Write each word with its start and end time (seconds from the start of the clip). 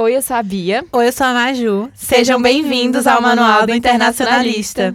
Oi, 0.00 0.14
eu 0.14 0.22
sou 0.22 0.36
a 0.36 0.42
Bia. 0.44 0.84
Oi, 0.92 1.08
eu 1.08 1.12
sou 1.12 1.26
a 1.26 1.34
Maju. 1.34 1.90
Sejam 1.92 2.40
bem-vindos 2.40 3.04
ao 3.04 3.20
Manual 3.20 3.66
do 3.66 3.74
Internacionalista. 3.74 4.94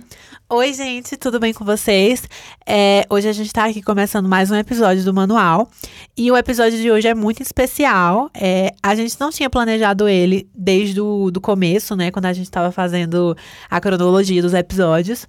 Oi, 0.56 0.72
gente, 0.72 1.18
tudo 1.18 1.40
bem 1.40 1.52
com 1.52 1.66
vocês? 1.66 2.30
É, 2.64 3.08
hoje 3.10 3.28
a 3.28 3.32
gente 3.32 3.48
está 3.48 3.66
aqui 3.66 3.82
começando 3.82 4.30
mais 4.30 4.52
um 4.52 4.56
episódio 4.56 5.04
do 5.04 5.12
Manual. 5.12 5.68
E 6.16 6.32
o 6.32 6.38
episódio 6.38 6.78
de 6.78 6.92
hoje 6.92 7.08
é 7.08 7.16
muito 7.16 7.42
especial. 7.42 8.30
É, 8.36 8.72
a 8.84 8.94
gente 8.94 9.20
não 9.20 9.32
tinha 9.32 9.50
planejado 9.50 10.08
ele 10.08 10.48
desde 10.54 11.02
o 11.02 11.32
do 11.32 11.42
começo, 11.42 11.96
né? 11.96 12.12
Quando 12.12 12.28
a 12.28 12.34
gente 12.34 12.46
estava 12.46 12.72
fazendo 12.72 13.36
a 13.68 13.82
cronologia 13.82 14.44
dos 14.44 14.54
episódios 14.54 15.26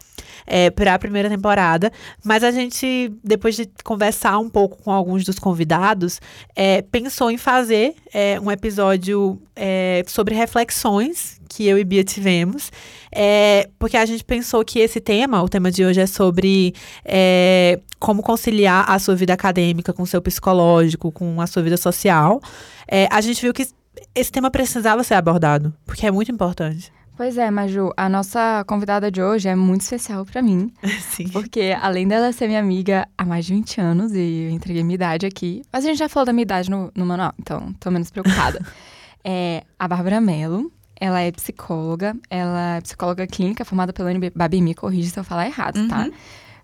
é, 0.46 0.68
para 0.68 0.93
a 0.93 0.99
primeira 0.99 1.31
temporada. 1.31 1.91
Mas 2.22 2.45
a 2.45 2.50
gente, 2.50 3.11
depois 3.25 3.57
de 3.57 3.67
conversar 3.82 4.36
um 4.39 4.50
pouco 4.50 4.82
com 4.82 4.93
alguns 4.93 5.25
dos 5.25 5.39
convidados, 5.39 6.21
é, 6.54 6.82
pensou 6.82 7.31
em 7.31 7.39
fazer 7.39 7.95
é, 8.13 8.39
um 8.39 8.50
episódio 8.50 9.41
é, 9.57 10.04
sobre 10.07 10.35
reflexões 10.35 11.41
que 11.49 11.67
eu 11.67 11.79
e 11.79 11.85
Bia 11.85 12.03
tivemos, 12.03 12.72
é, 13.14 13.71
porque 13.79 13.96
a 13.96 14.04
gente 14.04 14.25
pensou 14.25 14.64
que 14.64 14.81
esse 14.81 15.00
tema, 15.00 15.41
o 15.41 15.49
tema 15.49 15.71
de 15.71 15.85
hoje 15.85 16.00
é 16.00 16.07
sobre 16.07 16.75
é, 17.04 17.81
como 18.00 18.23
conciliar 18.23 18.90
a 18.90 18.99
sua 18.99 19.14
vida 19.14 19.32
acadêmica 19.32 19.93
com 19.93 20.03
o 20.03 20.07
seu 20.07 20.21
psicológico, 20.21 21.13
com 21.13 21.40
a 21.40 21.46
sua 21.46 21.63
vida 21.63 21.77
social. 21.77 22.40
É, 22.89 23.07
a 23.11 23.21
gente 23.21 23.40
viu 23.40 23.54
que 23.54 23.68
esse 24.14 24.32
tema 24.32 24.50
precisava 24.50 25.04
ser 25.04 25.14
abordado, 25.14 25.73
porque 25.87 26.07
é 26.07 26.11
muito 26.11 26.32
importante. 26.32 26.93
Pois 27.17 27.39
é, 27.39 27.49
Maju, 27.49 27.93
a 27.96 28.09
nossa 28.09 28.64
convidada 28.67 29.09
de 29.09 29.23
hoje 29.23 29.49
é 29.49 29.54
muito 29.54 29.82
especial 29.82 30.26
para 30.26 30.43
mim. 30.43 30.73
Sim. 31.01 31.29
Porque 31.29 31.76
além 31.81 32.09
dela 32.09 32.33
ser 32.33 32.48
minha 32.48 32.59
amiga 32.59 33.06
há 33.17 33.25
mais 33.25 33.47
de 33.47 33.55
20 33.55 33.81
anos, 33.81 34.12
e 34.12 34.48
eu 34.48 34.51
entreguei 34.51 34.83
minha 34.83 34.97
idade 34.97 35.25
aqui, 35.25 35.62
mas 35.73 35.84
a 35.84 35.89
gente 35.89 35.98
já 35.98 36.09
falou 36.09 36.27
da 36.27 36.33
minha 36.33 36.42
idade 36.42 36.69
no, 36.69 36.91
no 36.92 37.06
manual, 37.06 37.33
então 37.39 37.73
tô 37.78 37.92
menos 37.92 38.11
preocupada. 38.11 38.61
é 39.23 39.62
a 39.78 39.87
Bárbara 39.87 40.20
Mello, 40.20 40.73
ela 40.98 41.20
é 41.20 41.30
psicóloga, 41.33 42.16
ela 42.30 42.77
é 42.77 42.80
psicóloga 42.80 43.27
clínica 43.27 43.64
formada 43.64 43.92
pela 43.92 44.11
UNB. 44.11 44.31
Babi, 44.34 44.61
me 44.61 44.75
corrige 44.75 45.11
se 45.11 45.19
eu 45.19 45.25
falar 45.25 45.47
errado, 45.47 45.89
tá? 45.89 46.05
Uhum. 46.05 46.12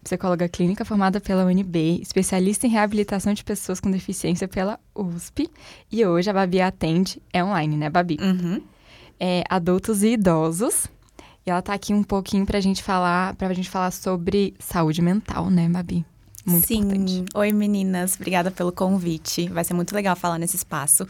Psicóloga 0.02 0.48
clínica 0.48 0.84
formada 0.84 1.20
pela 1.20 1.44
UNB, 1.44 2.00
especialista 2.00 2.66
em 2.66 2.70
reabilitação 2.70 3.34
de 3.34 3.44
pessoas 3.44 3.80
com 3.80 3.90
deficiência 3.90 4.48
pela 4.48 4.80
USP. 4.94 5.50
E 5.92 6.04
hoje 6.06 6.30
a 6.30 6.32
Babi 6.32 6.60
atende, 6.60 7.20
é 7.32 7.44
online, 7.44 7.76
né, 7.76 7.90
Babi? 7.90 8.16
Uhum. 8.20 8.62
É, 9.18 9.44
adultos 9.48 10.02
e 10.02 10.12
idosos. 10.12 10.86
E 11.44 11.50
ela 11.50 11.60
tá 11.60 11.74
aqui 11.74 11.92
um 11.92 12.02
pouquinho 12.02 12.46
pra 12.46 12.60
gente 12.60 12.82
falar, 12.82 13.34
pra 13.34 13.52
gente 13.52 13.68
falar 13.68 13.90
sobre 13.90 14.54
saúde 14.58 15.02
mental, 15.02 15.50
né, 15.50 15.68
Babi? 15.68 16.04
Muito 16.46 16.66
Sim. 16.66 16.78
importante. 16.78 17.24
Oi, 17.34 17.52
meninas. 17.52 18.14
Obrigada 18.16 18.50
pelo 18.50 18.72
convite. 18.72 19.48
Vai 19.48 19.64
ser 19.64 19.74
muito 19.74 19.94
legal 19.94 20.16
falar 20.16 20.38
nesse 20.38 20.56
espaço. 20.56 21.06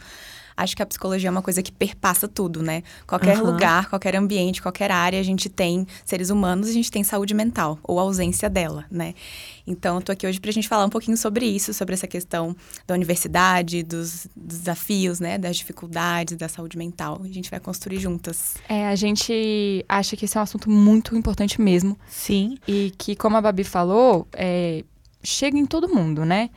Acho 0.55 0.75
que 0.75 0.81
a 0.81 0.85
psicologia 0.85 1.29
é 1.29 1.31
uma 1.31 1.41
coisa 1.41 1.61
que 1.61 1.71
perpassa 1.71 2.27
tudo, 2.27 2.61
né? 2.61 2.83
Qualquer 3.07 3.37
Aham. 3.37 3.51
lugar, 3.51 3.89
qualquer 3.89 4.15
ambiente, 4.15 4.61
qualquer 4.61 4.91
área, 4.91 5.19
a 5.19 5.23
gente 5.23 5.49
tem 5.49 5.87
seres 6.05 6.29
humanos, 6.29 6.69
a 6.69 6.73
gente 6.73 6.91
tem 6.91 7.03
saúde 7.03 7.33
mental, 7.33 7.79
ou 7.83 7.99
ausência 7.99 8.49
dela, 8.49 8.85
né? 8.91 9.13
Então, 9.65 9.95
eu 9.95 10.01
tô 10.01 10.11
aqui 10.11 10.27
hoje 10.27 10.39
pra 10.39 10.51
gente 10.51 10.67
falar 10.67 10.85
um 10.85 10.89
pouquinho 10.89 11.17
sobre 11.17 11.45
isso, 11.45 11.73
sobre 11.73 11.93
essa 11.93 12.07
questão 12.07 12.55
da 12.87 12.93
universidade, 12.93 13.83
dos, 13.83 14.27
dos 14.35 14.59
desafios, 14.59 15.19
né? 15.19 15.37
Das 15.37 15.57
dificuldades 15.57 16.37
da 16.37 16.47
saúde 16.47 16.77
mental. 16.77 17.21
A 17.23 17.27
gente 17.27 17.49
vai 17.49 17.59
construir 17.59 17.99
juntas. 17.99 18.55
É, 18.67 18.87
a 18.87 18.95
gente 18.95 19.85
acha 19.87 20.15
que 20.15 20.25
esse 20.25 20.37
é 20.37 20.39
um 20.39 20.43
assunto 20.43 20.69
muito 20.69 21.15
importante 21.15 21.61
mesmo. 21.61 21.97
Sim. 22.07 22.57
E 22.67 22.93
que, 22.97 23.15
como 23.15 23.37
a 23.37 23.41
Babi 23.41 23.63
falou, 23.63 24.27
é, 24.33 24.83
chega 25.23 25.57
em 25.57 25.65
todo 25.65 25.87
mundo, 25.87 26.25
né? 26.25 26.49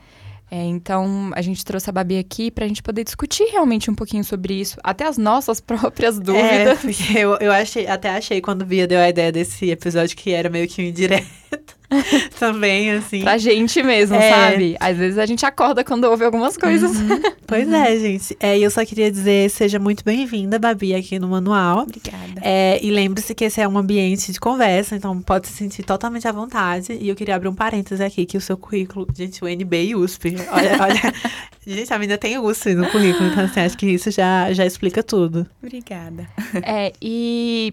É, 0.49 0.63
então, 0.63 1.31
a 1.35 1.41
gente 1.41 1.65
trouxe 1.65 1.89
a 1.89 1.93
Babi 1.93 2.17
aqui 2.19 2.51
pra 2.51 2.67
gente 2.67 2.83
poder 2.83 3.03
discutir 3.03 3.45
realmente 3.45 3.89
um 3.89 3.95
pouquinho 3.95 4.23
sobre 4.23 4.53
isso, 4.53 4.77
até 4.83 5.05
as 5.07 5.17
nossas 5.17 5.59
próprias 5.61 6.17
É, 6.17 6.21
dúvidas. 6.21 6.79
porque 6.79 7.13
eu, 7.17 7.35
eu 7.37 7.51
achei, 7.51 7.87
até 7.87 8.09
achei 8.09 8.39
quando 8.41 8.63
Bia 8.65 8.87
deu 8.87 8.99
a 8.99 9.09
ideia 9.09 9.31
desse 9.31 9.69
episódio 9.71 10.15
que 10.15 10.31
era 10.31 10.49
meio 10.49 10.67
que 10.67 10.81
um 10.81 10.85
indireto 10.85 11.25
também, 12.39 12.91
assim. 12.91 13.21
Pra 13.21 13.37
gente 13.37 13.81
mesmo, 13.83 14.15
É. 14.15 14.29
sabe? 14.29 14.75
Às 14.79 14.97
vezes 14.97 15.17
a 15.17 15.25
gente 15.25 15.45
acorda 15.45 15.83
quando 15.83 16.05
ouve 16.05 16.23
algumas 16.25 16.57
coisas. 16.57 16.91
Pois 17.47 17.71
é, 17.71 17.99
gente. 17.99 18.35
É, 18.39 18.57
e 18.57 18.63
eu 18.63 18.71
só 18.71 18.83
queria 18.83 19.11
dizer, 19.11 19.51
seja 19.51 19.77
muito 19.77 20.03
bem-vinda, 20.03 20.57
Babi, 20.57 20.95
aqui 20.95 21.19
no 21.19 21.27
Manual. 21.27 21.83
Obrigada. 21.83 22.41
É, 22.41 22.79
e 22.83 22.89
lembre-se 22.89 23.35
que 23.35 23.45
esse 23.45 23.61
é 23.61 23.67
um 23.67 23.77
ambiente 23.77 24.31
de 24.31 24.39
conversa, 24.39 24.95
então 24.95 25.21
pode 25.21 25.47
se 25.47 25.53
sentir 25.53 25.83
totalmente 25.83 26.27
à 26.27 26.31
vontade. 26.31 26.97
E 26.99 27.07
eu 27.07 27.15
queria 27.15 27.35
abrir 27.35 27.47
um 27.47 27.53
parêntese 27.53 28.03
aqui, 28.03 28.25
que 28.25 28.35
o 28.35 28.41
seu 28.41 28.57
currículo, 28.57 29.07
gente, 29.15 29.43
o 29.43 29.47
NB 29.47 29.83
e 29.89 29.95
USP. 29.95 30.35
Olha, 30.51 30.71
olha. 30.81 31.13
gente, 31.67 31.93
a 31.93 31.99
menina 31.99 32.17
tem 32.17 32.39
USP 32.39 32.73
no 32.73 32.89
currículo, 32.89 33.29
então 33.29 33.43
assim, 33.45 33.59
acho 33.59 33.77
que 33.77 33.85
isso 33.85 34.09
já, 34.09 34.51
já 34.51 34.65
explica 34.65 35.03
tudo. 35.03 35.45
Obrigada. 35.61 36.27
É, 36.63 36.93
e 36.99 37.71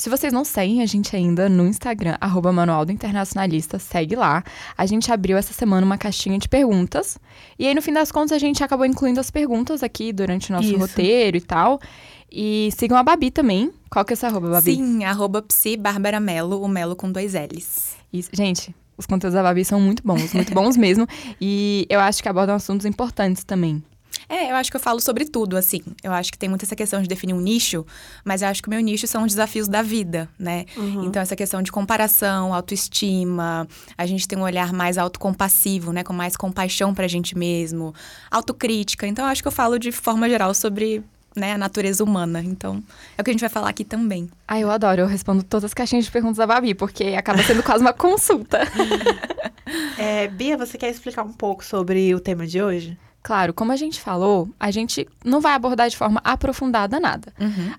se 0.00 0.08
vocês 0.08 0.32
não 0.32 0.44
seguem 0.44 0.82
a 0.82 0.86
gente 0.86 1.14
ainda 1.14 1.48
no 1.48 1.66
Instagram, 1.66 2.16
arroba 2.20 2.50
Manual 2.50 2.86
do 2.86 2.92
Internacionalista, 2.92 3.78
segue 3.78 4.16
lá. 4.16 4.42
A 4.76 4.86
gente 4.86 5.12
abriu 5.12 5.36
essa 5.36 5.52
semana 5.52 5.84
uma 5.84 5.98
caixinha 5.98 6.38
de 6.38 6.48
perguntas. 6.48 7.18
E 7.58 7.66
aí, 7.66 7.74
no 7.74 7.82
fim 7.82 7.92
das 7.92 8.10
contas, 8.10 8.32
a 8.32 8.38
gente 8.38 8.64
acabou 8.64 8.86
incluindo 8.86 9.20
as 9.20 9.30
perguntas 9.30 9.82
aqui 9.82 10.12
durante 10.12 10.50
o 10.50 10.54
nosso 10.54 10.68
Isso. 10.68 10.78
roteiro 10.78 11.36
e 11.36 11.40
tal. 11.40 11.78
E 12.32 12.70
sigam 12.76 12.96
a 12.96 13.02
Babi 13.02 13.30
também. 13.30 13.70
Qual 13.90 14.04
que 14.04 14.12
é 14.12 14.14
essa 14.14 14.28
arroba, 14.28 14.48
Babi? 14.48 14.74
Sim, 14.74 15.04
arroba 15.04 15.42
psi 15.42 15.76
Bárbara 15.76 16.18
Melo, 16.18 16.62
o 16.62 16.68
Melo 16.68 16.96
com 16.96 17.12
dois 17.12 17.34
L's. 17.34 17.96
Isso, 18.12 18.30
gente, 18.32 18.74
os 18.96 19.04
conteúdos 19.04 19.34
da 19.34 19.42
Babi 19.42 19.64
são 19.64 19.80
muito 19.80 20.02
bons, 20.02 20.32
muito 20.32 20.54
bons 20.54 20.76
mesmo. 20.76 21.06
E 21.40 21.86
eu 21.90 22.00
acho 22.00 22.22
que 22.22 22.28
abordam 22.28 22.54
assuntos 22.54 22.86
importantes 22.86 23.44
também. 23.44 23.82
É, 24.30 24.52
eu 24.52 24.54
acho 24.54 24.70
que 24.70 24.76
eu 24.76 24.80
falo 24.80 25.00
sobre 25.00 25.24
tudo, 25.24 25.56
assim. 25.56 25.82
Eu 26.04 26.12
acho 26.12 26.30
que 26.30 26.38
tem 26.38 26.48
muito 26.48 26.64
essa 26.64 26.76
questão 26.76 27.02
de 27.02 27.08
definir 27.08 27.34
um 27.34 27.40
nicho, 27.40 27.84
mas 28.24 28.42
eu 28.42 28.48
acho 28.48 28.62
que 28.62 28.68
o 28.68 28.70
meu 28.70 28.80
nicho 28.80 29.04
são 29.08 29.24
os 29.24 29.32
desafios 29.32 29.66
da 29.66 29.82
vida, 29.82 30.28
né? 30.38 30.66
Então, 31.04 31.20
essa 31.20 31.34
questão 31.34 31.60
de 31.60 31.72
comparação, 31.72 32.54
autoestima, 32.54 33.66
a 33.98 34.06
gente 34.06 34.28
tem 34.28 34.38
um 34.38 34.42
olhar 34.42 34.72
mais 34.72 34.98
autocompassivo, 34.98 35.92
né? 35.92 36.04
Com 36.04 36.12
mais 36.12 36.36
compaixão 36.36 36.94
pra 36.94 37.08
gente 37.08 37.36
mesmo, 37.36 37.92
autocrítica. 38.30 39.04
Então, 39.04 39.24
eu 39.24 39.30
acho 39.32 39.42
que 39.42 39.48
eu 39.48 39.52
falo 39.52 39.80
de 39.80 39.90
forma 39.90 40.28
geral 40.28 40.54
sobre 40.54 41.02
né, 41.34 41.54
a 41.54 41.58
natureza 41.58 42.04
humana. 42.04 42.40
Então, 42.40 42.82
é 43.18 43.20
o 43.20 43.24
que 43.24 43.30
a 43.30 43.32
gente 43.32 43.40
vai 43.40 43.50
falar 43.50 43.68
aqui 43.68 43.84
também. 43.84 44.30
Ah, 44.46 44.60
eu 44.60 44.70
adoro, 44.70 45.00
eu 45.00 45.06
respondo 45.08 45.42
todas 45.42 45.64
as 45.64 45.74
caixinhas 45.74 46.04
de 46.04 46.10
perguntas 46.10 46.36
da 46.36 46.46
Babi, 46.46 46.72
porque 46.74 47.16
acaba 47.16 47.42
sendo 47.42 47.64
quase 47.64 47.82
uma 47.82 47.92
consulta. 47.92 48.60
É, 49.96 50.26
Bia, 50.26 50.56
você 50.56 50.76
quer 50.76 50.90
explicar 50.90 51.22
um 51.22 51.32
pouco 51.32 51.64
sobre 51.64 52.12
o 52.12 52.18
tema 52.18 52.44
de 52.44 52.60
hoje? 52.60 52.98
Claro, 53.22 53.52
como 53.52 53.70
a 53.70 53.76
gente 53.76 54.00
falou, 54.00 54.48
a 54.58 54.70
gente 54.70 55.06
não 55.22 55.42
vai 55.42 55.52
abordar 55.52 55.90
de 55.90 55.96
forma 55.96 56.20
aprofundada 56.24 56.98
nada. 56.98 57.32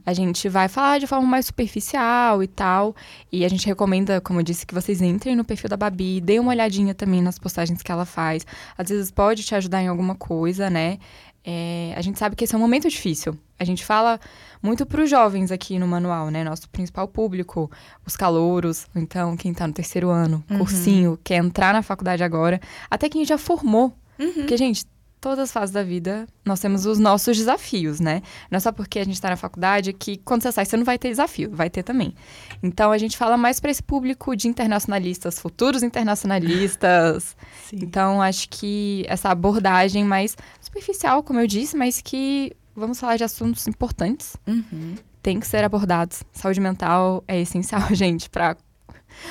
A 0.05 0.13
gente 0.13 0.47
vai 0.47 0.67
falar 0.67 0.99
de 0.99 1.07
forma 1.07 1.27
mais 1.27 1.47
superficial 1.47 2.43
e 2.43 2.47
tal. 2.47 2.95
E 3.31 3.43
a 3.43 3.49
gente 3.49 3.65
recomenda, 3.65 4.21
como 4.21 4.39
eu 4.39 4.43
disse, 4.43 4.67
que 4.67 4.73
vocês 4.73 5.01
entrem 5.01 5.35
no 5.35 5.43
perfil 5.43 5.67
da 5.67 5.75
Babi, 5.75 6.21
deem 6.21 6.39
uma 6.39 6.51
olhadinha 6.51 6.93
também 6.93 7.23
nas 7.23 7.39
postagens 7.39 7.81
que 7.81 7.91
ela 7.91 8.05
faz. 8.05 8.45
Às 8.77 8.89
vezes 8.89 9.09
pode 9.09 9.43
te 9.43 9.55
ajudar 9.55 9.81
em 9.81 9.87
alguma 9.87 10.13
coisa, 10.13 10.69
né? 10.69 10.99
É, 11.43 11.91
a 11.97 12.01
gente 12.01 12.19
sabe 12.19 12.35
que 12.35 12.43
esse 12.43 12.53
é 12.53 12.57
um 12.57 12.61
momento 12.61 12.87
difícil. 12.87 13.35
A 13.57 13.63
gente 13.63 13.83
fala 13.83 14.19
muito 14.61 14.85
para 14.85 15.01
os 15.01 15.09
jovens 15.09 15.51
aqui 15.51 15.79
no 15.79 15.87
manual, 15.87 16.29
né? 16.29 16.43
Nosso 16.43 16.69
principal 16.69 17.07
público, 17.07 17.69
os 18.05 18.15
calouros, 18.15 18.85
ou 18.95 19.01
então 19.01 19.35
quem 19.35 19.53
tá 19.53 19.65
no 19.65 19.73
terceiro 19.73 20.09
ano, 20.11 20.43
cursinho, 20.59 21.19
quer 21.23 21.37
entrar 21.37 21.73
na 21.73 21.81
faculdade 21.81 22.23
agora, 22.23 22.61
até 22.91 23.09
quem 23.09 23.25
já 23.25 23.39
formou. 23.39 23.91
Porque, 24.35 24.55
gente, 24.55 24.85
todas 25.21 25.37
as 25.39 25.51
fases 25.51 25.71
da 25.71 25.83
vida, 25.83 26.27
nós 26.43 26.59
temos 26.59 26.85
os 26.87 26.97
nossos 26.97 27.37
desafios, 27.37 27.99
né? 27.99 28.23
Não 28.49 28.57
é 28.57 28.59
só 28.59 28.71
porque 28.71 28.97
a 28.97 29.05
gente 29.05 29.13
está 29.13 29.29
na 29.29 29.37
faculdade 29.37 29.93
que 29.93 30.17
quando 30.17 30.41
você 30.41 30.51
sai 30.51 30.65
você 30.65 30.75
não 30.75 30.83
vai 30.83 30.97
ter 30.97 31.09
desafio, 31.09 31.51
vai 31.53 31.69
ter 31.69 31.83
também. 31.83 32.15
Então 32.63 32.91
a 32.91 32.97
gente 32.97 33.15
fala 33.15 33.37
mais 33.37 33.59
para 33.59 33.69
esse 33.69 33.83
público 33.83 34.35
de 34.35 34.47
internacionalistas, 34.47 35.37
futuros 35.39 35.83
internacionalistas. 35.83 37.35
Sim. 37.69 37.77
Então 37.83 38.21
acho 38.21 38.49
que 38.49 39.05
essa 39.07 39.29
abordagem 39.29 40.03
mais 40.03 40.35
superficial, 40.59 41.21
como 41.23 41.39
eu 41.39 41.47
disse, 41.47 41.77
mas 41.77 42.01
que 42.01 42.51
vamos 42.75 42.99
falar 42.99 43.17
de 43.17 43.23
assuntos 43.23 43.67
importantes, 43.67 44.35
Uhum. 44.47 44.95
tem 45.21 45.39
que 45.39 45.47
ser 45.47 45.63
abordados. 45.63 46.23
Saúde 46.33 46.59
mental 46.59 47.23
é 47.27 47.39
essencial, 47.41 47.81
gente, 47.93 48.29
para 48.29 48.57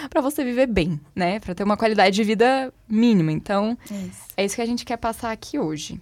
para 0.09 0.21
você 0.21 0.45
viver 0.45 0.67
bem, 0.67 1.01
né? 1.15 1.41
Para 1.41 1.55
ter 1.55 1.63
uma 1.63 1.77
qualidade 1.77 2.15
de 2.17 2.25
vida 2.25 2.73
mínima. 2.89 3.33
Então, 3.33 3.77
Isso. 3.85 4.23
é 4.37 4.45
isso 4.45 4.57
que 4.57 4.63
a 4.63 4.67
gente 4.67 4.85
quer 4.85 4.97
passar 4.97 5.31
aqui 5.33 5.59
hoje. 5.59 6.01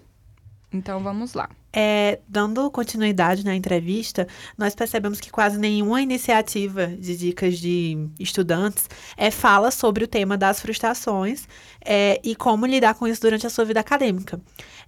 Então 0.73 1.01
vamos 1.01 1.33
lá. 1.33 1.49
É, 1.73 2.19
dando 2.29 2.71
continuidade 2.71 3.45
na 3.45 3.55
entrevista, 3.55 4.27
nós 4.57 4.75
percebemos 4.75 5.21
que 5.21 5.31
quase 5.31 5.59
nenhuma 5.59 6.03
iniciativa 6.03 6.87
de 6.87 7.17
dicas 7.17 7.59
de 7.59 8.09
estudantes 8.19 8.89
é, 9.17 9.31
fala 9.31 9.71
sobre 9.71 10.05
o 10.05 10.09
tema 10.09 10.37
das 10.37 10.61
frustrações 10.61 11.47
é, 11.85 12.21
e 12.23 12.35
como 12.35 12.67
lidar 12.67 12.95
com 12.95 13.07
isso 13.07 13.21
durante 13.21 13.47
a 13.47 13.51
sua 13.51 13.65
vida 13.65 13.81
acadêmica. 13.81 14.41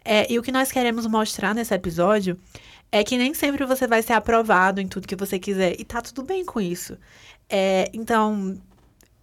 É, 0.05 0.31
e 0.31 0.39
o 0.39 0.43
que 0.43 0.53
nós 0.53 0.71
queremos 0.73 1.07
mostrar 1.07 1.55
nesse 1.55 1.75
episódio 1.75 2.39
é 2.93 3.05
que 3.05 3.17
nem 3.17 3.33
sempre 3.35 3.65
você 3.65 3.87
vai 3.87 4.03
ser 4.03 4.15
aprovado 4.15 4.81
em 4.81 4.89
tudo 4.89 5.07
que 5.07 5.17
você 5.17 5.39
quiser 5.39 5.77
e 5.79 5.85
tá 5.85 6.03
tudo 6.03 6.23
bem 6.23 6.45
com 6.45 6.61
isso. 6.61 6.97
É, 7.49 7.91
então, 7.93 8.57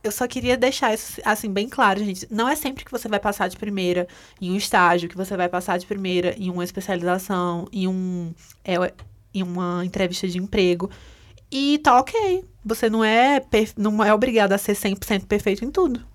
eu 0.04 0.12
só 0.12 0.28
queria 0.28 0.56
deixar 0.56 0.94
isso 0.94 1.22
assim 1.26 1.52
bem 1.52 1.68
claro, 1.68 2.04
gente. 2.04 2.28
Não 2.30 2.48
é 2.48 2.56
sempre 2.56 2.86
que 2.86 2.92
você 2.92 3.08
vai 3.08 3.20
passar 3.20 3.48
de 3.48 3.58
primeira 3.58 4.08
em 4.42 4.52
um 4.52 4.56
estágio, 4.56 5.10
que 5.10 5.18
você 5.18 5.36
vai 5.36 5.50
passar 5.50 5.78
de 5.78 5.86
primeira 5.86 6.36
em 6.38 6.50
uma 6.50 6.64
especialização, 6.64 7.68
em 7.72 7.88
um 7.88 8.34
é, 8.64 8.76
em 9.34 9.44
uma 9.44 9.84
entrevista 9.86 10.28
de 10.28 10.38
emprego. 10.38 10.90
E 11.52 11.80
tá 11.80 12.00
ok. 12.00 12.44
Você 12.66 12.90
não 12.90 13.04
é, 13.04 13.42
não 13.78 14.04
é 14.04 14.14
obrigado 14.14 14.54
a 14.54 14.58
ser 14.58 14.74
100% 14.74 15.26
perfeito 15.26 15.64
em 15.64 15.72
tudo. 15.72 16.06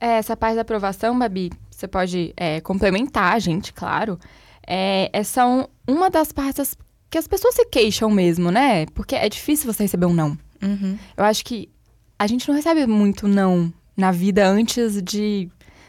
É, 0.00 0.18
essa 0.18 0.36
parte 0.36 0.56
da 0.56 0.62
aprovação, 0.62 1.18
Babi, 1.18 1.50
você 1.70 1.88
pode 1.88 2.34
é, 2.36 2.60
complementar 2.60 3.34
a 3.34 3.38
gente, 3.38 3.72
claro. 3.72 4.18
É, 4.66 5.10
é, 5.12 5.22
são 5.22 5.68
uma 5.86 6.10
das 6.10 6.32
partes 6.32 6.76
que 7.10 7.16
as 7.16 7.26
pessoas 7.26 7.54
se 7.54 7.64
queixam 7.66 8.10
mesmo, 8.10 8.50
né? 8.50 8.86
Porque 8.86 9.14
é 9.14 9.28
difícil 9.28 9.72
você 9.72 9.84
receber 9.84 10.06
um 10.06 10.12
não. 10.12 10.36
Uhum. 10.62 10.98
Eu 11.16 11.24
acho 11.24 11.44
que 11.44 11.70
a 12.18 12.26
gente 12.26 12.48
não 12.48 12.54
recebe 12.54 12.86
muito 12.86 13.26
não 13.28 13.72
na 13.96 14.10
vida 14.10 14.46
antes 14.46 15.02
de, 15.02 15.48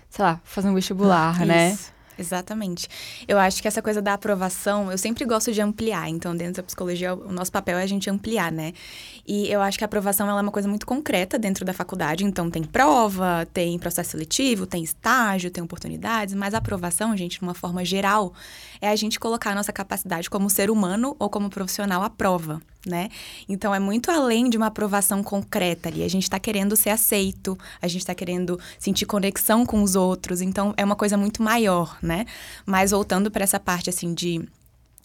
sei 0.09 0.25
lá, 0.25 0.39
fazer 0.43 0.69
um 0.69 0.75
vestibular, 0.75 1.45
né? 1.45 1.71
Isso. 1.71 1.95
Exatamente. 2.17 2.87
Eu 3.27 3.37
acho 3.37 3.61
que 3.61 3.67
essa 3.67 3.81
coisa 3.81 4.01
da 4.01 4.13
aprovação, 4.13 4.91
eu 4.91 4.97
sempre 4.97 5.25
gosto 5.25 5.51
de 5.51 5.61
ampliar. 5.61 6.09
Então, 6.09 6.35
dentro 6.35 6.55
da 6.55 6.63
psicologia, 6.63 7.13
o 7.13 7.31
nosso 7.31 7.51
papel 7.51 7.77
é 7.77 7.83
a 7.83 7.87
gente 7.87 8.09
ampliar, 8.09 8.51
né? 8.51 8.73
E 9.27 9.51
eu 9.51 9.61
acho 9.61 9.77
que 9.77 9.83
a 9.83 9.87
aprovação 9.87 10.29
ela 10.29 10.39
é 10.39 10.41
uma 10.41 10.51
coisa 10.51 10.67
muito 10.67 10.85
concreta 10.85 11.37
dentro 11.37 11.65
da 11.65 11.73
faculdade. 11.73 12.23
Então, 12.23 12.49
tem 12.49 12.63
prova, 12.63 13.45
tem 13.53 13.77
processo 13.77 14.11
seletivo, 14.11 14.65
tem 14.65 14.83
estágio, 14.83 15.51
tem 15.51 15.63
oportunidades. 15.63 16.33
Mas 16.33 16.53
a 16.53 16.59
aprovação, 16.59 17.15
gente, 17.17 17.39
de 17.39 17.43
uma 17.43 17.53
forma 17.53 17.83
geral, 17.83 18.33
é 18.79 18.89
a 18.89 18.95
gente 18.95 19.19
colocar 19.19 19.51
a 19.51 19.55
nossa 19.55 19.73
capacidade 19.73 20.29
como 20.29 20.49
ser 20.49 20.69
humano 20.69 21.15
ou 21.19 21.29
como 21.29 21.49
profissional 21.49 22.01
à 22.01 22.09
prova 22.09 22.61
né? 22.85 23.09
Então 23.47 23.73
é 23.73 23.79
muito 23.79 24.11
além 24.11 24.49
de 24.49 24.57
uma 24.57 24.67
aprovação 24.67 25.23
concreta 25.23 25.89
ali. 25.89 26.03
A 26.03 26.09
gente 26.09 26.23
está 26.23 26.39
querendo 26.39 26.75
ser 26.75 26.89
aceito, 26.89 27.57
a 27.81 27.87
gente 27.87 28.01
está 28.01 28.15
querendo 28.15 28.59
sentir 28.79 29.05
conexão 29.05 29.65
com 29.65 29.81
os 29.81 29.95
outros. 29.95 30.41
Então 30.41 30.73
é 30.77 30.85
uma 30.85 30.95
coisa 30.95 31.17
muito 31.17 31.41
maior, 31.41 31.97
né? 32.01 32.25
Mas 32.65 32.91
voltando 32.91 33.31
para 33.31 33.43
essa 33.43 33.59
parte 33.59 33.89
assim 33.89 34.13
de 34.13 34.47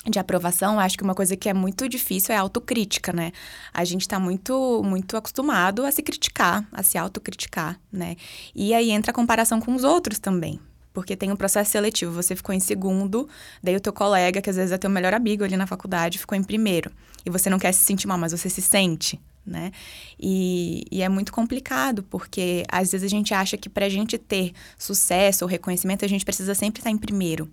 de 0.08 0.18
aprovação, 0.18 0.80
acho 0.80 0.96
que 0.96 1.04
uma 1.04 1.14
coisa 1.14 1.36
que 1.36 1.46
é 1.48 1.52
muito 1.52 1.86
difícil 1.86 2.34
é 2.34 2.38
a 2.38 2.40
autocrítica, 2.40 3.12
né? 3.12 3.32
A 3.72 3.84
gente 3.84 4.02
está 4.02 4.18
muito, 4.18 4.82
muito 4.82 5.14
acostumado 5.16 5.84
a 5.84 5.92
se 5.92 6.02
criticar, 6.02 6.66
a 6.72 6.82
se 6.82 6.96
autocriticar, 6.96 7.78
né? 7.92 8.16
E 8.54 8.72
aí 8.72 8.90
entra 8.90 9.10
a 9.10 9.14
comparação 9.14 9.60
com 9.60 9.74
os 9.74 9.84
outros 9.84 10.18
também, 10.18 10.58
porque 10.92 11.16
tem 11.16 11.30
um 11.30 11.36
processo 11.36 11.70
seletivo. 11.70 12.12
Você 12.12 12.34
ficou 12.34 12.54
em 12.54 12.60
segundo, 12.60 13.28
daí 13.62 13.76
o 13.76 13.80
teu 13.80 13.92
colega, 13.92 14.40
que 14.40 14.50
às 14.50 14.56
vezes 14.56 14.72
é 14.72 14.78
teu 14.78 14.90
melhor 14.90 15.14
amigo 15.14 15.44
ali 15.44 15.56
na 15.56 15.66
faculdade, 15.66 16.18
ficou 16.18 16.36
em 16.36 16.42
primeiro. 16.42 16.90
E 17.24 17.30
você 17.30 17.50
não 17.50 17.58
quer 17.58 17.72
se 17.72 17.80
sentir 17.80 18.06
mal, 18.06 18.18
mas 18.18 18.32
você 18.32 18.48
se 18.48 18.62
sente, 18.62 19.20
né? 19.44 19.72
E, 20.18 20.84
e 20.90 21.02
é 21.02 21.08
muito 21.08 21.32
complicado, 21.32 22.02
porque 22.04 22.64
às 22.68 22.92
vezes 22.92 23.04
a 23.04 23.10
gente 23.10 23.34
acha 23.34 23.56
que 23.56 23.68
para 23.68 23.86
a 23.86 23.90
gente 23.90 24.18
ter 24.18 24.52
sucesso 24.78 25.44
ou 25.44 25.48
reconhecimento, 25.48 26.04
a 26.04 26.08
gente 26.08 26.24
precisa 26.24 26.54
sempre 26.54 26.80
estar 26.80 26.90
em 26.90 26.98
primeiro. 26.98 27.48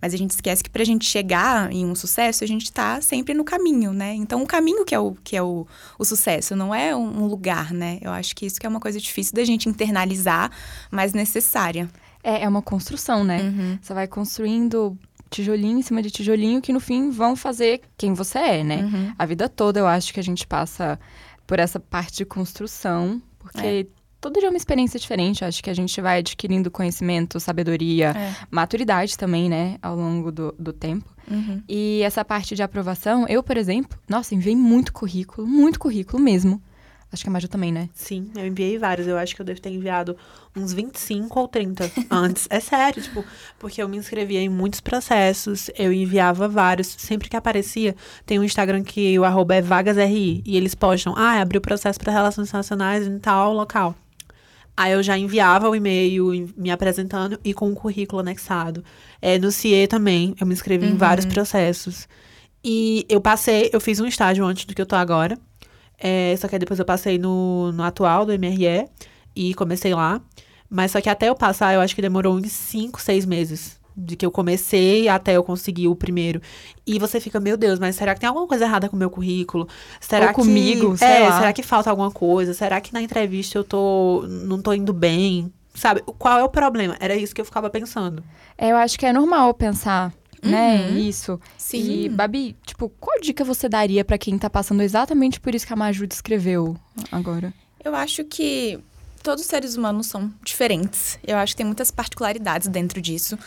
Mas 0.00 0.14
a 0.14 0.16
gente 0.16 0.30
esquece 0.30 0.62
que 0.62 0.70
para 0.70 0.82
a 0.82 0.84
gente 0.84 1.04
chegar 1.04 1.70
em 1.72 1.84
um 1.84 1.94
sucesso, 1.94 2.42
a 2.42 2.46
gente 2.46 2.64
está 2.64 3.00
sempre 3.00 3.34
no 3.34 3.44
caminho, 3.44 3.92
né? 3.92 4.14
Então, 4.14 4.42
o 4.42 4.46
caminho 4.46 4.84
que 4.84 4.94
é 4.94 4.98
o, 4.98 5.16
que 5.22 5.36
é 5.36 5.42
o, 5.42 5.66
o 5.98 6.04
sucesso, 6.04 6.56
não 6.56 6.74
é 6.74 6.94
um 6.94 7.26
lugar, 7.26 7.72
né? 7.72 7.98
Eu 8.00 8.10
acho 8.10 8.34
que 8.34 8.46
isso 8.46 8.60
que 8.60 8.66
é 8.66 8.68
uma 8.68 8.80
coisa 8.80 9.00
difícil 9.00 9.34
da 9.34 9.44
gente 9.44 9.68
internalizar, 9.68 10.50
mas 10.90 11.12
necessária. 11.12 11.88
É, 12.22 12.44
é 12.44 12.48
uma 12.48 12.62
construção, 12.62 13.24
né? 13.24 13.42
Uhum. 13.42 13.78
Você 13.80 13.92
vai 13.92 14.06
construindo 14.06 14.96
tijolinho 15.32 15.78
em 15.78 15.82
cima 15.82 16.02
de 16.02 16.10
tijolinho 16.10 16.60
que 16.60 16.72
no 16.72 16.80
fim 16.80 17.10
vão 17.10 17.34
fazer 17.34 17.80
quem 17.96 18.12
você 18.12 18.38
é, 18.38 18.64
né? 18.64 18.82
Uhum. 18.82 19.14
A 19.18 19.26
vida 19.26 19.48
toda 19.48 19.80
eu 19.80 19.86
acho 19.86 20.12
que 20.12 20.20
a 20.20 20.22
gente 20.22 20.46
passa 20.46 21.00
por 21.46 21.58
essa 21.58 21.80
parte 21.80 22.18
de 22.18 22.24
construção, 22.24 23.20
porque 23.38 23.66
é. 23.66 23.86
todo 24.20 24.38
dia 24.38 24.46
é 24.46 24.50
uma 24.50 24.56
experiência 24.56 25.00
diferente. 25.00 25.42
Eu 25.42 25.48
acho 25.48 25.62
que 25.62 25.70
a 25.70 25.74
gente 25.74 26.00
vai 26.00 26.18
adquirindo 26.18 26.70
conhecimento, 26.70 27.40
sabedoria, 27.40 28.10
é. 28.10 28.34
maturidade 28.50 29.16
também, 29.16 29.48
né? 29.48 29.78
Ao 29.82 29.96
longo 29.96 30.30
do, 30.30 30.54
do 30.58 30.72
tempo. 30.72 31.10
Uhum. 31.30 31.62
E 31.68 32.02
essa 32.04 32.24
parte 32.24 32.54
de 32.54 32.62
aprovação, 32.62 33.26
eu, 33.28 33.42
por 33.42 33.56
exemplo, 33.56 33.98
nossa, 34.08 34.34
enviei 34.34 34.54
muito 34.54 34.92
currículo, 34.92 35.46
muito 35.46 35.78
currículo 35.78 36.22
mesmo. 36.22 36.62
Acho 37.12 37.24
que 37.24 37.28
a 37.28 37.32
Maju 37.32 37.46
também, 37.46 37.70
né? 37.70 37.90
Sim, 37.92 38.30
eu 38.34 38.46
enviei 38.46 38.78
vários. 38.78 39.06
Eu 39.06 39.18
acho 39.18 39.36
que 39.36 39.42
eu 39.42 39.44
devo 39.44 39.60
ter 39.60 39.68
enviado 39.68 40.16
uns 40.56 40.72
25 40.72 41.38
ou 41.38 41.46
30 41.46 41.90
antes. 42.10 42.46
É 42.48 42.58
sério, 42.58 43.02
tipo, 43.02 43.22
porque 43.58 43.82
eu 43.82 43.88
me 43.88 43.98
inscrevia 43.98 44.40
em 44.40 44.48
muitos 44.48 44.80
processos, 44.80 45.70
eu 45.76 45.92
enviava 45.92 46.48
vários. 46.48 46.86
Sempre 46.86 47.28
que 47.28 47.36
aparecia, 47.36 47.94
tem 48.24 48.38
um 48.38 48.44
Instagram 48.44 48.82
que 48.82 49.18
o 49.18 49.24
arroba 49.24 49.54
é 49.54 49.60
vagasRI. 49.60 50.42
E 50.46 50.56
eles 50.56 50.74
postam, 50.74 51.14
ah, 51.14 51.40
abriu 51.40 51.60
processo 51.60 52.00
para 52.00 52.12
relações 52.12 52.48
internacionais 52.48 53.06
em 53.06 53.18
tal 53.18 53.52
local. 53.52 53.94
Aí 54.74 54.92
eu 54.92 55.02
já 55.02 55.18
enviava 55.18 55.68
o 55.68 55.76
e-mail 55.76 56.50
me 56.56 56.70
apresentando 56.70 57.38
e 57.44 57.52
com 57.52 57.70
o 57.70 57.74
currículo 57.74 58.20
anexado. 58.20 58.82
É, 59.20 59.38
no 59.38 59.52
CIE 59.52 59.86
também, 59.86 60.34
eu 60.40 60.46
me 60.46 60.54
inscrevi 60.54 60.86
uhum. 60.86 60.92
em 60.92 60.96
vários 60.96 61.26
processos. 61.26 62.08
E 62.64 63.04
eu 63.08 63.20
passei, 63.20 63.68
eu 63.72 63.80
fiz 63.80 64.00
um 64.00 64.06
estágio 64.06 64.44
antes 64.46 64.64
do 64.64 64.74
que 64.74 64.80
eu 64.80 64.86
tô 64.86 64.96
agora. 64.96 65.36
É, 66.04 66.34
só 66.36 66.48
que 66.48 66.56
aí 66.56 66.58
depois 66.58 66.80
eu 66.80 66.84
passei 66.84 67.16
no, 67.16 67.70
no 67.70 67.84
atual 67.84 68.26
do 68.26 68.36
MRE 68.36 68.88
e 69.36 69.54
comecei 69.54 69.94
lá. 69.94 70.20
Mas 70.68 70.90
só 70.90 71.00
que 71.00 71.08
até 71.08 71.28
eu 71.28 71.34
passar, 71.36 71.72
eu 71.74 71.80
acho 71.80 71.94
que 71.94 72.02
demorou 72.02 72.34
uns 72.34 72.50
5, 72.50 73.00
6 73.00 73.24
meses. 73.24 73.80
De 73.94 74.16
que 74.16 74.24
eu 74.24 74.30
comecei 74.30 75.06
até 75.06 75.36
eu 75.36 75.44
conseguir 75.44 75.86
o 75.86 75.94
primeiro. 75.94 76.40
E 76.86 76.98
você 76.98 77.20
fica, 77.20 77.38
meu 77.38 77.58
Deus, 77.58 77.78
mas 77.78 77.94
será 77.94 78.14
que 78.14 78.20
tem 78.20 78.26
alguma 78.26 78.48
coisa 78.48 78.64
errada 78.64 78.88
com 78.88 78.96
o 78.96 78.98
meu 78.98 79.10
currículo? 79.10 79.68
Será 80.00 80.28
Ou 80.28 80.32
comigo? 80.32 80.96
Que, 80.96 81.04
é, 81.04 81.28
lá. 81.28 81.38
será 81.38 81.52
que 81.52 81.62
falta 81.62 81.90
alguma 81.90 82.10
coisa? 82.10 82.54
Será 82.54 82.80
que 82.80 82.92
na 82.92 83.02
entrevista 83.02 83.58
eu 83.58 83.62
tô. 83.62 84.24
não 84.26 84.62
tô 84.62 84.72
indo 84.72 84.94
bem? 84.94 85.52
Sabe? 85.74 86.02
Qual 86.18 86.38
é 86.38 86.42
o 86.42 86.48
problema? 86.48 86.96
Era 87.00 87.14
isso 87.14 87.34
que 87.34 87.40
eu 87.40 87.44
ficava 87.44 87.68
pensando. 87.68 88.24
É, 88.56 88.72
eu 88.72 88.76
acho 88.76 88.98
que 88.98 89.04
é 89.04 89.12
normal 89.12 89.52
pensar 89.52 90.10
né? 90.42 90.88
Uhum. 90.88 90.98
Isso. 90.98 91.40
Sim. 91.56 92.04
E, 92.04 92.08
Babi, 92.08 92.56
tipo, 92.66 92.88
qual 93.00 93.20
dica 93.20 93.44
você 93.44 93.68
daria 93.68 94.04
para 94.04 94.18
quem 94.18 94.36
tá 94.36 94.50
passando 94.50 94.82
exatamente 94.82 95.40
por 95.40 95.54
isso 95.54 95.66
que 95.66 95.72
a 95.72 95.76
Maju 95.76 96.06
descreveu 96.06 96.76
agora? 97.10 97.54
Eu 97.84 97.94
acho 97.94 98.24
que 98.24 98.78
todos 99.22 99.44
os 99.44 99.48
seres 99.48 99.76
humanos 99.76 100.06
são 100.06 100.32
diferentes. 100.42 101.18
Eu 101.24 101.36
acho 101.36 101.52
que 101.52 101.58
tem 101.58 101.66
muitas 101.66 101.90
particularidades 101.90 102.68
dentro 102.68 103.00
disso. 103.00 103.38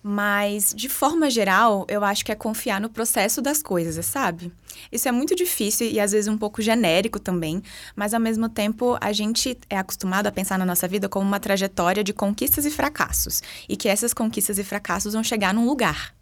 Mas, 0.00 0.72
de 0.74 0.88
forma 0.88 1.28
geral, 1.28 1.84
eu 1.88 2.04
acho 2.04 2.24
que 2.24 2.30
é 2.30 2.34
confiar 2.34 2.80
no 2.80 2.88
processo 2.88 3.42
das 3.42 3.60
coisas, 3.60 4.06
sabe? 4.06 4.52
Isso 4.92 5.08
é 5.08 5.12
muito 5.12 5.34
difícil 5.34 5.88
e 5.90 5.98
às 5.98 6.12
vezes 6.12 6.28
um 6.28 6.38
pouco 6.38 6.62
genérico 6.62 7.18
também, 7.18 7.60
mas 7.96 8.14
ao 8.14 8.20
mesmo 8.20 8.48
tempo 8.48 8.96
a 9.00 9.12
gente 9.12 9.58
é 9.68 9.76
acostumado 9.76 10.28
a 10.28 10.32
pensar 10.32 10.56
na 10.56 10.64
nossa 10.64 10.86
vida 10.86 11.08
como 11.08 11.26
uma 11.26 11.40
trajetória 11.40 12.04
de 12.04 12.12
conquistas 12.12 12.64
e 12.64 12.70
fracassos. 12.70 13.42
E 13.68 13.76
que 13.76 13.88
essas 13.88 14.14
conquistas 14.14 14.56
e 14.58 14.64
fracassos 14.64 15.14
vão 15.14 15.24
chegar 15.24 15.52
num 15.52 15.66
lugar. 15.66 16.14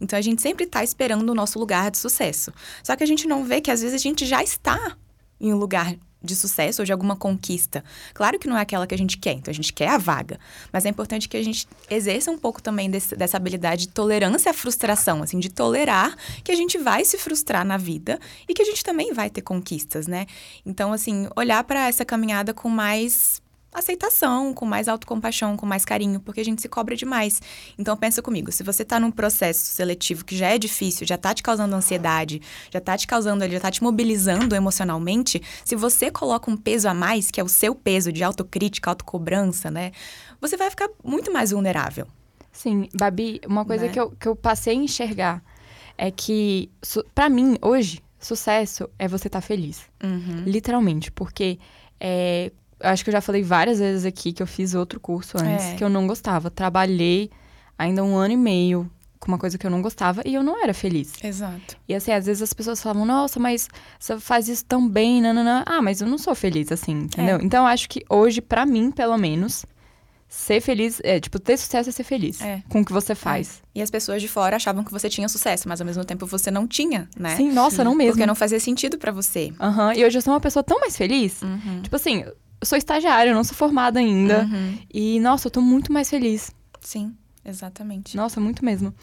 Então 0.00 0.18
a 0.18 0.22
gente 0.22 0.42
sempre 0.42 0.64
está 0.64 0.82
esperando 0.82 1.28
o 1.28 1.34
nosso 1.34 1.58
lugar 1.58 1.90
de 1.90 1.98
sucesso. 1.98 2.52
Só 2.82 2.96
que 2.96 3.02
a 3.02 3.06
gente 3.06 3.26
não 3.26 3.44
vê 3.44 3.60
que 3.60 3.70
às 3.70 3.80
vezes 3.80 3.94
a 3.94 4.02
gente 4.02 4.24
já 4.26 4.42
está 4.42 4.96
em 5.40 5.52
um 5.52 5.56
lugar 5.56 5.96
de 6.22 6.34
sucesso 6.34 6.82
ou 6.82 6.86
de 6.86 6.92
alguma 6.92 7.16
conquista. 7.16 7.84
Claro 8.12 8.38
que 8.38 8.48
não 8.48 8.58
é 8.58 8.60
aquela 8.60 8.86
que 8.86 8.94
a 8.94 8.98
gente 8.98 9.16
quer, 9.16 9.32
então 9.32 9.50
a 9.50 9.54
gente 9.54 9.72
quer 9.72 9.88
a 9.88 9.98
vaga. 9.98 10.38
Mas 10.72 10.84
é 10.84 10.88
importante 10.88 11.28
que 11.28 11.36
a 11.36 11.42
gente 11.42 11.66
exerça 11.88 12.30
um 12.30 12.38
pouco 12.38 12.60
também 12.60 12.90
desse, 12.90 13.14
dessa 13.14 13.36
habilidade 13.36 13.86
de 13.86 13.92
tolerância 13.92 14.50
à 14.50 14.54
frustração, 14.54 15.22
assim, 15.22 15.38
de 15.38 15.48
tolerar 15.48 16.16
que 16.42 16.50
a 16.50 16.54
gente 16.54 16.76
vai 16.76 17.04
se 17.04 17.16
frustrar 17.16 17.64
na 17.64 17.76
vida 17.76 18.18
e 18.48 18.52
que 18.52 18.62
a 18.62 18.64
gente 18.64 18.82
também 18.82 19.12
vai 19.12 19.30
ter 19.30 19.42
conquistas, 19.42 20.06
né? 20.06 20.26
Então, 20.64 20.92
assim, 20.92 21.28
olhar 21.36 21.62
para 21.64 21.86
essa 21.86 22.04
caminhada 22.04 22.52
com 22.52 22.68
mais 22.68 23.40
aceitação, 23.78 24.52
com 24.52 24.64
mais 24.64 24.88
autocompaixão, 24.88 25.56
com 25.56 25.66
mais 25.66 25.84
carinho, 25.84 26.20
porque 26.20 26.40
a 26.40 26.44
gente 26.44 26.62
se 26.62 26.68
cobra 26.68 26.96
demais. 26.96 27.40
Então 27.78 27.96
pensa 27.96 28.22
comigo, 28.22 28.50
se 28.50 28.62
você 28.62 28.82
está 28.82 28.98
num 28.98 29.10
processo 29.10 29.60
seletivo 29.66 30.24
que 30.24 30.36
já 30.36 30.48
é 30.48 30.58
difícil, 30.58 31.06
já 31.06 31.14
está 31.14 31.34
te 31.34 31.42
causando 31.42 31.74
ansiedade, 31.74 32.40
já 32.70 32.78
está 32.78 32.96
te 32.96 33.06
causando, 33.06 33.48
já 33.48 33.56
está 33.56 33.70
te 33.70 33.82
mobilizando 33.82 34.54
emocionalmente, 34.54 35.42
se 35.64 35.76
você 35.76 36.10
coloca 36.10 36.50
um 36.50 36.56
peso 36.56 36.88
a 36.88 36.94
mais, 36.94 37.30
que 37.30 37.40
é 37.40 37.44
o 37.44 37.48
seu 37.48 37.74
peso 37.74 38.12
de 38.12 38.24
autocrítica, 38.24 38.90
autocobrança, 38.90 39.70
né? 39.70 39.92
Você 40.40 40.56
vai 40.56 40.70
ficar 40.70 40.88
muito 41.02 41.32
mais 41.32 41.50
vulnerável. 41.50 42.06
Sim, 42.52 42.88
Babi, 42.94 43.40
uma 43.46 43.64
coisa 43.64 43.86
Né? 43.86 43.92
que, 43.92 44.00
eu, 44.00 44.10
que 44.10 44.26
eu 44.26 44.34
passei 44.34 44.72
a 44.72 44.76
enxergar 44.76 45.42
é 45.98 46.10
que, 46.10 46.70
pra 47.14 47.28
mim, 47.28 47.56
hoje, 47.60 48.02
sucesso 48.18 48.88
é 48.98 49.06
você 49.06 49.28
estar 49.28 49.40
feliz. 49.40 49.82
Uhum. 50.02 50.42
Literalmente, 50.46 51.10
porque 51.10 51.58
é, 52.00 52.50
acho 52.80 53.02
que 53.04 53.10
eu 53.10 53.12
já 53.12 53.20
falei 53.20 53.42
várias 53.42 53.78
vezes 53.78 54.04
aqui 54.04 54.32
que 54.32 54.42
eu 54.42 54.46
fiz 54.46 54.74
outro 54.74 54.98
curso 55.00 55.36
antes, 55.38 55.66
É. 55.66 55.74
que 55.74 55.84
eu 55.84 55.88
não 55.88 56.06
gostava. 56.06 56.50
Trabalhei 56.50 57.30
ainda 57.78 58.02
um 58.04 58.14
ano 58.16 58.32
e 58.34 58.36
meio 58.36 58.90
com 59.18 59.28
uma 59.28 59.38
coisa 59.38 59.56
que 59.58 59.66
eu 59.66 59.70
não 59.70 59.80
gostava 59.82 60.22
e 60.26 60.34
eu 60.34 60.42
não 60.42 60.62
era 60.62 60.72
feliz. 60.74 61.12
Exato. 61.24 61.76
E 61.88 61.94
assim, 61.94 62.12
às 62.12 62.26
vezes 62.26 62.42
as 62.42 62.52
pessoas 62.52 62.80
falavam, 62.82 63.04
nossa, 63.06 63.40
mas 63.40 63.68
você 63.98 64.18
faz 64.20 64.48
isso 64.48 64.64
tão 64.64 64.88
bem, 64.88 65.20
nananã. 65.22 65.62
Ah, 65.66 65.80
mas 65.82 66.00
eu 66.00 66.06
não 66.06 66.18
sou 66.18 66.34
feliz 66.34 66.70
assim, 66.70 66.92
entendeu? 66.92 67.38
É. 67.38 67.42
Então 67.42 67.64
eu 67.64 67.66
acho 67.66 67.88
que 67.88 68.04
hoje, 68.10 68.40
pra 68.40 68.64
mim, 68.66 68.90
pelo 68.90 69.16
menos, 69.16 69.64
ser 70.28 70.60
feliz, 70.60 71.00
é, 71.02 71.18
tipo, 71.18 71.38
ter 71.38 71.56
sucesso 71.56 71.88
é 71.88 71.92
ser 71.92 72.02
feliz 72.04 72.40
É. 72.42 72.62
com 72.68 72.80
o 72.80 72.84
que 72.84 72.92
você 72.92 73.14
faz. 73.14 73.62
E 73.74 73.80
as 73.80 73.90
pessoas 73.90 74.20
de 74.20 74.28
fora 74.28 74.56
achavam 74.56 74.84
que 74.84 74.92
você 74.92 75.08
tinha 75.08 75.28
sucesso, 75.28 75.68
mas 75.68 75.80
ao 75.80 75.86
mesmo 75.86 76.04
tempo 76.04 76.26
você 76.26 76.50
não 76.50 76.66
tinha, 76.66 77.08
né? 77.16 77.36
Sim, 77.36 77.52
nossa, 77.52 77.82
não 77.82 77.94
mesmo. 77.94 78.12
Porque 78.12 78.26
não 78.26 78.34
fazia 78.34 78.60
sentido 78.60 78.98
pra 78.98 79.12
você. 79.12 79.52
Aham, 79.58 79.94
E 79.94 80.04
hoje 80.04 80.18
eu 80.18 80.22
sou 80.22 80.34
uma 80.34 80.40
pessoa 80.40 80.62
tão 80.62 80.78
mais 80.80 80.96
feliz. 80.96 81.40
Uhum. 81.42 81.80
Tipo 81.82 81.96
assim, 81.96 82.24
eu 82.60 82.66
sou 82.66 82.78
estagiária, 82.78 83.30
eu 83.30 83.34
não 83.34 83.44
sou 83.44 83.56
formada 83.56 83.98
ainda. 83.98 84.42
Uhum. 84.44 84.78
E, 84.92 85.20
nossa, 85.20 85.46
eu 85.46 85.50
tô 85.50 85.60
muito 85.60 85.92
mais 85.92 86.08
feliz. 86.08 86.50
Sim, 86.80 87.14
exatamente. 87.44 88.16
Nossa, 88.16 88.40
muito 88.40 88.64
mesmo. 88.64 88.94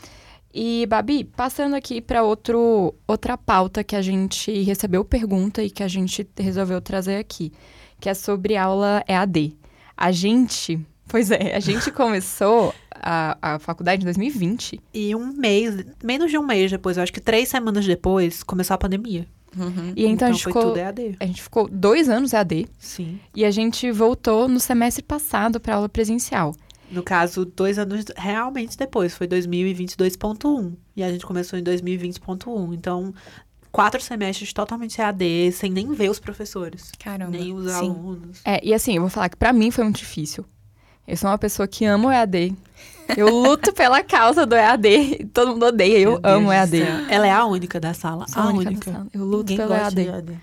E, 0.53 0.85
Babi, 0.87 1.23
passando 1.23 1.75
aqui 1.75 1.99
para 1.99 2.23
outra 2.23 3.37
pauta 3.37 3.83
que 3.83 3.95
a 3.95 4.01
gente 4.01 4.51
recebeu 4.61 5.03
pergunta 5.03 5.63
e 5.63 5.69
que 5.69 5.81
a 5.81 5.87
gente 5.87 6.27
resolveu 6.37 6.79
trazer 6.79 7.17
aqui, 7.17 7.51
que 7.99 8.07
é 8.07 8.13
sobre 8.13 8.55
aula 8.55 9.03
EAD. 9.07 9.57
A 9.97 10.11
gente, 10.11 10.79
pois 11.07 11.31
é, 11.31 11.55
a 11.55 11.59
gente 11.59 11.89
começou 11.91 12.73
a, 12.93 13.37
a 13.41 13.59
faculdade 13.59 14.03
em 14.03 14.05
2020. 14.05 14.79
E 14.93 15.15
um 15.15 15.33
mês, 15.33 15.83
menos 16.03 16.29
de 16.29 16.37
um 16.37 16.45
mês 16.45 16.69
depois, 16.69 16.97
eu 16.97 17.03
acho 17.03 17.13
que 17.13 17.21
três 17.21 17.49
semanas 17.49 17.85
depois, 17.85 18.43
começou 18.43 18.75
a 18.75 18.77
pandemia. 18.77 19.27
Uhum. 19.57 19.93
E 19.95 20.05
então, 20.05 20.11
então, 20.11 20.27
a 20.27 20.31
gente 20.31 20.43
ficou. 20.43 20.73
A 21.19 21.25
gente 21.25 21.41
ficou 21.43 21.69
dois 21.69 22.09
anos 22.09 22.33
EAD. 22.33 22.67
Sim. 22.79 23.19
E 23.35 23.45
a 23.45 23.51
gente 23.51 23.91
voltou 23.91 24.47
no 24.47 24.59
semestre 24.59 25.03
passado 25.03 25.59
para 25.59 25.75
aula 25.75 25.89
presencial. 25.89 26.55
No 26.91 27.01
caso, 27.01 27.45
dois 27.45 27.79
anos 27.79 28.05
realmente 28.15 28.77
depois, 28.77 29.15
foi 29.15 29.27
2022.1. 29.27 30.73
E 30.95 31.03
a 31.03 31.11
gente 31.11 31.25
começou 31.25 31.57
em 31.57 31.63
2020.1. 31.63 32.73
Então, 32.73 33.13
quatro 33.71 33.99
semestres 33.99 34.53
totalmente 34.53 35.01
AD, 35.01 35.51
sem 35.51 35.71
nem 35.71 35.91
ver 35.91 36.09
os 36.09 36.19
professores. 36.19 36.91
Caramba. 36.99 37.31
Nem 37.31 37.53
os 37.53 37.71
sim. 37.71 37.89
alunos. 37.89 38.41
É, 38.45 38.63
e 38.63 38.73
assim, 38.73 38.95
eu 38.95 39.01
vou 39.01 39.09
falar 39.09 39.29
que 39.29 39.35
para 39.35 39.51
mim 39.51 39.71
foi 39.71 39.83
muito 39.83 39.97
difícil. 39.97 40.45
Eu 41.07 41.17
sou 41.17 41.29
uma 41.29 41.37
pessoa 41.37 41.67
que 41.67 41.85
ama 41.85 42.09
o 42.09 42.11
EAD. 42.11 42.55
Eu 43.17 43.29
luto 43.29 43.71
pela 43.75 44.01
causa 44.03 44.45
do 44.45 44.55
EAD. 44.55 45.29
Todo 45.33 45.51
mundo 45.51 45.65
odeia, 45.65 45.99
eu 45.99 46.11
Meu 46.11 46.21
amo 46.23 46.49
o 46.49 46.51
EAD. 46.51 46.81
Ela 47.09 47.27
é 47.27 47.31
a 47.31 47.45
única 47.45 47.79
da 47.79 47.93
sala. 47.93 48.27
Sou 48.27 48.41
a 48.41 48.47
única. 48.47 48.69
única. 48.69 48.91
Sala. 48.91 49.07
Eu 49.13 49.25
luto 49.25 49.51
Ninguém 49.51 49.57
pelo 49.57 49.73
EAD. 49.73 50.07
EAD. 50.07 50.39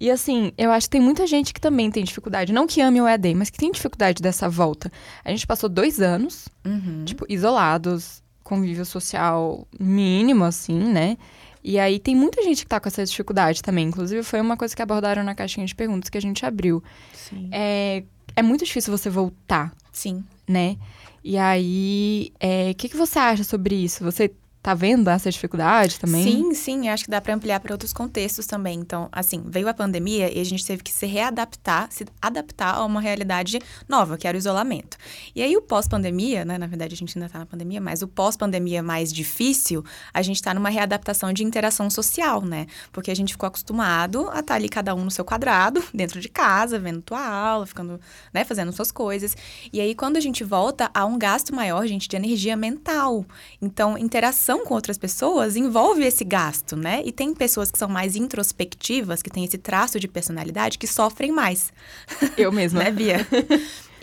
E 0.00 0.10
assim, 0.10 0.50
eu 0.56 0.70
acho 0.70 0.86
que 0.86 0.90
tem 0.90 1.00
muita 1.00 1.26
gente 1.26 1.52
que 1.52 1.60
também 1.60 1.90
tem 1.90 2.02
dificuldade. 2.02 2.52
Não 2.52 2.66
que 2.66 2.80
ame 2.80 3.00
o 3.00 3.06
EAD, 3.06 3.34
mas 3.34 3.50
que 3.50 3.58
tem 3.58 3.70
dificuldade 3.70 4.22
dessa 4.22 4.48
volta. 4.48 4.90
A 5.22 5.30
gente 5.30 5.46
passou 5.46 5.68
dois 5.68 6.00
anos, 6.00 6.48
uhum. 6.64 7.04
tipo, 7.04 7.26
isolados, 7.28 8.22
convívio 8.42 8.86
social 8.86 9.68
mínimo, 9.78 10.44
assim, 10.44 10.78
né? 10.78 11.18
E 11.62 11.78
aí 11.78 11.98
tem 11.98 12.16
muita 12.16 12.42
gente 12.42 12.62
que 12.62 12.68
tá 12.68 12.80
com 12.80 12.88
essa 12.88 13.04
dificuldade 13.04 13.62
também. 13.62 13.88
Inclusive, 13.88 14.22
foi 14.22 14.40
uma 14.40 14.56
coisa 14.56 14.74
que 14.74 14.80
abordaram 14.80 15.22
na 15.22 15.34
caixinha 15.34 15.66
de 15.66 15.74
perguntas 15.74 16.08
que 16.08 16.16
a 16.16 16.20
gente 16.20 16.46
abriu. 16.46 16.82
Sim. 17.12 17.50
É, 17.52 18.02
é 18.34 18.42
muito 18.42 18.64
difícil 18.64 18.96
você 18.96 19.10
voltar. 19.10 19.70
Sim. 19.92 20.24
Né? 20.48 20.76
E 21.22 21.36
aí, 21.36 22.32
o 22.34 22.36
é, 22.40 22.74
que, 22.74 22.88
que 22.88 22.96
você 22.96 23.18
acha 23.18 23.44
sobre 23.44 23.74
isso? 23.74 24.02
Você 24.04 24.32
tá 24.62 24.74
vendo 24.74 25.08
essa 25.08 25.30
dificuldade 25.30 25.98
também? 25.98 26.22
Sim, 26.22 26.54
sim, 26.54 26.88
acho 26.88 27.04
que 27.04 27.10
dá 27.10 27.20
para 27.20 27.34
ampliar 27.34 27.60
para 27.60 27.72
outros 27.72 27.92
contextos 27.92 28.46
também. 28.46 28.78
Então, 28.78 29.08
assim, 29.10 29.42
veio 29.46 29.68
a 29.68 29.74
pandemia 29.74 30.30
e 30.30 30.40
a 30.40 30.44
gente 30.44 30.64
teve 30.66 30.82
que 30.82 30.92
se 30.92 31.06
readaptar, 31.06 31.88
se 31.90 32.04
adaptar 32.20 32.74
a 32.74 32.84
uma 32.84 33.00
realidade 33.00 33.58
nova, 33.88 34.18
que 34.18 34.26
era 34.28 34.36
o 34.36 34.38
isolamento. 34.38 34.98
E 35.34 35.42
aí 35.42 35.56
o 35.56 35.62
pós-pandemia, 35.62 36.44
né, 36.44 36.58
na 36.58 36.66
verdade 36.66 36.94
a 36.94 36.96
gente 36.96 37.16
ainda 37.16 37.30
tá 37.30 37.38
na 37.38 37.46
pandemia, 37.46 37.80
mas 37.80 38.02
o 38.02 38.08
pós-pandemia 38.08 38.82
mais 38.82 39.10
difícil, 39.12 39.82
a 40.12 40.20
gente 40.20 40.42
tá 40.42 40.52
numa 40.52 40.68
readaptação 40.68 41.32
de 41.32 41.42
interação 41.42 41.88
social, 41.88 42.42
né? 42.42 42.66
Porque 42.92 43.10
a 43.10 43.16
gente 43.16 43.32
ficou 43.32 43.46
acostumado 43.46 44.28
a 44.28 44.40
estar 44.40 44.42
tá 44.42 44.54
ali 44.54 44.68
cada 44.68 44.94
um 44.94 45.04
no 45.04 45.10
seu 45.10 45.24
quadrado, 45.24 45.82
dentro 45.94 46.20
de 46.20 46.28
casa, 46.28 46.78
vendo 46.78 47.00
tua 47.00 47.24
aula, 47.24 47.64
ficando, 47.64 47.98
né, 48.32 48.44
fazendo 48.44 48.72
suas 48.72 48.92
coisas. 48.92 49.34
E 49.72 49.80
aí 49.80 49.94
quando 49.94 50.18
a 50.18 50.20
gente 50.20 50.44
volta, 50.44 50.90
há 50.92 51.06
um 51.06 51.18
gasto 51.18 51.54
maior, 51.54 51.86
gente, 51.86 52.06
de 52.06 52.16
energia 52.16 52.56
mental. 52.56 53.24
Então, 53.62 53.96
interação 53.96 54.49
relação 54.50 54.64
com 54.64 54.74
outras 54.74 54.98
pessoas 54.98 55.56
envolve 55.56 56.04
esse 56.04 56.24
gasto, 56.24 56.76
né? 56.76 57.02
E 57.04 57.12
tem 57.12 57.32
pessoas 57.32 57.70
que 57.70 57.78
são 57.78 57.88
mais 57.88 58.16
introspectivas, 58.16 59.22
que 59.22 59.30
têm 59.30 59.44
esse 59.44 59.58
traço 59.58 60.00
de 60.00 60.08
personalidade, 60.08 60.78
que 60.78 60.86
sofrem 60.86 61.30
mais. 61.30 61.72
Eu 62.36 62.50
mesma. 62.50 62.82
né, 62.84 62.90
Bia? 62.90 63.26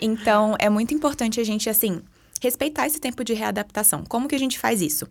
Então, 0.00 0.56
é 0.58 0.70
muito 0.70 0.94
importante 0.94 1.40
a 1.40 1.44
gente, 1.44 1.68
assim, 1.68 2.00
respeitar 2.40 2.86
esse 2.86 2.98
tempo 2.98 3.22
de 3.22 3.34
readaptação. 3.34 4.04
Como 4.08 4.28
que 4.28 4.34
a 4.34 4.38
gente 4.38 4.58
faz 4.58 4.80
isso? 4.80 5.06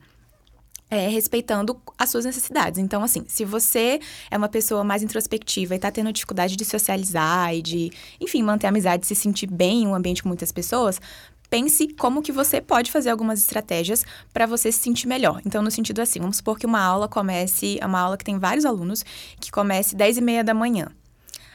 É, 0.90 1.10
respeitando 1.10 1.78
as 1.98 2.10
suas 2.10 2.24
necessidades. 2.24 2.80
Então, 2.80 3.04
assim, 3.04 3.26
se 3.28 3.44
você 3.44 4.00
é 4.32 4.38
uma 4.38 4.48
pessoa 4.48 4.86
mais 4.86 5.04
introspectiva 5.04 5.76
e 5.76 5.80
tá 5.80 5.92
tendo 5.92 6.14
dificuldade 6.14 6.56
de 6.56 6.64
socializar 6.64 7.54
e 7.54 7.62
de, 7.62 7.92
enfim, 8.22 8.42
manter 8.42 8.68
a 8.68 8.70
amizade, 8.70 9.06
se 9.06 9.14
sentir 9.14 9.48
bem 9.48 9.84
em 9.84 9.88
um 9.88 9.94
ambiente 9.94 10.24
com 10.24 10.30
muitas 10.30 10.52
pessoas, 10.54 11.02
pense 11.50 11.88
como 11.96 12.22
que 12.22 12.32
você 12.32 12.62
pode 12.62 12.92
fazer 12.92 13.10
algumas 13.10 13.40
estratégias 13.40 14.04
para 14.34 14.46
você 14.46 14.72
se 14.72 14.80
sentir 14.80 15.08
melhor. 15.08 15.42
Então, 15.46 15.62
no 15.62 15.72
sentido 15.72 16.02
assim, 16.02 16.20
vamos 16.20 16.38
supor 16.38 16.58
que 16.60 16.66
uma 16.66 16.82
aula 16.82 17.08
comece, 17.08 17.78
é 17.82 17.86
uma 17.86 18.00
aula 18.00 18.18
que 18.18 18.26
tem 18.26 18.38
vários 18.38 18.66
alunos, 18.66 19.04
que 19.40 19.52
comece 19.52 19.96
10 19.96 20.18
e 20.18 20.22
meia 20.22 20.44
da 20.44 20.54
manhã. 20.54 20.88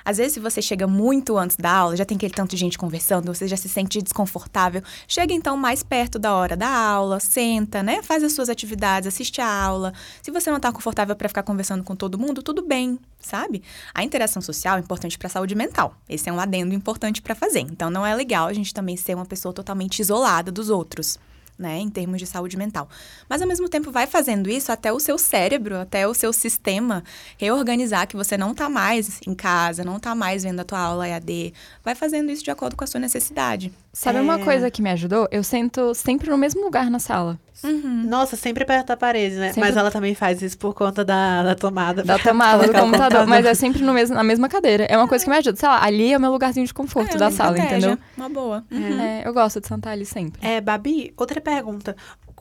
Às 0.05 0.19
vezes, 0.19 0.35
se 0.35 0.41
você 0.41 0.61
chega 0.61 0.87
muito 0.87 1.37
antes 1.39 1.57
da 1.57 1.73
aula, 1.73 1.97
já 1.97 2.05
tem 2.05 2.17
aquele 2.17 2.35
tanto 2.35 2.51
de 2.51 2.57
gente 2.57 2.79
conversando, 2.79 3.33
você 3.33 3.47
já 3.47 3.57
se 3.57 3.69
sente 3.69 4.03
desconfortável. 4.03 4.83
Chega 5.07 5.33
então 5.33 5.57
mais 5.57 5.83
perto 5.83 6.19
da 6.19 6.35
hora 6.35 6.57
da 6.57 6.69
aula, 6.69 7.21
senta, 7.21 7.83
né? 7.83 8.03
Faz 8.03 8.23
as 8.23 8.33
suas 8.33 8.49
atividades, 8.49 9.07
assiste 9.07 9.41
a 9.41 9.47
aula. 9.47 9.93
Se 10.21 10.31
você 10.31 10.51
não 10.51 10.57
está 10.57 10.73
confortável 10.73 11.15
para 11.15 11.29
ficar 11.29 11.43
conversando 11.43 11.85
com 11.85 11.95
todo 11.95 12.19
mundo, 12.19 12.43
tudo 12.43 12.63
bem, 12.63 12.99
sabe? 13.21 13.63
A 13.95 14.03
interação 14.03 14.43
social 14.43 14.77
é 14.77 14.81
importante 14.81 15.19
para 15.19 15.27
a 15.27 15.31
saúde 15.31 15.55
mental. 15.55 15.97
Esse 16.09 16.29
é 16.29 16.33
um 16.33 16.41
adendo 16.41 16.75
importante 16.75 17.23
para 17.23 17.35
fazer. 17.35 17.61
Então, 17.61 17.91
não 17.91 18.07
é 18.07 18.15
legal 18.15 18.49
a 18.49 18.53
gente 18.53 18.75
também 18.75 18.97
ser 18.97 19.15
uma 19.15 19.27
pessoa 19.27 19.53
totalmente 19.53 20.01
isolada 20.01 20.51
dos 20.51 20.71
outros 20.71 21.19
né, 21.59 21.79
em 21.79 21.89
termos 21.89 22.19
de 22.19 22.27
saúde 22.27 22.57
mental. 22.57 22.89
Mas 23.29 23.41
ao 23.41 23.49
mesmo 23.49 23.69
tempo 23.69 23.91
vai 23.91 24.07
fazendo 24.07 24.51
isso 24.51 24.73
até 24.73 24.93
o 24.93 24.99
seu 24.99 25.17
cérebro, 25.19 25.79
até 25.79 26.07
o 26.07 26.15
seu 26.15 26.33
sistema 26.33 27.05
reorganizar 27.39 28.07
que 28.07 28.17
você 28.17 28.37
não 28.37 28.53
está 28.53 28.69
mais 28.69 29.21
em 29.27 29.35
casa, 29.35 29.85
não 29.85 29.97
está 29.97 30.15
mais 30.15 30.43
vendo 30.43 30.61
a 30.61 30.65
tua 30.65 30.81
aula 30.81 31.09
EAD, 31.09 31.53
vai 31.85 31.95
fazendo 31.95 32.31
isso 32.31 32.43
de 32.43 32.51
acordo 32.51 32.77
com 32.77 32.85
a 32.85 32.87
sua 32.87 33.01
necessidade. 33.01 33.73
Sabe 33.93 34.19
é... 34.19 34.23
uma 34.23 34.39
coisa 34.39 34.71
que 34.71 34.81
me 34.81 34.91
ajudou? 34.91 35.29
Eu 35.31 35.45
sento 35.45 35.95
sempre 35.95 36.31
no 36.31 36.39
mesmo 36.39 36.63
lugar 36.65 36.91
na 36.91 36.99
sala. 36.99 37.39
Uhum. 37.63 38.05
Nossa, 38.09 38.37
sempre 38.37 38.65
perto 38.65 38.89
da 38.89 38.97
parede, 38.97 39.37
né? 39.37 39.49
Sempre... 39.49 39.61
Mas 39.61 39.77
ela 39.77 39.91
também 39.91 40.15
faz 40.15 40.43
isso 40.43 40.59
por 40.59 40.75
conta 40.75 41.05
da, 41.05 41.43
da 41.43 41.55
tomada. 41.55 42.03
Da 42.03 42.19
tomada 42.19 42.67
do 42.67 42.73
computador. 42.73 42.91
computador. 42.91 43.27
Mas 43.27 43.47
é 43.47 43.55
sempre 43.55 43.83
no 43.83 43.93
mesmo, 43.93 44.17
na 44.17 44.25
mesma 44.25 44.49
cadeira. 44.49 44.85
É 44.85 44.97
uma 44.97 45.07
coisa 45.07 45.25
que 45.25 45.31
me 45.31 45.37
ajuda. 45.37 45.57
Sei 45.57 45.69
lá, 45.69 45.85
ali 45.85 46.13
é 46.13 46.17
o 46.17 46.21
meu 46.21 46.33
lugarzinho 46.33 46.67
de 46.67 46.75
conforto 46.75 47.15
é, 47.15 47.19
da 47.19 47.31
sala, 47.31 47.59
entendeu? 47.59 47.99
Uma 48.17 48.29
boa. 48.29 48.65
Uhum. 48.71 49.01
É, 49.01 49.23
eu 49.25 49.33
gosto 49.33 49.61
de 49.61 49.69
sentar 49.69 49.93
ali 49.93 50.05
sempre. 50.05 50.45
É, 50.45 50.61
Babi, 50.61 51.13
outra 51.17 51.41
pergunta. 51.43 51.97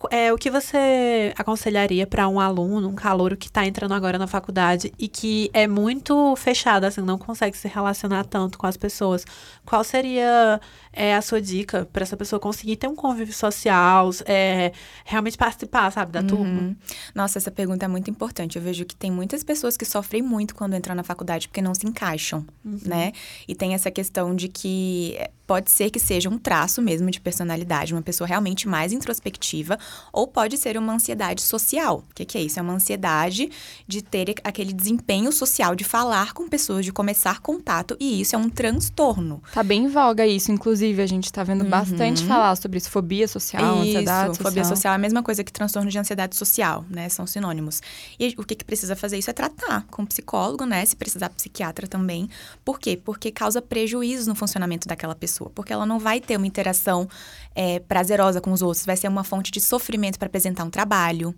É, 0.09 0.33
o 0.33 0.37
que 0.37 0.49
você 0.49 1.33
aconselharia 1.37 2.07
para 2.07 2.27
um 2.27 2.39
aluno, 2.39 2.87
um 2.87 2.95
calouro 2.95 3.37
que 3.37 3.47
está 3.47 3.65
entrando 3.65 3.93
agora 3.93 4.17
na 4.17 4.25
faculdade 4.25 4.91
e 4.97 5.07
que 5.07 5.49
é 5.53 5.67
muito 5.67 6.35
fechado, 6.35 6.85
assim, 6.85 7.01
não 7.01 7.17
consegue 7.17 7.55
se 7.57 7.67
relacionar 7.67 8.23
tanto 8.23 8.57
com 8.57 8.65
as 8.65 8.77
pessoas? 8.77 9.25
Qual 9.65 9.83
seria 9.83 10.59
é, 10.91 11.15
a 11.15 11.21
sua 11.21 11.41
dica 11.41 11.87
para 11.91 12.03
essa 12.03 12.17
pessoa 12.17 12.39
conseguir 12.39 12.77
ter 12.77 12.87
um 12.87 12.95
convívio 12.95 13.33
social, 13.33 14.09
é, 14.25 14.71
realmente 15.05 15.37
participar, 15.37 15.91
sabe, 15.91 16.11
da 16.11 16.21
uhum. 16.21 16.27
turma? 16.27 16.75
Nossa, 17.13 17.37
essa 17.37 17.51
pergunta 17.51 17.85
é 17.85 17.87
muito 17.87 18.09
importante. 18.09 18.55
Eu 18.55 18.61
vejo 18.61 18.85
que 18.85 18.95
tem 18.95 19.11
muitas 19.11 19.43
pessoas 19.43 19.77
que 19.77 19.85
sofrem 19.85 20.21
muito 20.21 20.55
quando 20.55 20.75
entram 20.75 20.95
na 20.95 21.03
faculdade 21.03 21.47
porque 21.47 21.61
não 21.61 21.75
se 21.75 21.85
encaixam, 21.85 22.45
uhum. 22.65 22.79
né? 22.85 23.11
E 23.47 23.53
tem 23.53 23.73
essa 23.73 23.91
questão 23.91 24.35
de 24.35 24.47
que 24.47 25.17
pode 25.51 25.69
ser 25.69 25.89
que 25.89 25.99
seja 25.99 26.29
um 26.29 26.37
traço 26.37 26.81
mesmo 26.81 27.11
de 27.11 27.19
personalidade, 27.19 27.93
uma 27.93 28.01
pessoa 28.01 28.25
realmente 28.25 28.69
mais 28.69 28.93
introspectiva, 28.93 29.77
ou 30.13 30.25
pode 30.25 30.57
ser 30.57 30.77
uma 30.77 30.93
ansiedade 30.93 31.41
social. 31.41 32.05
O 32.09 32.15
que, 32.15 32.23
que 32.23 32.37
é 32.37 32.41
isso? 32.41 32.57
É 32.57 32.61
uma 32.61 32.71
ansiedade 32.71 33.51
de 33.85 34.01
ter 34.01 34.33
aquele 34.45 34.71
desempenho 34.71 35.29
social, 35.29 35.75
de 35.75 35.83
falar 35.83 36.31
com 36.31 36.47
pessoas, 36.47 36.85
de 36.85 36.93
começar 36.93 37.41
contato, 37.41 37.97
e 37.99 38.21
isso 38.21 38.33
é 38.33 38.39
um 38.39 38.49
transtorno. 38.49 39.43
Tá 39.53 39.61
bem 39.61 39.83
em 39.83 39.87
voga 39.89 40.25
isso, 40.25 40.53
inclusive, 40.53 41.01
a 41.01 41.05
gente 41.05 41.29
tá 41.33 41.43
vendo 41.43 41.65
uhum. 41.65 41.69
bastante 41.69 42.23
falar 42.23 42.55
sobre 42.55 42.77
isso, 42.77 42.89
fobia 42.89 43.27
social, 43.27 43.83
isso, 43.83 43.97
ansiedade 43.97 44.27
social. 44.29 44.51
fobia 44.51 44.63
social 44.63 44.93
é 44.93 44.95
a 44.95 44.99
mesma 44.99 45.21
coisa 45.21 45.43
que 45.43 45.51
transtorno 45.51 45.89
de 45.89 45.99
ansiedade 45.99 46.37
social, 46.37 46.85
né? 46.89 47.09
São 47.09 47.27
sinônimos. 47.27 47.81
E 48.17 48.33
o 48.37 48.45
que, 48.45 48.55
que 48.55 48.63
precisa 48.63 48.95
fazer 48.95 49.17
isso 49.17 49.29
é 49.29 49.33
tratar 49.33 49.85
com 49.91 50.05
psicólogo, 50.05 50.65
né? 50.65 50.85
Se 50.85 50.95
precisar 50.95 51.27
psiquiatra 51.27 51.89
também. 51.89 52.29
Por 52.63 52.79
quê? 52.79 52.95
Porque 52.95 53.31
causa 53.31 53.61
prejuízo 53.61 54.29
no 54.29 54.35
funcionamento 54.35 54.87
daquela 54.87 55.13
pessoa 55.13 55.40
pessoa, 55.41 55.51
porque 55.53 55.73
ela 55.73 55.85
não 55.85 55.99
vai 55.99 56.19
ter 56.19 56.37
uma 56.37 56.45
interação 56.45 57.07
é, 57.55 57.79
prazerosa 57.79 58.39
com 58.39 58.51
os 58.51 58.61
outros, 58.61 58.85
vai 58.85 58.95
ser 58.95 59.07
uma 59.07 59.23
fonte 59.23 59.51
de 59.51 59.59
sofrimento 59.59 60.19
para 60.19 60.27
apresentar 60.27 60.63
um 60.63 60.69
trabalho, 60.69 61.33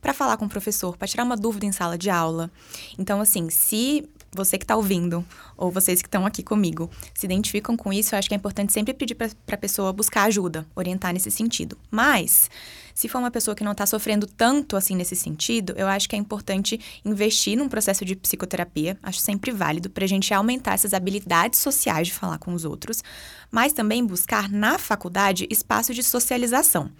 para 0.00 0.12
falar 0.12 0.36
com 0.36 0.44
o 0.44 0.48
professor, 0.48 0.96
para 0.96 1.08
tirar 1.08 1.24
uma 1.24 1.36
dúvida 1.36 1.64
em 1.64 1.72
sala 1.72 1.96
de 1.96 2.10
aula. 2.10 2.50
Então, 2.98 3.20
assim, 3.20 3.48
se 3.50 4.08
você 4.32 4.58
que 4.58 4.64
está 4.64 4.76
ouvindo, 4.76 5.24
ou 5.56 5.70
vocês 5.70 6.02
que 6.02 6.08
estão 6.08 6.26
aqui 6.26 6.42
comigo, 6.42 6.90
se 7.14 7.24
identificam 7.24 7.76
com 7.76 7.92
isso, 7.92 8.14
eu 8.14 8.18
acho 8.18 8.28
que 8.28 8.34
é 8.34 8.36
importante 8.36 8.72
sempre 8.72 8.92
pedir 8.92 9.14
para 9.14 9.30
a 9.50 9.56
pessoa 9.56 9.92
buscar 9.92 10.24
ajuda, 10.24 10.66
orientar 10.74 11.12
nesse 11.14 11.30
sentido. 11.30 11.78
Mas, 11.90 12.50
se 12.96 13.08
for 13.08 13.18
uma 13.18 13.30
pessoa 13.30 13.54
que 13.54 13.62
não 13.62 13.72
está 13.72 13.84
sofrendo 13.84 14.26
tanto 14.26 14.74
assim 14.74 14.96
nesse 14.96 15.14
sentido, 15.14 15.74
eu 15.76 15.86
acho 15.86 16.08
que 16.08 16.16
é 16.16 16.18
importante 16.18 16.80
investir 17.04 17.54
num 17.54 17.68
processo 17.68 18.06
de 18.06 18.16
psicoterapia, 18.16 18.98
acho 19.02 19.20
sempre 19.20 19.52
válido, 19.52 19.90
para 19.90 20.04
a 20.04 20.08
gente 20.08 20.32
aumentar 20.32 20.72
essas 20.72 20.94
habilidades 20.94 21.60
sociais 21.60 22.06
de 22.06 22.14
falar 22.14 22.38
com 22.38 22.54
os 22.54 22.64
outros, 22.64 23.04
mas 23.50 23.74
também 23.74 24.02
buscar 24.02 24.48
na 24.48 24.78
faculdade 24.78 25.46
espaço 25.50 25.92
de 25.92 26.02
socialização. 26.02 26.90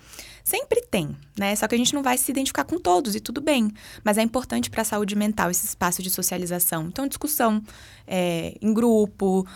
Sempre 0.44 0.82
tem, 0.82 1.16
né? 1.34 1.56
Só 1.56 1.66
que 1.66 1.74
a 1.74 1.78
gente 1.78 1.94
não 1.94 2.02
vai 2.02 2.18
se 2.18 2.30
identificar 2.30 2.64
com 2.64 2.78
todos 2.78 3.16
e 3.16 3.20
tudo 3.20 3.40
bem. 3.40 3.72
Mas 4.04 4.18
é 4.18 4.22
importante 4.22 4.68
para 4.68 4.82
a 4.82 4.84
saúde 4.84 5.16
mental 5.16 5.50
esse 5.50 5.64
espaço 5.64 6.02
de 6.02 6.10
socialização. 6.10 6.86
Então, 6.86 7.08
discussão 7.08 7.62
é, 8.06 8.54
em 8.60 8.72
grupo, 8.72 9.46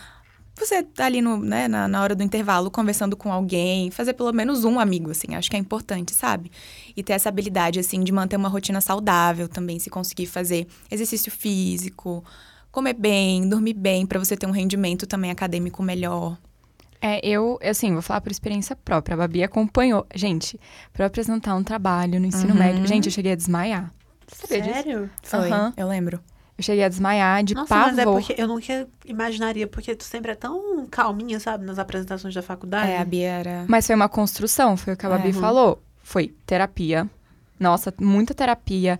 você 0.65 0.83
tá 0.83 1.05
ali 1.05 1.21
no, 1.21 1.37
né, 1.37 1.67
na, 1.67 1.87
na 1.87 2.01
hora 2.01 2.15
do 2.15 2.23
intervalo 2.23 2.69
conversando 2.71 3.15
com 3.17 3.31
alguém, 3.31 3.91
fazer 3.91 4.13
pelo 4.13 4.31
menos 4.31 4.63
um 4.63 4.79
amigo, 4.79 5.11
assim, 5.11 5.35
acho 5.35 5.49
que 5.49 5.55
é 5.55 5.59
importante, 5.59 6.13
sabe? 6.13 6.51
E 6.95 7.03
ter 7.03 7.13
essa 7.13 7.29
habilidade, 7.29 7.79
assim, 7.79 8.03
de 8.03 8.11
manter 8.11 8.35
uma 8.37 8.49
rotina 8.49 8.81
saudável 8.81 9.47
também, 9.47 9.79
se 9.79 9.89
conseguir 9.89 10.25
fazer 10.27 10.67
exercício 10.89 11.31
físico, 11.31 12.23
comer 12.71 12.93
bem, 12.93 13.47
dormir 13.47 13.73
bem, 13.73 14.05
para 14.05 14.19
você 14.19 14.35
ter 14.37 14.45
um 14.45 14.51
rendimento 14.51 15.05
também 15.07 15.31
acadêmico 15.31 15.81
melhor. 15.83 16.37
É, 17.01 17.19
eu, 17.27 17.57
assim, 17.63 17.91
vou 17.93 18.01
falar 18.03 18.21
por 18.21 18.31
experiência 18.31 18.75
própria. 18.75 19.15
A 19.15 19.17
Babi 19.17 19.43
acompanhou. 19.43 20.05
Gente, 20.13 20.59
para 20.93 21.07
apresentar 21.07 21.55
um 21.55 21.63
trabalho 21.63 22.19
no 22.19 22.27
ensino 22.27 22.53
Uhum. 22.53 22.59
médio, 22.59 22.85
gente, 22.87 23.07
eu 23.07 23.11
cheguei 23.11 23.31
a 23.31 23.35
desmaiar. 23.35 23.91
Você 24.27 24.45
sabia 24.47 24.61
disso? 24.61 24.73
Sério? 24.83 25.09
Foi, 25.23 25.49
Aham. 25.51 25.73
eu 25.75 25.87
lembro. 25.87 26.19
Eu 26.61 26.63
cheguei 26.63 26.83
a 26.83 26.89
desmaiar 26.89 27.43
de 27.43 27.55
Nossa, 27.55 27.67
pavor. 27.69 27.87
mas 27.87 27.97
é 27.97 28.03
porque 28.05 28.35
eu 28.37 28.47
nunca 28.47 28.87
imaginaria, 29.03 29.65
porque 29.65 29.95
tu 29.95 30.03
sempre 30.03 30.31
é 30.31 30.35
tão 30.35 30.85
calminha, 30.85 31.39
sabe, 31.39 31.65
nas 31.65 31.79
apresentações 31.79 32.35
da 32.35 32.43
faculdade. 32.43 32.91
É, 32.91 32.99
a 32.99 33.03
Bia 33.05 33.27
era... 33.27 33.65
Mas 33.67 33.87
foi 33.87 33.95
uma 33.95 34.07
construção, 34.07 34.77
foi 34.77 34.93
o 34.93 34.97
que 34.97 35.03
a 35.05 35.09
Babi 35.09 35.29
É. 35.29 35.33
falou. 35.33 35.81
Foi 36.03 36.27
terapia. 36.45 37.09
Nossa, 37.59 37.91
muita 37.99 38.35
terapia. 38.35 38.99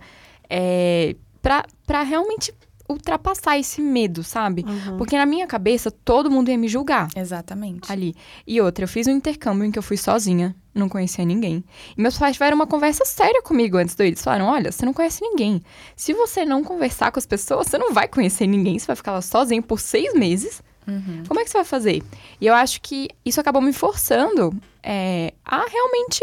É, 0.50 1.14
pra, 1.40 1.64
pra 1.86 2.02
realmente 2.02 2.52
ultrapassar 2.88 3.56
esse 3.58 3.80
medo, 3.80 4.24
sabe? 4.24 4.64
Uhum. 4.66 4.96
Porque 4.98 5.16
na 5.16 5.24
minha 5.24 5.46
cabeça, 5.46 5.88
todo 5.88 6.28
mundo 6.30 6.50
ia 6.50 6.58
me 6.58 6.66
julgar 6.66 7.08
Exatamente. 7.14 7.90
ali. 7.92 8.12
E 8.44 8.60
outra, 8.60 8.84
eu 8.84 8.88
fiz 8.88 9.06
um 9.06 9.12
intercâmbio 9.12 9.64
em 9.64 9.70
que 9.70 9.78
eu 9.78 9.82
fui 9.84 9.96
sozinha, 9.96 10.54
não 10.74 10.88
conhecia 10.88 11.24
ninguém. 11.24 11.64
E 11.96 12.00
meus 12.00 12.18
pais 12.18 12.34
tiveram 12.34 12.56
uma 12.56 12.66
conversa 12.66 13.04
séria 13.04 13.42
comigo 13.42 13.76
antes 13.76 13.94
ir. 13.98 14.04
Eles 14.04 14.22
falaram: 14.22 14.46
olha, 14.46 14.72
você 14.72 14.84
não 14.84 14.92
conhece 14.92 15.22
ninguém. 15.22 15.62
Se 15.96 16.12
você 16.12 16.44
não 16.44 16.64
conversar 16.64 17.10
com 17.12 17.18
as 17.18 17.26
pessoas, 17.26 17.66
você 17.66 17.78
não 17.78 17.92
vai 17.92 18.08
conhecer 18.08 18.46
ninguém. 18.46 18.78
Você 18.78 18.86
vai 18.86 18.96
ficar 18.96 19.12
lá 19.12 19.22
sozinho 19.22 19.62
por 19.62 19.80
seis 19.80 20.14
meses. 20.14 20.62
Uhum. 20.86 21.22
Como 21.28 21.38
é 21.38 21.44
que 21.44 21.50
você 21.50 21.58
vai 21.58 21.64
fazer? 21.64 22.02
E 22.40 22.46
eu 22.46 22.54
acho 22.54 22.80
que 22.80 23.08
isso 23.24 23.40
acabou 23.40 23.62
me 23.62 23.72
forçando 23.72 24.52
é, 24.82 25.32
a 25.44 25.64
realmente 25.66 26.20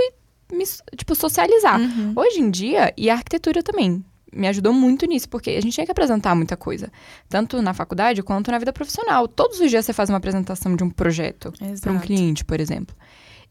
me, 0.52 0.66
tipo, 0.98 1.16
socializar. 1.16 1.80
Uhum. 1.80 2.14
Hoje 2.16 2.40
em 2.40 2.50
dia, 2.50 2.94
e 2.98 3.10
a 3.10 3.14
arquitetura 3.14 3.64
também 3.64 4.04
me 4.32 4.48
ajudou 4.48 4.72
muito 4.74 5.06
nisso, 5.06 5.28
porque 5.28 5.52
a 5.52 5.62
gente 5.62 5.74
tinha 5.74 5.86
que 5.86 5.92
apresentar 5.92 6.36
muita 6.36 6.56
coisa, 6.56 6.92
tanto 7.28 7.62
na 7.62 7.74
faculdade 7.74 8.22
quanto 8.22 8.52
na 8.52 8.60
vida 8.60 8.72
profissional. 8.72 9.28
Todos 9.28 9.60
os 9.60 9.70
dias 9.70 9.86
você 9.86 9.94
faz 9.94 10.10
uma 10.10 10.18
apresentação 10.18 10.76
de 10.76 10.84
um 10.84 10.90
projeto 10.90 11.52
para 11.82 11.92
um 11.92 12.00
cliente, 12.00 12.46
por 12.46 12.60
exemplo. 12.60 12.96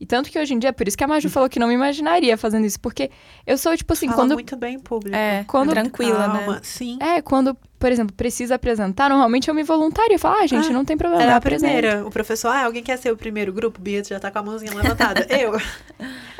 E 0.00 0.07
tanto 0.07 0.31
que 0.31 0.38
hoje 0.38 0.55
em 0.55 0.59
dia, 0.59 0.73
por 0.73 0.87
isso 0.87 0.97
que 0.97 1.02
a 1.02 1.09
Maju 1.09 1.28
falou 1.28 1.49
que 1.49 1.59
não 1.59 1.67
me 1.67 1.75
imaginaria 1.75 2.37
fazendo 2.38 2.64
isso, 2.64 2.78
porque 2.78 3.11
eu 3.47 3.59
sou 3.59 3.76
tipo 3.76 3.93
assim, 3.93 4.07
Fala 4.07 4.17
quando 4.19 4.35
muito 4.35 4.57
bem 4.57 4.76
em 4.76 4.78
público. 4.78 5.17
É, 5.17 5.45
Quando- 5.49 5.71
tranquila, 5.71 6.26
Calma. 6.28 6.52
né? 6.55 6.61
Sim. 6.62 6.99
é, 7.00 7.21
quando, 7.21 7.57
por 7.79 7.93
exemplo, 7.93 8.15
precisa 8.15 8.57
apresentar, 8.57 9.09
normalmente 9.09 9.49
eu 9.49 9.55
me 9.55 9.63
voluntario, 9.63 10.15
eu 10.15 10.19
falo: 10.19 10.37
"Ah, 10.41 10.47
gente, 10.47 10.69
Ah, 10.69 10.73
não 10.73 10.85
tem 10.85 10.97
problema, 10.97 11.23
Era 11.23 11.33
eu 11.33 11.35
a 11.35 11.39
apresento." 11.39 11.73
primeira. 11.73 12.07
O 12.07 12.11
professor, 12.11 12.49
ah, 12.49 12.65
alguém 12.65 12.83
quer 12.83 12.97
ser 12.99 13.13
o 13.13 13.17
primeiro 13.17 13.53
grupo? 13.53 13.81
Bia 13.81 14.03
já 14.05 14.19
tá 14.19 14.31
com 14.31 14.39
a 14.39 14.43
mãozinha 14.43 14.73
levantada. 14.75 15.27
eu. 15.31 15.53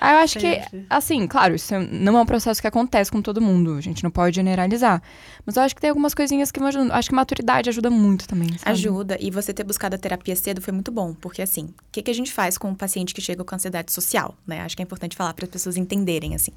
Ah, 0.01 0.13
eu 0.15 0.19
acho 0.19 0.39
que. 0.39 0.61
Assim, 0.89 1.27
claro, 1.27 1.55
isso 1.55 1.75
é- 1.75 1.79
não 1.91 2.17
é 2.19 2.21
um 2.23 2.27
processo 2.27 2.61
que 2.61 2.67
acontece 2.67 3.11
com 3.11 3.21
todo 3.21 3.41
mundo. 3.41 3.75
A 3.75 3.81
gente 3.81 4.03
não 4.05 4.11
pode 4.11 4.37
generalizar. 4.37 5.03
Mas 5.45 5.57
eu 5.57 5.63
acho 5.63 5.75
que 5.75 5.81
tem 5.81 5.91
algumas 5.91 6.15
coisinhas 6.15 6.51
que 6.53 6.61
me 6.61 6.67
ajudam. 6.69 6.95
Acho 6.95 7.09
que 7.09 7.15
maturidade 7.15 7.69
ajuda 7.69 7.91
muito 7.91 8.29
também, 8.29 8.49
sabe? 8.59 8.71
Ajuda. 8.71 9.17
E 9.21 9.31
você 9.31 9.53
ter 9.53 9.65
buscado 9.65 9.95
a 9.95 9.99
terapia 9.99 10.37
cedo 10.37 10.61
foi 10.61 10.73
muito 10.73 10.91
bom. 10.93 11.15
Porque, 11.15 11.43
assim, 11.43 11.65
o 11.67 11.75
que, 11.91 12.03
que 12.03 12.11
a 12.11 12.15
gente 12.15 12.33
faz 12.33 12.57
com 12.59 12.69
um 12.69 12.75
paciente 12.75 13.15
que 13.15 13.21
chega 13.21 13.43
com 13.43 13.55
ansiedade 13.55 13.93
social, 13.93 14.35
né? 14.47 14.61
Acho 14.61 14.77
que 14.77 14.83
é 14.83 14.85
importante 14.85 15.17
falar 15.17 15.33
para 15.35 15.45
as 15.47 15.51
pessoas 15.51 15.77
entenderem, 15.77 16.35
assim. 16.35 16.53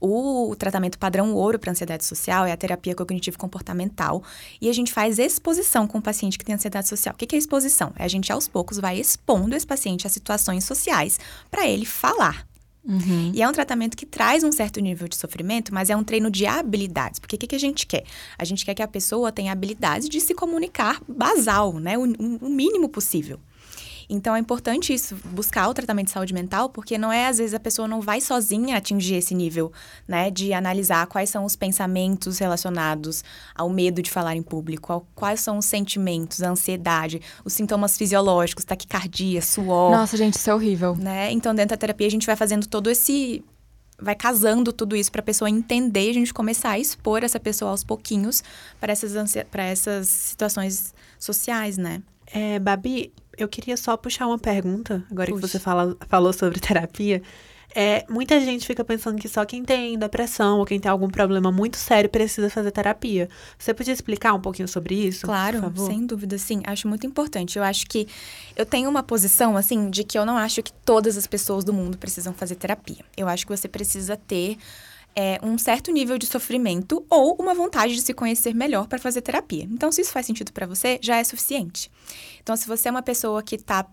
O 0.00 0.54
tratamento 0.56 0.98
padrão 0.98 1.34
ouro 1.34 1.58
para 1.58 1.72
ansiedade 1.72 2.04
social 2.04 2.46
é 2.46 2.52
a 2.52 2.56
terapia 2.56 2.94
cognitivo-comportamental. 2.94 4.22
E 4.60 4.68
a 4.68 4.72
gente 4.72 4.92
faz 4.92 5.18
exposição 5.18 5.86
com 5.86 5.98
o 5.98 6.02
paciente 6.02 6.38
que 6.38 6.44
tem 6.44 6.54
ansiedade 6.54 6.88
social. 6.88 7.14
O 7.14 7.18
que, 7.18 7.34
é 7.34 7.38
exposição? 7.38 7.92
É 7.96 8.04
a 8.04 8.08
gente, 8.08 8.30
aos 8.32 8.46
poucos, 8.46 8.78
vai 8.78 8.98
expondo 8.98 9.56
esse 9.56 9.66
paciente 9.66 10.06
a 10.06 10.10
situações 10.10 10.64
sociais 10.64 11.18
para 11.50 11.66
ele 11.66 11.84
falar. 11.84 12.46
Uhum. 12.84 13.32
E 13.34 13.42
é 13.42 13.48
um 13.48 13.52
tratamento 13.52 13.96
que 13.96 14.06
traz 14.06 14.42
um 14.42 14.50
certo 14.52 14.80
nível 14.80 15.08
de 15.08 15.16
sofrimento, 15.16 15.74
mas 15.74 15.90
é 15.90 15.96
um 15.96 16.02
treino 16.02 16.30
de 16.30 16.46
habilidades. 16.46 17.18
Porque 17.18 17.36
o 17.36 17.38
que, 17.38 17.46
que 17.48 17.56
a 17.56 17.60
gente 17.60 17.86
quer? 17.86 18.04
A 18.38 18.44
gente 18.44 18.64
quer 18.64 18.74
que 18.74 18.82
a 18.82 18.88
pessoa 18.88 19.30
tenha 19.30 19.52
habilidades 19.52 20.08
de 20.08 20.20
se 20.20 20.32
comunicar 20.34 21.02
basal, 21.06 21.74
né? 21.78 21.98
O- 21.98 22.04
o 22.04 22.48
mínimo 22.48 22.88
possível. 22.88 23.38
Então 24.10 24.34
é 24.34 24.38
importante 24.38 24.92
isso, 24.94 25.14
buscar 25.26 25.68
o 25.68 25.74
tratamento 25.74 26.06
de 26.06 26.12
saúde 26.12 26.32
mental, 26.32 26.70
porque 26.70 26.96
não 26.96 27.12
é, 27.12 27.26
às 27.26 27.36
vezes, 27.38 27.52
a 27.52 27.60
pessoa 27.60 27.86
não 27.86 28.00
vai 28.00 28.20
sozinha 28.20 28.76
atingir 28.76 29.16
esse 29.16 29.34
nível, 29.34 29.70
né? 30.06 30.30
De 30.30 30.52
analisar 30.54 31.06
quais 31.06 31.28
são 31.28 31.44
os 31.44 31.54
pensamentos 31.54 32.38
relacionados 32.38 33.22
ao 33.54 33.68
medo 33.68 34.00
de 34.02 34.10
falar 34.10 34.34
em 34.34 34.42
público, 34.42 34.92
ao- 34.92 35.06
quais 35.14 35.40
são 35.40 35.58
os 35.58 35.66
sentimentos, 35.66 36.42
a 36.42 36.48
ansiedade, 36.50 37.20
os 37.44 37.52
sintomas 37.52 37.98
fisiológicos, 37.98 38.64
taquicardia, 38.64 39.42
suor 39.42 39.90
Nossa, 39.92 40.16
gente, 40.16 40.34
isso 40.34 40.48
é 40.50 40.54
horrível. 40.54 40.96
né? 40.96 41.30
Então, 41.32 41.54
dentro 41.54 41.70
da 41.70 41.76
terapia, 41.76 42.06
a 42.06 42.10
gente 42.10 42.26
vai 42.26 42.36
fazendo 42.36 42.66
todo 42.66 42.88
esse. 42.90 43.44
Vai 44.00 44.14
casando 44.14 44.72
tudo 44.72 44.94
isso 44.94 45.10
para 45.10 45.20
a 45.20 45.24
pessoa 45.24 45.50
entender 45.50 46.06
e 46.06 46.10
a 46.10 46.14
gente 46.14 46.32
começar 46.32 46.70
a 46.70 46.78
expor 46.78 47.24
essa 47.24 47.40
pessoa 47.40 47.72
aos 47.72 47.82
pouquinhos 47.82 48.44
para 48.80 48.92
essas, 48.92 49.34
para 49.50 49.64
essas 49.64 50.08
situações 50.08 50.94
sociais, 51.18 51.76
né? 51.76 52.02
É, 52.26 52.58
Babi, 52.58 53.12
eu 53.36 53.48
queria 53.48 53.76
só 53.76 53.96
puxar 53.96 54.26
uma 54.26 54.38
pergunta, 54.38 55.04
agora 55.10 55.26
que 55.26 55.34
Puxa. 55.34 55.48
você 55.48 55.58
fala, 55.58 55.96
falou 56.08 56.32
sobre 56.32 56.60
terapia. 56.60 57.22
É, 57.74 58.04
muita 58.08 58.40
gente 58.40 58.66
fica 58.66 58.82
pensando 58.82 59.20
que 59.20 59.28
só 59.28 59.44
quem 59.44 59.62
tem 59.62 59.98
depressão 59.98 60.58
ou 60.58 60.64
quem 60.64 60.80
tem 60.80 60.90
algum 60.90 61.08
problema 61.08 61.52
muito 61.52 61.76
sério 61.76 62.08
precisa 62.08 62.48
fazer 62.48 62.70
terapia. 62.70 63.28
Você 63.58 63.74
podia 63.74 63.92
explicar 63.92 64.32
um 64.32 64.40
pouquinho 64.40 64.66
sobre 64.66 64.94
isso? 64.94 65.26
Claro, 65.26 65.72
sem 65.76 66.06
dúvida, 66.06 66.38
sim. 66.38 66.62
Acho 66.66 66.88
muito 66.88 67.06
importante. 67.06 67.58
Eu 67.58 67.64
acho 67.64 67.86
que 67.86 68.08
eu 68.56 68.64
tenho 68.64 68.88
uma 68.88 69.02
posição, 69.02 69.56
assim, 69.56 69.90
de 69.90 70.02
que 70.02 70.18
eu 70.18 70.24
não 70.24 70.36
acho 70.36 70.62
que 70.62 70.72
todas 70.72 71.16
as 71.16 71.26
pessoas 71.26 71.62
do 71.62 71.72
mundo 71.72 71.98
precisam 71.98 72.32
fazer 72.32 72.54
terapia. 72.54 73.04
Eu 73.16 73.28
acho 73.28 73.46
que 73.46 73.54
você 73.54 73.68
precisa 73.68 74.16
ter 74.16 74.56
é, 75.14 75.38
um 75.42 75.58
certo 75.58 75.90
nível 75.90 76.16
de 76.16 76.26
sofrimento 76.26 77.04
ou 77.10 77.36
uma 77.40 77.52
vontade 77.52 77.94
de 77.94 78.02
se 78.02 78.14
conhecer 78.14 78.54
melhor 78.54 78.86
para 78.86 78.98
fazer 78.98 79.20
terapia. 79.20 79.64
Então, 79.64 79.92
se 79.92 80.00
isso 80.00 80.12
faz 80.12 80.24
sentido 80.24 80.52
para 80.52 80.66
você, 80.66 80.98
já 81.02 81.16
é 81.16 81.24
suficiente. 81.24 81.90
Então, 82.40 82.56
se 82.56 82.66
você 82.66 82.88
é 82.88 82.90
uma 82.90 83.02
pessoa 83.02 83.42
que 83.42 83.58
tá 83.58 83.86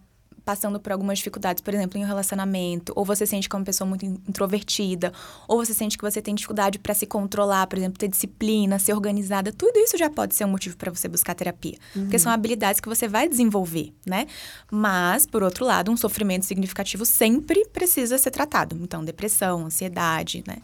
passando 0.45 0.79
por 0.79 0.91
algumas 0.91 1.17
dificuldades, 1.17 1.61
por 1.61 1.73
exemplo, 1.73 1.99
em 1.99 2.03
um 2.03 2.07
relacionamento, 2.07 2.93
ou 2.95 3.03
você 3.03 3.25
sente 3.25 3.49
que 3.49 3.55
é 3.55 3.59
uma 3.59 3.65
pessoa 3.65 3.87
muito 3.87 4.05
in- 4.05 4.21
introvertida, 4.29 5.11
ou 5.47 5.57
você 5.57 5.73
sente 5.73 5.97
que 5.97 6.03
você 6.03 6.21
tem 6.21 6.35
dificuldade 6.35 6.77
para 6.77 6.93
se 6.93 7.07
controlar, 7.07 7.65
por 7.67 7.77
exemplo, 7.77 7.97
ter 7.97 8.07
disciplina, 8.07 8.77
ser 8.77 8.93
organizada, 8.93 9.51
tudo 9.51 9.77
isso 9.79 9.97
já 9.97 10.09
pode 10.09 10.35
ser 10.35 10.45
um 10.45 10.49
motivo 10.49 10.77
para 10.77 10.91
você 10.91 11.07
buscar 11.07 11.33
terapia, 11.33 11.77
porque 11.93 12.19
são 12.19 12.31
habilidades 12.31 12.79
que 12.79 12.87
você 12.87 13.07
vai 13.07 13.27
desenvolver, 13.27 13.91
né? 14.05 14.27
Mas, 14.71 15.25
por 15.25 15.41
outro 15.41 15.65
lado, 15.65 15.91
um 15.91 15.97
sofrimento 15.97 16.45
significativo 16.45 17.05
sempre 17.05 17.65
precisa 17.73 18.17
ser 18.17 18.29
tratado. 18.31 18.77
Então, 18.81 19.03
depressão, 19.03 19.65
ansiedade, 19.65 20.43
né? 20.47 20.57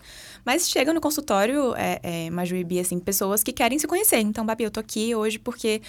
Mas 0.46 0.70
chega 0.70 0.94
no 0.94 1.02
consultório, 1.02 1.74
é, 1.76 2.00
é, 2.04 2.30
Maju 2.30 2.64
Bia, 2.66 2.82
assim, 2.82 3.00
pessoas 3.00 3.44
que 3.44 3.52
querem 3.52 3.80
se 3.80 3.88
conhecer. 3.88 4.20
Então, 4.20 4.46
Babi, 4.46 4.64
eu 4.64 4.72
tô 4.72 4.80
aqui 4.80 5.16
hoje 5.16 5.40
porque, 5.40 5.82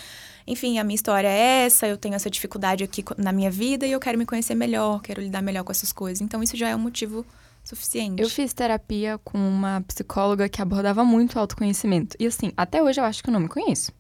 enfim, 0.46 0.78
a 0.78 0.84
minha 0.84 0.94
história 0.94 1.28
é 1.28 1.64
essa, 1.64 1.86
eu 1.86 1.96
tenho 1.96 2.14
essa 2.14 2.30
dificuldade 2.30 2.84
aqui 2.84 3.04
na 3.16 3.32
minha 3.32 3.50
vida 3.50 3.86
e 3.86 3.92
eu 3.92 4.00
quero 4.00 4.18
me 4.18 4.26
conhecer 4.26 4.54
melhor, 4.54 5.00
quero 5.02 5.20
lidar 5.20 5.42
melhor 5.42 5.64
com 5.64 5.72
essas 5.72 5.92
coisas. 5.92 6.20
Então, 6.20 6.42
isso 6.42 6.56
já 6.56 6.68
é 6.68 6.76
um 6.76 6.78
motivo 6.78 7.24
suficiente. 7.64 8.20
Eu 8.20 8.28
fiz 8.28 8.52
terapia 8.52 9.18
com 9.18 9.38
uma 9.38 9.82
psicóloga 9.86 10.48
que 10.48 10.60
abordava 10.60 11.04
muito 11.04 11.36
o 11.36 11.38
autoconhecimento. 11.38 12.16
E 12.18 12.26
assim, 12.26 12.52
até 12.56 12.82
hoje 12.82 13.00
eu 13.00 13.04
acho 13.04 13.22
que 13.22 13.30
eu 13.30 13.32
não 13.32 13.40
me 13.40 13.48
conheço. 13.48 13.92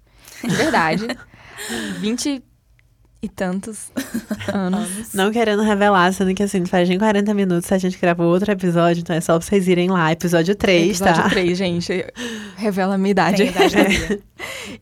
De 0.42 0.54
verdade. 0.54 1.06
Vinte 2.00 2.42
e 3.22 3.28
tantos 3.28 3.92
anos. 4.52 5.14
Não 5.14 5.30
querendo 5.30 5.62
revelar, 5.62 6.12
sendo 6.12 6.34
que 6.34 6.42
assim, 6.42 6.66
faz 6.66 6.90
em 6.90 6.98
40 6.98 7.32
minutos 7.32 7.70
a 7.70 7.78
gente 7.78 7.96
gravou 7.96 8.26
outro 8.26 8.50
episódio, 8.50 9.00
então 9.00 9.14
é 9.14 9.20
só 9.20 9.40
vocês 9.40 9.68
irem 9.68 9.88
lá. 9.88 10.10
Episódio 10.10 10.56
3, 10.56 11.00
Episódio 11.00 11.22
tá? 11.22 11.30
3, 11.30 11.56
gente. 11.56 12.04
Revela 12.56 12.96
a 12.96 12.98
minha 12.98 13.12
idade. 13.12 13.36
Tem 13.36 13.48
a 13.48 13.50
idade 13.50 13.76
da 13.76 13.84
Bia. 13.84 14.22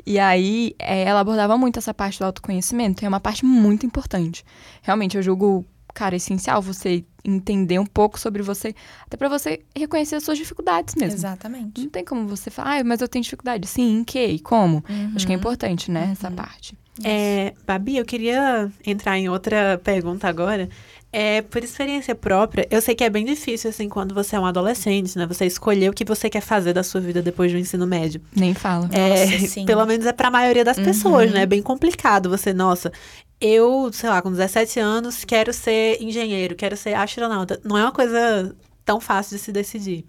E 0.07 0.19
aí, 0.19 0.75
é, 0.79 1.03
ela 1.03 1.21
abordava 1.21 1.59
muito 1.59 1.79
essa 1.79 1.93
parte 1.93 2.19
do 2.19 2.25
autoconhecimento, 2.25 3.03
e 3.03 3.07
é 3.07 3.09
uma 3.09 3.21
parte 3.21 3.45
muito 3.45 3.85
importante. 3.85 4.45
Realmente, 4.83 5.17
eu 5.17 5.23
julgo, 5.23 5.65
cara, 5.95 6.17
essencial 6.17 6.63
você 6.63 7.05
entender 7.25 7.79
um 7.79 7.87
pouco 7.87 8.19
sobre 8.19 8.43
você, 8.43 8.75
até 9.07 9.17
pra 9.17 9.29
você 9.29 9.61
reconhecer 9.77 10.17
as 10.17 10.23
suas 10.23 10.39
dificuldades 10.39 10.95
mesmo. 10.95 11.15
Exatamente. 11.15 11.83
Não 11.83 11.91
tem 11.91 12.05
como 12.05 12.27
você 12.27 12.51
falar, 12.51 12.81
ah, 12.81 12.85
mas 12.85 13.01
eu 13.01 13.09
tenho 13.09 13.23
dificuldade. 13.23 13.67
Sim, 13.67 13.99
em 13.99 14.05
quê? 14.05 14.27
E 14.27 14.39
como? 14.39 14.83
Acho 15.15 15.27
que 15.27 15.33
é 15.33 15.37
importante, 15.37 15.91
né, 15.91 16.11
essa 16.13 16.31
parte. 16.31 16.77
É, 17.03 17.55
Babi, 17.67 17.97
eu 17.97 18.05
queria 18.05 18.71
entrar 18.85 19.19
em 19.19 19.29
outra 19.29 19.81
pergunta 19.83 20.29
agora. 20.29 20.69
É, 21.13 21.43
por 21.43 21.65
experiência 21.65 22.15
própria, 22.15 22.69
eu 22.71 22.81
sei 22.81 22.95
que 22.95 23.03
é 23.03 23.11
bem 23.11 23.25
difícil, 23.25 23.71
assim, 23.71 23.89
quando 23.89 24.15
você 24.15 24.37
é 24.37 24.41
um 24.41 24.47
adolescente, 24.47 25.19
né? 25.19 25.27
Você 25.27 25.45
escolher 25.45 25.91
o 25.91 25.93
que 25.93 26.05
você 26.05 26.31
quer 26.31 26.41
fazer 26.41 26.73
da 26.73 26.85
sua 26.85 27.01
vida 27.01 27.21
depois 27.21 27.51
do 27.51 27.59
ensino 27.59 27.85
médio. 27.85 28.21
Nem 28.35 28.55
fala. 28.55 28.89
É, 28.93 29.27
Nossa, 29.27 29.47
sim. 29.49 29.67
pelo 29.67 29.85
menos 29.87 30.07
é 30.07 30.13
pra 30.13 30.31
maioria 30.31 30.65
das 30.65 30.79
pessoas, 30.79 31.33
né? 31.33 31.43
É 31.43 31.47
bem 31.47 31.63
complicado 31.63 32.31
você, 32.31 32.53
nossa, 32.53 32.93
eu, 33.41 33.91
sei 33.93 34.09
lá, 34.09 34.23
com 34.23 34.31
17 34.31 34.79
anos, 34.79 35.25
quero 35.25 35.53
ser 35.53 36.01
engenheiro, 36.01 36.55
quero 36.55 36.77
ser 36.77 36.95
astronauta. 36.95 37.59
Não 37.65 37.77
é 37.77 37.83
uma 37.83 37.93
coisa 37.93 38.55
tão 38.85 39.01
fácil 39.01 39.37
de 39.37 39.43
se 39.43 39.51
decidir. 39.51 40.05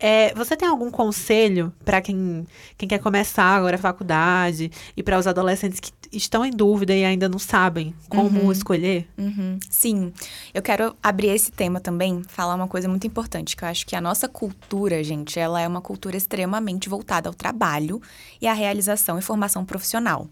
É, 0.00 0.32
você 0.34 0.56
tem 0.56 0.68
algum 0.68 0.90
conselho 0.90 1.72
pra 1.84 2.00
quem, 2.00 2.46
quem 2.76 2.88
quer 2.88 2.98
começar 2.98 3.56
agora 3.56 3.74
a 3.74 3.80
faculdade 3.80 4.70
e 4.96 5.02
para 5.02 5.18
os 5.18 5.26
adolescentes 5.26 5.80
que 5.80 5.90
estão 6.12 6.44
em 6.44 6.50
dúvida 6.50 6.94
e 6.94 7.04
ainda 7.04 7.28
não 7.28 7.38
sabem 7.38 7.94
como 8.08 8.40
Uhum. 8.40 8.52
escolher? 8.52 9.08
Uhum. 9.16 9.58
Sim, 9.70 10.12
eu 10.54 10.62
quero 10.62 10.94
abrir 11.02 11.28
esse 11.28 11.50
tema 11.50 11.80
também, 11.80 12.22
falar 12.28 12.54
uma 12.54 12.68
coisa 12.68 12.88
muito 12.88 13.06
importante, 13.06 13.56
que 13.56 13.64
eu 13.64 13.68
acho 13.68 13.86
que 13.86 13.94
a 13.96 14.00
nossa 14.00 14.28
cultura, 14.28 15.02
gente, 15.04 15.38
ela 15.38 15.60
é 15.60 15.68
uma 15.68 15.80
cultura 15.80 16.16
extremamente 16.16 16.88
voltada 16.88 17.28
ao 17.28 17.34
trabalho 17.34 18.00
e 18.40 18.46
à 18.46 18.52
realização 18.52 19.18
e 19.18 19.22
formação 19.22 19.64
profissional. 19.64 20.28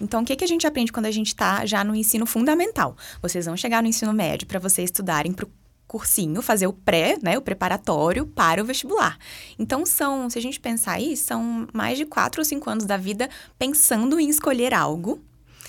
Então, 0.00 0.22
o 0.22 0.24
que, 0.24 0.34
que 0.36 0.44
a 0.44 0.48
gente 0.48 0.66
aprende 0.66 0.92
quando 0.92 1.06
a 1.06 1.10
gente 1.10 1.28
está 1.28 1.64
já 1.66 1.84
no 1.84 1.94
ensino 1.94 2.26
fundamental? 2.26 2.96
Vocês 3.22 3.46
vão 3.46 3.56
chegar 3.56 3.82
no 3.82 3.88
ensino 3.88 4.12
médio 4.12 4.46
para 4.46 4.58
vocês 4.58 4.86
estudarem 4.88 5.32
para 5.32 5.46
cursinho, 5.86 6.42
fazer 6.42 6.66
o 6.66 6.72
pré, 6.72 7.16
né, 7.22 7.38
o 7.38 7.42
preparatório 7.42 8.26
para 8.26 8.62
o 8.62 8.64
vestibular. 8.64 9.18
Então 9.58 9.84
são, 9.86 10.28
se 10.28 10.38
a 10.38 10.42
gente 10.42 10.58
pensar 10.58 10.92
aí, 10.92 11.16
são 11.16 11.66
mais 11.72 11.98
de 11.98 12.04
quatro 12.04 12.40
ou 12.40 12.44
cinco 12.44 12.68
anos 12.68 12.84
da 12.84 12.96
vida 12.96 13.28
pensando 13.58 14.18
em 14.18 14.28
escolher 14.28 14.74
algo 14.74 15.20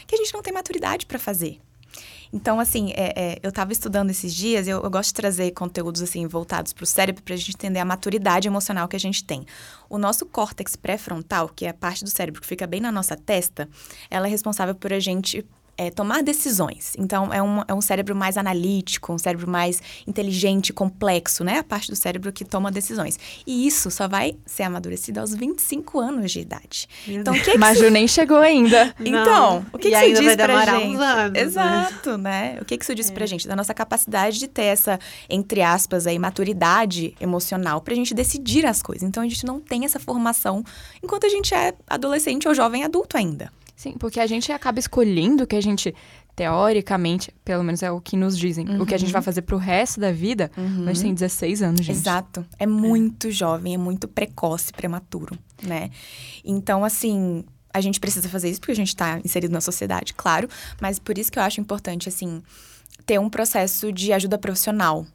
que 0.08 0.16
a 0.16 0.18
gente 0.18 0.34
não 0.34 0.42
tem 0.42 0.54
maturidade 0.54 1.06
para 1.06 1.20
fazer. 1.20 1.60
Então, 2.34 2.60
assim, 2.60 2.92
é, 2.96 3.14
é, 3.16 3.40
eu 3.42 3.50
estava 3.50 3.72
estudando 3.72 4.10
esses 4.10 4.34
dias, 4.34 4.68
eu, 4.68 4.82
eu 4.82 4.90
gosto 4.90 5.08
de 5.10 5.14
trazer 5.14 5.52
conteúdos 5.52 6.02
assim 6.02 6.28
voltados 6.28 6.74
para 6.74 6.84
o 6.84 6.86
cérebro 6.86 7.24
para 7.24 7.34
a 7.34 7.38
gente 7.38 7.52
entender 7.52 7.80
a 7.80 7.86
maturidade 7.86 8.48
emocional 8.48 8.88
que 8.88 8.96
a 8.96 9.00
gente 9.00 9.24
tem. 9.24 9.46
O 9.90 9.98
nosso 9.98 10.26
córtex 10.26 10.76
pré-frontal, 10.76 11.48
que 11.48 11.66
é 11.66 11.70
a 11.70 11.74
parte 11.74 12.04
do 12.04 12.10
cérebro 12.10 12.42
que 12.42 12.48
fica 12.48 12.68
bem 12.68 12.82
na 12.82 12.92
nossa 12.92 13.16
testa, 13.16 13.70
ela 14.10 14.28
é 14.28 14.30
responsável 14.30 14.76
por 14.76 14.92
a 14.92 15.00
gente 15.00 15.46
é, 15.78 15.90
tomar 15.92 16.24
decisões. 16.24 16.94
Então, 16.98 17.34
é 17.34 17.42
um, 17.42 17.62
é 17.68 17.74
um 17.74 17.82
cérebro 17.82 18.16
mais 18.16 18.38
analítico, 18.38 19.12
um 19.14 19.18
cérebro 19.18 19.50
mais 19.50 19.82
inteligente, 20.08 20.72
complexo, 20.72 21.44
né? 21.44 21.60
A 21.60 21.64
parte 21.64 21.90
do 21.90 21.96
cérebro 21.96 22.32
que 22.32 22.46
toma 22.46 22.72
decisões. 22.72 23.20
E 23.46 23.68
isso 23.68 23.92
só 23.92 24.08
vai 24.08 24.38
ser 24.46 24.64
amadurecido 24.64 25.20
aos 25.20 25.34
25 25.36 26.00
anos 26.00 26.32
de 26.32 26.40
idade. 26.40 26.88
Então, 27.08 27.34
o 27.34 27.42
que, 27.42 27.52
que 27.52 27.58
Maju 27.58 27.90
nem 27.90 28.08
chegou 28.08 28.38
ainda. 28.38 28.94
então, 29.00 29.26
Não. 29.62 29.66
o 29.74 29.78
que, 29.78 29.88
E 29.88 29.92
que 29.92 29.96
ainda 29.96 30.20
isso 30.20 30.24
vai 30.24 30.36
diz 30.36 30.46
pra 30.46 30.48
demorar 30.48 30.80
gente? 30.80 30.96
uns 30.96 31.02
anos, 31.02 31.34
né? 31.34 31.42
Exato, 31.42 32.18
né? 32.18 32.58
O 32.62 32.66
que, 32.66 32.78
que 32.78 32.84
isso 32.84 32.96
diz 32.96 33.12
pra 33.12 33.26
gente? 33.26 33.48
Da 33.48 33.56
nossa 33.56 33.74
capacidade 33.74 34.40
de 34.40 34.48
ter 34.48 34.66
essa, 34.66 35.00
entre 35.30 35.62
aspas, 35.62 36.08
aí, 36.08 36.18
maturidade 36.18 37.16
emocional 37.20 37.82
pra 37.82 37.94
gente 37.96 38.14
decidir 38.14 38.66
as 38.66 38.82
coisas. 38.82 39.08
Então, 39.08 39.24
a 39.24 39.28
gente 39.28 39.46
não 39.46 39.60
tem 39.60 39.86
essa 39.86 40.00
formação 40.00 40.64
enquanto 41.04 41.26
a 41.26 41.30
gente 41.30 41.54
é 41.54 41.74
adolescente 41.88 42.48
ou 42.48 42.54
jovem 42.54 42.84
adulto 42.84 43.18
ainda. 43.18 43.52
Sim, 43.76 43.94
porque 44.00 44.20
a 44.20 44.28
gente 44.28 44.52
acaba 44.52 44.80
escolhendo 44.80 45.44
o 45.44 45.48
que 45.48 45.56
a 45.56 45.62
gente, 45.62 45.94
teoricamente, 46.36 47.34
pelo 47.44 47.64
menos 47.64 47.84
é 47.84 47.92
o 47.92 48.00
que 48.00 48.16
nos 48.16 48.38
dizem, 48.38 48.82
o 48.82 48.86
que 48.86 48.96
a 48.96 48.98
gente 48.98 49.12
vai 49.12 49.22
fazer 49.22 49.42
pro 49.42 49.58
resto 49.58 50.00
da 50.00 50.12
vida, 50.12 50.50
quando 50.54 50.88
a 50.88 50.94
gente 50.94 51.04
tem 51.04 51.14
16 51.14 51.62
anos, 51.62 51.82
gente. 51.82 51.98
Exato. 51.98 52.46
É 52.58 52.66
muito 52.66 53.30
jovem, 53.30 53.74
é 53.74 53.78
muito 53.78 54.08
precoce, 54.08 54.72
prematuro, 54.72 55.38
né? 55.62 55.92
Então, 56.44 56.86
assim, 56.86 57.44
a 57.74 57.82
gente 57.82 58.00
precisa 58.00 58.30
fazer 58.30 58.50
isso 58.50 58.62
porque 58.62 58.72
a 58.72 58.76
gente 58.76 58.88
está 58.88 59.20
inserido 59.26 59.52
na 59.52 59.60
sociedade, 59.60 60.14
claro. 60.14 60.48
Mas 60.80 60.98
por 60.98 61.18
isso 61.18 61.30
que 61.30 61.38
eu 61.38 61.44
acho 61.44 61.60
importante, 61.60 62.08
assim, 62.08 62.42
ter 63.06 63.20
um 63.20 63.30
processo 63.30 63.92
de 63.92 64.14
ajuda 64.14 64.38
profissional. 64.38 65.06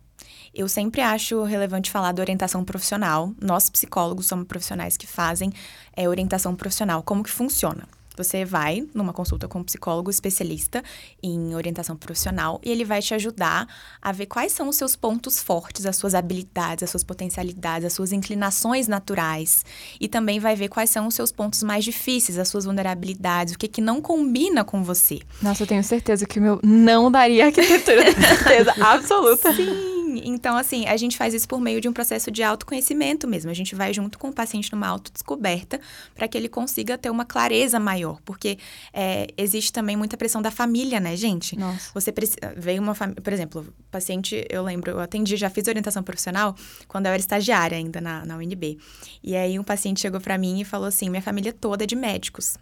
Eu 0.52 0.68
sempre 0.68 1.00
acho 1.00 1.42
relevante 1.44 1.90
falar 1.90 2.12
da 2.12 2.20
orientação 2.20 2.62
profissional. 2.62 3.32
Nós, 3.40 3.70
psicólogos, 3.70 4.26
somos 4.26 4.46
profissionais 4.46 4.98
que 4.98 5.06
fazem 5.06 5.50
é, 5.96 6.06
orientação 6.06 6.54
profissional. 6.54 7.02
Como 7.02 7.22
que 7.22 7.30
funciona? 7.30 7.88
Você 8.22 8.44
vai 8.44 8.86
numa 8.94 9.14
consulta 9.14 9.48
com 9.48 9.60
um 9.60 9.64
psicólogo 9.64 10.10
especialista 10.10 10.84
em 11.22 11.54
orientação 11.54 11.96
profissional 11.96 12.60
e 12.62 12.70
ele 12.70 12.84
vai 12.84 13.00
te 13.00 13.14
ajudar 13.14 13.66
a 14.02 14.12
ver 14.12 14.26
quais 14.26 14.52
são 14.52 14.68
os 14.68 14.76
seus 14.76 14.94
pontos 14.94 15.42
fortes, 15.42 15.86
as 15.86 15.96
suas 15.96 16.14
habilidades, 16.14 16.82
as 16.82 16.90
suas 16.90 17.02
potencialidades, 17.02 17.86
as 17.86 17.94
suas 17.94 18.12
inclinações 18.12 18.86
naturais. 18.86 19.64
E 19.98 20.06
também 20.06 20.38
vai 20.38 20.54
ver 20.54 20.68
quais 20.68 20.90
são 20.90 21.06
os 21.06 21.14
seus 21.14 21.32
pontos 21.32 21.62
mais 21.62 21.82
difíceis, 21.82 22.38
as 22.38 22.48
suas 22.48 22.66
vulnerabilidades, 22.66 23.54
o 23.54 23.58
que, 23.58 23.66
que 23.66 23.80
não 23.80 24.02
combina 24.02 24.64
com 24.64 24.84
você. 24.84 25.20
Nossa, 25.40 25.62
eu 25.62 25.66
tenho 25.66 25.82
certeza 25.82 26.26
que 26.26 26.38
o 26.38 26.42
meu 26.42 26.60
não 26.62 27.10
daria 27.10 27.46
arquitetura. 27.46 28.02
certeza 28.12 28.74
absoluta. 28.84 29.50
Sim, 29.54 30.22
então 30.24 30.56
assim, 30.56 30.86
a 30.86 30.96
gente 30.96 31.16
faz 31.16 31.34
isso 31.34 31.48
por 31.48 31.60
meio 31.60 31.80
de 31.80 31.88
um 31.88 31.92
processo 31.92 32.30
de 32.30 32.42
autoconhecimento 32.42 33.26
mesmo. 33.28 33.50
A 33.50 33.54
gente 33.54 33.74
vai 33.74 33.92
junto 33.94 34.18
com 34.18 34.28
o 34.28 34.32
paciente 34.32 34.72
numa 34.72 34.88
autodescoberta 34.88 35.80
para 36.14 36.26
que 36.26 36.36
ele 36.36 36.48
consiga 36.48 36.98
ter 36.98 37.10
uma 37.10 37.24
clareza 37.24 37.78
maior, 37.78 38.09
porque 38.24 38.58
é, 38.92 39.26
existe 39.36 39.72
também 39.72 39.96
muita 39.96 40.16
pressão 40.16 40.40
da 40.40 40.50
família, 40.50 41.00
né, 41.00 41.16
gente? 41.16 41.58
Nossa. 41.58 41.90
Você 41.94 42.12
precisa. 42.12 42.38
Veio 42.56 42.82
uma 42.82 42.94
família. 42.94 43.20
Por 43.22 43.32
exemplo, 43.32 43.74
paciente, 43.90 44.44
eu 44.48 44.62
lembro, 44.62 44.90
eu 44.90 45.00
atendi, 45.00 45.36
já 45.36 45.50
fiz 45.50 45.66
orientação 45.68 46.02
profissional 46.02 46.54
quando 46.88 47.06
eu 47.06 47.12
era 47.12 47.20
estagiária 47.20 47.76
ainda 47.76 48.00
na, 48.00 48.24
na 48.24 48.36
UNB. 48.36 48.78
E 49.22 49.36
aí 49.36 49.58
um 49.58 49.64
paciente 49.64 50.00
chegou 50.00 50.20
para 50.20 50.36
mim 50.38 50.60
e 50.60 50.64
falou 50.64 50.86
assim: 50.86 51.08
minha 51.10 51.22
família 51.22 51.52
toda 51.52 51.84
é 51.84 51.86
de 51.86 51.96
médicos. 51.96 52.56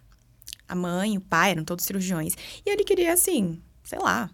A 0.68 0.74
mãe, 0.74 1.16
o 1.16 1.20
pai 1.20 1.52
eram 1.52 1.64
todos 1.64 1.84
cirurgiões. 1.84 2.34
E 2.64 2.70
ele 2.70 2.84
queria, 2.84 3.14
assim, 3.14 3.62
sei 3.82 3.98
lá, 3.98 4.28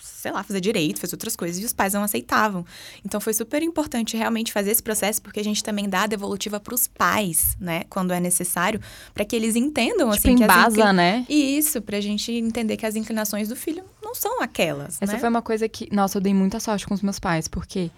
sei 0.00 0.32
lá, 0.32 0.42
fazer 0.42 0.60
direito, 0.60 1.00
fazer 1.00 1.14
outras 1.14 1.36
coisas, 1.36 1.62
e 1.62 1.64
os 1.64 1.72
pais 1.72 1.94
não 1.94 2.02
aceitavam. 2.02 2.64
Então 3.04 3.20
foi 3.20 3.32
super 3.34 3.62
importante 3.62 4.16
realmente 4.16 4.52
fazer 4.52 4.70
esse 4.70 4.82
processo, 4.82 5.22
porque 5.22 5.40
a 5.40 5.44
gente 5.44 5.62
também 5.62 5.88
dá 5.88 6.02
a 6.02 6.06
devolutiva 6.06 6.58
para 6.58 6.74
os 6.74 6.86
pais, 6.86 7.56
né, 7.60 7.84
quando 7.88 8.12
é 8.12 8.20
necessário, 8.20 8.80
para 9.14 9.24
que 9.24 9.34
eles 9.36 9.56
entendam 9.56 10.10
Tipo, 10.10 10.28
assim 10.28 10.36
que 10.36 10.44
as 10.44 10.50
embasa, 10.50 10.80
inclin- 10.80 10.92
né? 10.92 11.26
Isso, 11.28 11.80
pra 11.82 12.00
gente 12.00 12.32
entender 12.32 12.76
que 12.76 12.86
as 12.86 12.96
inclinações 12.96 13.48
do 13.48 13.56
filho 13.56 13.84
não 14.02 14.14
são 14.14 14.42
aquelas, 14.42 15.00
Essa 15.00 15.12
né? 15.14 15.18
foi 15.18 15.28
uma 15.28 15.42
coisa 15.42 15.68
que, 15.68 15.88
nossa, 15.94 16.18
eu 16.18 16.22
dei 16.22 16.34
muita 16.34 16.58
sorte 16.60 16.86
com 16.86 16.94
os 16.94 17.02
meus 17.02 17.18
pais, 17.18 17.46
porque 17.48 17.90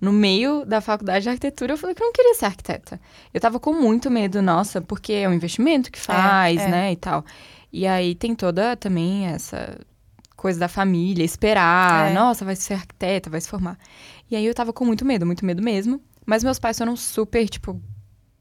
no 0.00 0.12
meio 0.12 0.64
da 0.64 0.80
faculdade 0.80 1.24
de 1.24 1.28
arquitetura 1.28 1.72
eu 1.72 1.76
falei 1.76 1.94
que 1.94 2.02
eu 2.02 2.06
não 2.06 2.12
queria 2.12 2.34
ser 2.34 2.44
arquiteta. 2.46 3.00
Eu 3.34 3.40
tava 3.40 3.58
com 3.58 3.72
muito 3.72 4.10
medo, 4.10 4.40
nossa, 4.40 4.80
porque 4.80 5.12
é 5.12 5.28
um 5.28 5.32
investimento 5.32 5.90
que 5.90 5.98
faz, 5.98 6.60
é. 6.60 6.68
né, 6.68 6.92
e 6.92 6.96
tal. 6.96 7.24
E 7.72 7.86
aí 7.86 8.14
tem 8.14 8.34
toda 8.34 8.76
também 8.76 9.26
essa 9.26 9.78
coisa 10.38 10.58
da 10.58 10.68
família, 10.68 11.24
esperar, 11.24 12.10
É. 12.10 12.14
nossa, 12.14 12.44
vai 12.44 12.54
ser 12.56 12.74
arquiteta, 12.74 13.28
vai 13.28 13.40
se 13.40 13.48
formar. 13.48 13.76
E 14.30 14.36
aí 14.36 14.46
eu 14.46 14.54
tava 14.54 14.72
com 14.72 14.84
muito 14.84 15.04
medo, 15.04 15.26
muito 15.26 15.44
medo 15.44 15.60
mesmo. 15.62 16.00
Mas 16.24 16.44
meus 16.44 16.58
pais 16.58 16.78
foram 16.78 16.94
super, 16.96 17.48
tipo, 17.48 17.80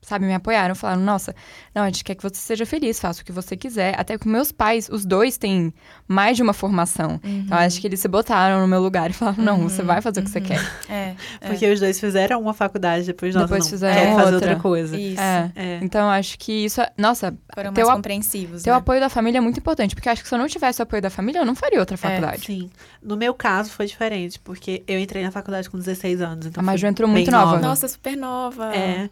sabe, 0.08 0.26
me 0.26 0.34
apoiaram, 0.34 0.74
falaram, 0.74 1.02
nossa, 1.02 1.36
não, 1.76 1.84
a 1.84 1.88
gente 1.88 2.04
quer 2.04 2.16
que 2.16 2.24
você 2.24 2.36
seja 2.36 2.66
feliz, 2.66 3.00
faça 3.00 3.22
o 3.22 3.26
que 3.26 3.32
você 3.32 3.58
quiser. 3.58 3.94
Até 4.00 4.18
que 4.18 4.28
meus 4.28 4.52
pais, 4.52 4.88
os 4.92 5.06
dois 5.06 5.38
têm 5.38 5.74
mais 6.08 6.38
de 6.38 6.44
uma 6.44 6.54
formação. 6.54 7.20
Então, 7.24 7.58
acho 7.58 7.80
que 7.82 7.88
eles 7.88 8.00
se 8.00 8.08
botaram 8.08 8.62
no 8.62 8.68
meu 8.68 8.82
lugar 8.82 9.10
e 9.10 9.14
falaram, 9.14 9.44
não, 9.44 9.58
você 9.70 9.84
vai 9.84 10.02
fazer 10.02 10.22
o 10.22 10.24
que 10.24 10.30
você 10.30 10.42
quer. 10.42 10.58
É, 10.90 11.16
Porque 11.46 11.70
os 11.70 11.80
dois 11.80 12.00
fizeram 12.00 12.40
uma 12.42 12.54
faculdade, 12.54 13.06
depois 13.06 13.34
nós 13.36 13.44
Depois 13.44 13.64
não. 13.66 13.70
fizeram 13.70 14.16
fazer 14.16 14.34
outra. 14.36 14.50
outra 14.52 14.56
coisa. 14.62 14.98
isso. 14.98 15.20
É. 15.20 15.52
É. 15.56 15.80
Então, 15.82 16.10
acho 16.10 16.40
que 16.40 16.52
isso, 16.66 16.80
é- 16.82 16.92
nossa, 16.98 17.36
Foram 17.54 17.72
mais 17.74 17.88
compreensivos, 17.90 18.64
ter 18.64 18.70
o 18.70 18.74
né? 18.74 18.80
apoio 18.80 19.00
da 19.02 19.10
família 19.10 19.38
é 19.40 19.42
muito 19.42 19.60
importante, 19.60 19.94
porque 19.96 20.08
eu 20.08 20.14
acho 20.14 20.24
que 20.24 20.30
se 20.30 20.34
eu 20.36 20.40
não 20.40 20.48
tivesse 20.48 20.82
o 20.82 20.84
apoio 20.84 21.02
da 21.02 21.10
família, 21.10 21.40
eu 21.40 21.46
não 21.46 21.56
faria 21.56 21.80
outra 21.80 21.98
faculdade. 21.98 22.46
Sim. 22.46 22.70
No 23.04 23.18
meu 23.18 23.34
caso 23.34 23.70
foi 23.72 23.86
diferente, 23.86 24.40
porque 24.40 24.84
eu 24.88 24.98
entrei 25.00 25.24
na 25.24 25.32
faculdade 25.32 25.70
com 25.70 25.78
16 25.78 26.22
anos. 26.22 26.46
Então 26.46 26.62
A 26.62 26.66
Maju 26.66 26.88
entrou 26.88 27.10
muito 27.10 27.30
nova. 27.32 27.60
Nossa, 27.60 27.88
super 27.88 28.16
nova. 28.16 28.74
É. 28.74 29.10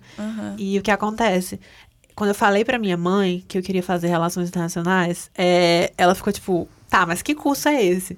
E 0.58 0.80
o 0.80 0.82
que 0.86 0.92
acontece? 0.92 1.60
Quando 2.16 2.30
eu 2.30 2.36
falei 2.36 2.64
pra 2.64 2.80
minha 2.80 2.96
mãe 2.96 3.44
que 3.48 3.58
eu 3.58 3.62
queria 3.62 3.84
fazer 3.84 4.08
relações 4.08 4.48
internacionais, 4.48 5.30
é, 5.38 5.92
ela 5.98 6.16
ficou 6.16 6.32
tipo, 6.32 6.70
tá, 6.90 7.06
mas 7.06 7.22
que 7.22 7.36
curso 7.36 7.68
é 7.68 7.84
esse? 7.84 8.18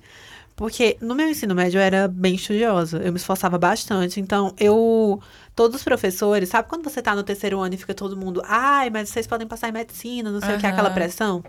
Porque 0.55 0.97
no 1.01 1.15
meu 1.15 1.29
ensino 1.29 1.55
médio 1.55 1.77
eu 1.77 1.81
era 1.81 2.07
bem 2.07 2.35
estudiosa, 2.35 2.97
eu 2.97 3.11
me 3.11 3.17
esforçava 3.17 3.57
bastante, 3.57 4.19
então 4.19 4.53
eu. 4.59 5.21
Todos 5.55 5.77
os 5.77 5.83
professores, 5.83 6.49
sabe 6.49 6.69
quando 6.69 6.83
você 6.83 7.01
tá 7.01 7.15
no 7.15 7.23
terceiro 7.23 7.59
ano 7.59 7.73
e 7.73 7.77
fica 7.77 7.93
todo 7.93 8.15
mundo, 8.15 8.43
ai, 8.45 8.91
mas 8.91 9.09
vocês 9.09 9.25
podem 9.25 9.47
passar 9.47 9.69
em 9.69 9.71
medicina, 9.71 10.29
não 10.29 10.39
sei 10.39 10.55
o 10.55 10.59
que, 10.59 10.67
aquela 10.67 10.91
pressão? 10.91 11.43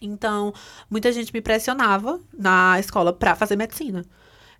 Então, 0.00 0.52
muita 0.90 1.12
gente 1.12 1.32
me 1.32 1.42
pressionava 1.42 2.18
na 2.36 2.80
escola 2.80 3.12
pra 3.12 3.34
fazer 3.36 3.56
medicina. 3.56 4.04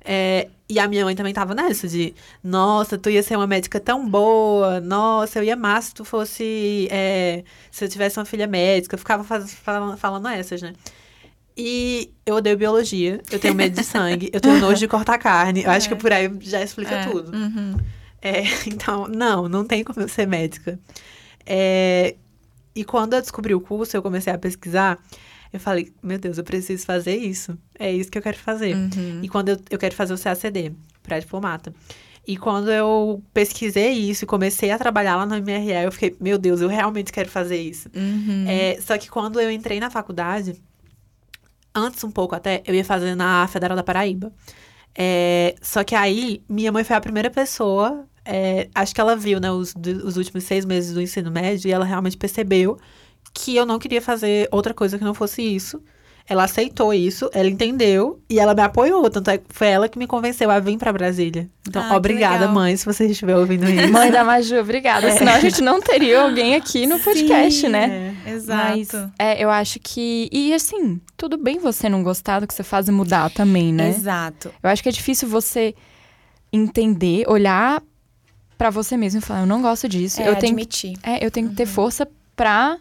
É, 0.05 0.49
e 0.69 0.79
a 0.79 0.89
minha 0.89 1.05
mãe 1.05 1.15
também 1.15 1.33
tava 1.33 1.55
nessa 1.55 1.87
de, 1.87 2.15
nossa, 2.43 2.99
tu 2.99 3.09
ia 3.11 3.23
ser 3.23 3.37
uma 3.37 3.47
médica 3.47 3.79
tão 3.79 4.09
boa, 4.09 4.81
nossa, 4.81 5.39
eu 5.39 5.45
ia 5.45 5.55
amar 5.55 5.83
se 5.83 5.95
tu 5.95 6.05
fosse, 6.05 6.89
é, 6.91 7.45
se 7.71 7.85
eu 7.85 7.89
tivesse 7.89 8.19
uma 8.19 8.25
filha 8.25 8.47
médica, 8.47 8.95
eu 8.95 8.99
ficava 8.99 9.23
faz- 9.23 9.55
falando, 9.55 9.97
falando 9.97 10.27
essas, 10.29 10.61
né? 10.63 10.73
E 11.57 12.11
eu 12.25 12.37
odeio 12.37 12.57
biologia, 12.57 13.21
eu 13.31 13.39
tenho 13.39 13.55
medo 13.55 13.77
de 13.77 13.85
sangue, 13.85 14.31
eu 14.33 14.41
tenho 14.41 14.59
nojo 14.59 14.79
de 14.81 14.89
cortar 14.89 15.19
carne, 15.19 15.63
eu 15.63 15.71
acho 15.71 15.89
que 15.89 15.95
por 15.95 16.11
aí 16.13 16.31
já 16.41 16.63
explica 16.63 16.95
É. 16.95 17.07
tudo. 17.07 17.31
Uhum. 17.37 17.77
É, 18.23 18.43
então, 18.67 19.07
não, 19.07 19.49
não 19.49 19.65
tem 19.65 19.85
como 19.85 20.01
eu 20.01 20.09
ser 20.09 20.27
médica. 20.27 20.79
É, 21.45 22.15
e 22.75 22.85
quando 22.85 23.13
eu 23.15 23.21
descobri 23.21 23.55
o 23.55 23.61
curso, 23.61 23.95
eu 23.97 24.03
comecei 24.03 24.33
a 24.33 24.39
pesquisar, 24.39 24.99
eu 25.53 25.61
falei, 25.61 25.93
meu 26.03 26.19
Deus, 26.19 26.39
eu 26.39 26.45
preciso 26.45 26.87
fazer 26.87 27.17
isso. 27.17 27.57
É 27.79 27.93
isso 27.93 28.11
que 28.11 28.17
eu 28.17 28.23
quero 28.23 28.39
fazer. 28.39 28.75
Uhum. 28.75 29.21
E 29.23 29.29
quando 29.29 29.51
eu, 29.51 29.59
eu 29.71 29.79
quero 29.79 29.95
fazer 29.95 30.15
o 30.15 30.19
CACD, 30.19 30.73
pré-diplomata. 31.03 31.75
E 32.27 32.37
quando 32.37 32.71
eu 32.71 33.23
pesquisei 33.35 33.93
isso 33.93 34.25
e 34.25 34.27
comecei 34.27 34.71
a 34.71 34.79
trabalhar 34.79 35.17
lá 35.17 35.27
no 35.27 35.35
MRE, 35.35 35.85
eu 35.85 35.93
fiquei, 35.93 36.17
meu 36.21 36.39
Deus, 36.39 36.61
eu 36.61 36.69
realmente 36.69 37.13
quero 37.13 37.29
fazer 37.29 37.61
isso. 37.61 37.91
Uhum. 37.95 38.45
É, 38.49 38.81
só 38.81 38.97
que 38.97 39.11
quando 39.11 39.41
eu 39.41 39.51
entrei 39.51 39.81
na 39.81 39.91
faculdade, 39.91 40.55
antes 41.75 42.03
um 42.05 42.11
pouco 42.11 42.35
até, 42.35 42.63
eu 42.65 42.75
ia 42.75 42.85
fazer 42.85 43.15
na 43.15 43.47
Federal 43.49 43.77
da 43.77 43.83
Paraíba. 43.83 44.33
É, 44.95 45.55
só 45.61 45.83
que 45.83 45.95
aí, 45.95 46.43
minha 46.49 46.71
mãe 46.71 46.85
foi 46.85 46.95
a 46.95 47.01
primeira 47.01 47.29
pessoa, 47.29 48.07
é, 48.25 48.69
acho 48.75 48.95
que 48.95 49.01
ela 49.01 49.17
viu, 49.17 49.41
né, 49.41 49.51
os, 49.51 49.75
os 50.05 50.17
últimos 50.17 50.45
seis 50.45 50.65
meses 50.65 50.95
do 50.95 51.01
ensino 51.01 51.31
médio, 51.31 51.69
e 51.69 51.73
ela 51.73 51.85
realmente 51.85 52.17
percebeu 52.17 52.79
que 53.35 53.57
eu 53.57 53.65
não 53.67 53.79
queria 53.79 54.01
fazer 54.03 54.49
outra 54.51 54.73
coisa 54.75 54.99
que 54.99 55.05
não 55.05 55.15
fosse 55.15 55.43
isso. 55.43 55.83
Ela 56.29 56.45
aceitou 56.45 56.95
isso, 56.95 57.29
ela 57.35 57.49
entendeu 57.49 58.21
e 58.31 58.39
ela 58.39 58.55
me 58.55 58.63
apoiou. 58.63 59.11
Tanto 59.11 59.29
é 59.29 59.39
que 59.39 59.45
foi 59.49 59.67
ela 59.67 59.89
que 59.89 59.99
me 59.99 60.07
convenceu 60.07 60.49
a 60.53 60.61
vir 60.61 60.79
pra 60.79 60.93
Brasília. 60.93 61.49
Então, 61.69 61.83
Ah, 61.83 61.97
obrigada, 61.97 62.47
mãe, 62.47 62.77
se 62.77 62.87
você 62.87 63.07
estiver 63.07 63.37
ouvindo 63.37 63.65
isso. 63.69 63.93
Mãe 63.93 64.09
da 64.09 64.23
Maju, 64.23 64.61
obrigada. 64.61 65.11
Senão 65.19 65.33
a 65.33 65.41
gente 65.41 65.61
não 65.61 65.81
teria 65.81 66.23
alguém 66.23 66.55
aqui 66.55 66.87
no 66.87 67.01
podcast, 67.01 67.63
Sim, 67.63 67.69
né? 67.69 68.17
Exato. 68.25 68.69
Mas 68.71 68.93
é, 69.19 69.43
eu 69.43 69.51
acho 69.51 69.81
que. 69.81 70.29
E 70.31 70.55
assim, 70.55 71.01
tudo 71.17 71.37
bem 71.37 71.59
você 71.59 71.89
não 71.89 72.05
gostar 72.05 72.39
do 72.39 72.47
que 72.47 72.55
você 72.55 72.63
faz 72.63 72.87
e 72.87 72.93
mudar 72.93 73.29
também, 73.31 73.73
né? 73.73 73.89
Exato. 73.89 74.53
Eu 74.63 74.71
acho 74.71 74.81
que 74.81 74.89
é 74.89 74.93
difícil 74.93 75.29
você 75.29 75.75
entender, 76.53 77.25
olhar 77.29 77.83
pra 78.57 78.71
você 78.71 78.97
mesmo 78.97 79.19
e 79.19 79.23
falar, 79.23 79.41
eu 79.41 79.47
não 79.47 79.61
gosto 79.61 79.89
disso. 79.89 80.23
É, 80.23 80.29
eu 80.29 80.37
tenho, 80.37 80.53
admitir. 80.53 80.97
é, 81.03 81.25
eu 81.25 81.31
tenho 81.33 81.49
que 81.49 81.57
ter 81.57 81.67
força 81.67 82.07
pra 82.37 82.79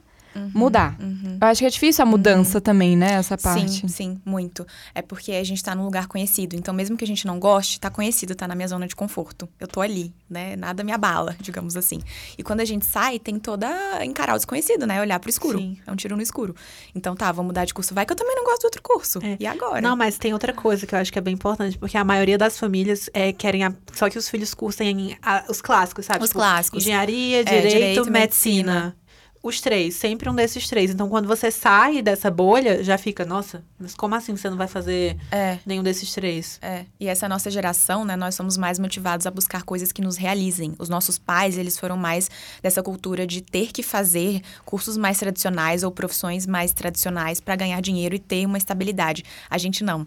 mudar. 0.54 0.96
Uhum. 1.00 1.38
Eu 1.41 1.48
acho 1.48 1.60
que 1.60 1.65
é 1.65 1.70
difícil 1.70 2.04
a 2.04 2.06
mudança 2.06 2.60
também, 2.62 2.96
né? 2.96 3.13
Essa 3.13 3.38
parte. 3.38 3.70
Sim, 3.82 3.88
sim, 3.88 4.22
muito. 4.26 4.65
É 4.96 5.02
porque 5.02 5.32
a 5.34 5.44
gente 5.44 5.63
tá 5.63 5.74
num 5.76 5.84
lugar 5.86 6.08
conhecido. 6.08 6.56
Então, 6.56 6.74
mesmo 6.74 6.96
que 6.98 7.04
a 7.04 7.08
gente 7.08 7.26
não 7.28 7.39
goste, 7.39 7.80
tá 7.80 7.89
conhecido, 7.89 8.34
tá 8.36 8.48
na 8.48 8.56
minha 8.56 8.67
zona 8.67 8.88
de 8.88 8.96
conforto. 8.96 9.48
Eu 9.60 9.67
tô 9.67 9.82
ali, 9.82 10.13
né? 10.30 10.56
Nada 10.56 10.84
me 10.84 10.91
abala, 10.91 11.36
digamos 11.41 11.76
assim. 11.76 12.00
E 12.38 12.44
quando 12.44 12.62
a 12.62 12.65
gente 12.65 12.86
sai, 12.86 13.20
tem 13.20 13.38
toda 13.39 13.67
encarar 14.06 14.34
o 14.34 14.38
desconhecido, 14.38 14.86
né? 14.88 15.02
Olhar 15.02 15.20
pro 15.20 15.30
escuro. 15.30 15.58
Sim. 15.60 15.78
É 15.86 15.91
um 15.91 15.96
tiro 15.96 16.15
no 16.15 16.22
escuro. 16.22 16.56
Então, 16.96 17.15
tá, 17.15 17.32
vou 17.32 17.44
mudar 17.46 17.65
de 17.65 17.74
curso. 17.74 17.94
Vai 17.94 18.06
que 18.06 18.13
eu 18.13 18.17
também 18.17 18.36
não 18.36 18.44
gosto 18.46 18.62
do 18.62 18.65
outro 18.65 18.82
curso. 18.82 19.20
É. 19.24 19.38
E 19.39 19.46
agora? 19.48 19.82
Não, 19.82 19.96
mas 19.96 20.17
tem 20.17 20.34
outra 20.34 20.54
coisa 20.54 20.86
que 20.88 20.96
eu 20.96 21.00
acho 21.00 21.12
que 21.12 21.20
é 21.20 21.22
bem 21.22 21.34
importante, 21.34 21.78
porque 21.78 21.98
a 21.98 22.04
maioria 22.04 22.38
das 22.38 22.58
famílias 22.58 23.10
é, 23.13 23.32
querem 23.34 23.63
a- 23.63 23.74
só 23.94 24.10
que 24.10 24.17
os 24.17 24.30
filhos 24.30 24.54
cursem 24.54 25.17
a- 25.22 25.46
os 25.50 25.62
clássicos, 25.62 26.06
sabe? 26.06 26.24
Os 26.24 26.30
Tipo, 26.30 26.39
clássicos. 26.39 26.84
Engenharia, 26.84 27.41
É, 27.41 27.44
direito, 27.44 27.70
direito, 27.74 28.12
medicina. 28.12 28.74
medicina. 28.74 28.96
Os 29.43 29.60
três, 29.60 29.95
sempre 29.95 30.30
um 30.30 30.36
desses 30.36 30.67
três. 30.67 30.91
Então, 30.91 31.10
quando 31.10 31.27
você 31.27 31.49
sai 31.49 32.04
dessa 32.04 32.30
bolha, 32.30 32.84
já 32.84 32.95
fica, 32.95 33.25
nossa, 33.25 33.63
mas 33.80 33.95
como 33.95 34.13
assim 34.13 34.36
você 34.36 34.47
não 34.51 34.56
vai 34.58 34.67
fazer 34.67 35.17
É. 35.32 35.58
nenhum 35.65 35.82
desses 35.82 36.13
três? 36.13 36.60
É, 36.62 36.86
e 36.99 37.08
essa 37.08 37.27
nossa 37.27 37.49
geração, 37.49 38.06
né, 38.06 38.15
nós 38.15 38.36
somos 38.36 38.56
mais 38.56 38.77
motivados 38.77 39.25
a 39.25 39.32
buscar 39.32 39.63
coisas 39.63 39.91
que 39.91 39.99
nos 39.99 40.15
realizem. 40.15 40.75
Os 40.77 40.89
nossos 40.89 41.17
pais, 41.17 41.58
eles 41.58 41.75
foram 41.75 41.97
mais 41.97 42.30
dessa 42.62 42.84
cultura 42.84 43.25
de 43.25 43.41
ter 43.41 43.71
que 43.71 43.82
fazer 43.82 44.41
cursos 44.63 44.95
mais 44.95 45.17
tradicionais 45.17 45.82
ou 45.82 45.89
profissões 45.89 46.45
mais 46.45 46.71
tradicionais 46.71 47.39
para 47.41 47.56
ganhar 47.56 47.82
dinheiro 47.82 48.13
e 48.13 48.19
ter 48.19 48.45
uma 48.45 48.60
estabilidade. 48.60 49.23
A 49.49 49.58
gente 49.58 49.84
não. 49.84 50.06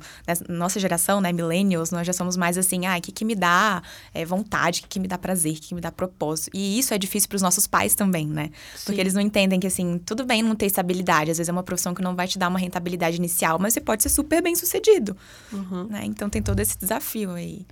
Nossa 0.49 0.79
geração, 0.79 1.21
né, 1.21 1.33
millennials, 1.33 1.91
nós 1.91 2.07
já 2.07 2.13
somos 2.13 2.37
mais 2.37 2.57
assim, 2.57 2.87
ah, 2.87 2.97
o 2.97 3.01
que, 3.01 3.11
que 3.11 3.25
me 3.25 3.35
dá 3.35 3.83
é, 4.15 4.25
vontade, 4.25 4.79
o 4.79 4.83
que, 4.85 4.89
que 4.91 5.01
me 5.01 5.09
dá 5.09 5.19
prazer, 5.19 5.53
o 5.53 5.55
que, 5.57 5.61
que 5.63 5.75
me 5.75 5.81
dá 5.81 5.91
propósito. 5.91 6.51
E 6.55 6.79
isso 6.79 6.95
é 6.95 6.99
difícil 6.99 7.29
para 7.29 7.37
os 7.37 7.43
nossos 7.43 7.67
pais 7.67 7.97
também, 7.97 8.29
né? 8.29 8.51
Porque 8.85 8.95
Sim. 8.95 9.01
eles 9.01 9.15
não 9.15 9.24
entendem 9.25 9.59
que, 9.59 9.67
assim, 9.67 9.99
tudo 9.99 10.25
bem 10.25 10.43
não 10.43 10.55
ter 10.55 10.67
estabilidade. 10.67 11.31
Às 11.31 11.39
vezes 11.39 11.49
é 11.49 11.53
uma 11.53 11.63
profissão 11.63 11.95
que 11.95 12.03
não 12.03 12.15
vai 12.15 12.29
te 12.29 12.39
dar 12.39 12.49
uma 12.49 12.59
rentabilidade 12.59 13.17
inicial, 13.17 13.59
mas 13.59 13.75
você 13.75 13.81
pode 13.81 14.03
ser 14.03 14.09
super 14.11 14.43
bem 14.43 14.55
sucedido 14.55 15.17
Uhum. 15.53 15.89
né? 15.89 16.03
Então 16.05 16.29
tem 16.31 16.43
todo 16.43 16.61
esse 16.61 16.79
desafio 16.79 17.33
aí. 17.33 17.67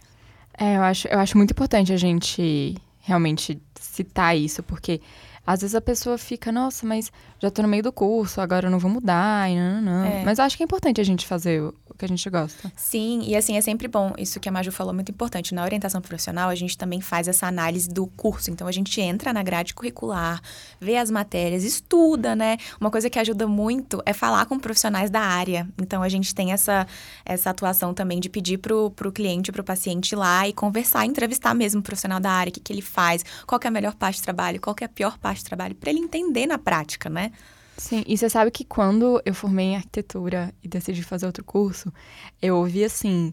É, 0.59 0.77
eu 0.77 0.83
acho, 0.83 1.09
eu 1.09 1.19
acho 1.19 1.37
muito 1.37 1.53
importante 1.53 1.93
a 1.93 1.97
gente 1.97 2.77
realmente 3.01 3.61
citar 3.81 4.37
isso, 4.37 4.63
porque 4.63 5.01
às 5.47 5.61
vezes 5.61 5.75
a 5.75 5.81
pessoa 5.81 6.17
fica, 6.17 6.53
nossa, 6.53 6.87
mas 6.87 7.11
já 7.41 7.51
tô 7.51 7.63
no 7.63 7.69
meio 7.69 7.83
do 7.83 7.93
curso, 7.93 8.41
agora 8.41 8.67
eu 8.69 8.71
não 8.71 8.79
vou 8.79 8.91
mudar, 8.91 9.51
e 9.51 9.57
não, 9.57 9.81
não, 9.81 9.83
não. 9.83 10.05
É. 10.05 10.23
Mas 10.25 10.39
eu 10.39 10.45
acho 10.45 10.57
que 10.57 10.63
é 10.63 10.67
importante 10.67 11.01
a 11.01 11.05
gente 11.05 11.27
fazer 11.27 11.63
que 11.97 12.05
a 12.05 12.09
gente 12.09 12.29
gosta. 12.31 12.73
Sim, 12.77 13.23
e 13.25 13.37
assim, 13.37 13.57
é 13.57 13.61
sempre 13.61 13.89
bom. 13.89 14.13
Isso 14.19 14.41
que 14.41 14.49
a 14.49 14.53
Maju 14.53 14.73
falou 14.73 14.95
muito 14.95 15.11
importante. 15.11 15.55
Na 15.55 15.65
orientação 15.65 16.01
profissional, 16.01 16.49
a 16.49 16.55
gente 16.55 16.77
também 16.77 17.01
faz 17.01 17.29
essa 17.29 17.47
análise 17.47 17.89
do 17.89 18.07
curso. 18.07 18.51
Então, 18.51 18.67
a 18.67 18.73
gente 18.73 19.01
entra 19.01 19.33
na 19.33 19.43
grade 19.43 19.75
curricular, 19.75 20.41
vê 20.81 20.97
as 20.97 21.11
matérias, 21.11 21.65
estuda, 21.65 22.35
né? 22.35 22.57
Uma 22.81 22.91
coisa 22.91 23.09
que 23.11 23.19
ajuda 23.19 23.47
muito 23.47 24.03
é 24.05 24.13
falar 24.13 24.47
com 24.47 24.59
profissionais 24.59 25.11
da 25.11 25.21
área. 25.21 25.69
Então, 25.81 26.03
a 26.03 26.09
gente 26.09 26.35
tem 26.35 26.53
essa, 26.53 26.87
essa 27.25 27.51
atuação 27.51 27.95
também 27.95 28.21
de 28.21 28.29
pedir 28.29 28.59
pro, 28.59 28.91
pro 28.91 29.13
cliente, 29.13 29.53
pro 29.53 29.65
paciente 29.65 30.13
ir 30.13 30.17
lá 30.17 30.49
e 30.49 30.53
conversar, 30.53 31.07
entrevistar 31.07 31.55
mesmo 31.55 31.81
o 31.81 31.83
profissional 31.83 32.21
da 32.21 32.31
área, 32.31 32.51
o 32.51 32.53
que, 32.53 32.61
que 32.61 32.73
ele 32.73 32.83
faz, 32.83 33.25
qual 33.47 33.59
que 33.59 33.67
é 33.67 33.69
a 33.69 33.73
melhor 33.73 33.95
parte 33.95 34.21
do 34.21 34.25
trabalho, 34.25 34.61
qual 34.61 34.75
que 34.75 34.85
é 34.85 34.87
a 34.87 34.91
pior 34.91 35.19
parte 35.19 35.43
do 35.43 35.47
trabalho, 35.47 35.75
para 35.75 35.91
ele 35.91 36.01
entender 36.01 36.47
na 36.47 36.59
prática, 36.59 37.09
né? 37.09 37.33
Sim, 37.77 38.05
e 38.07 38.17
você 38.17 38.29
sabe 38.29 38.51
que 38.51 38.65
quando 38.65 39.21
eu 39.25 39.35
formei 39.35 39.67
em 39.67 39.77
arquitetura 39.77 40.53
e 40.63 40.69
decidi 40.69 41.03
fazer 41.03 41.27
outro 41.27 41.43
curso, 41.45 41.93
eu 42.41 42.57
ouvi 42.57 42.85
assim. 42.85 43.33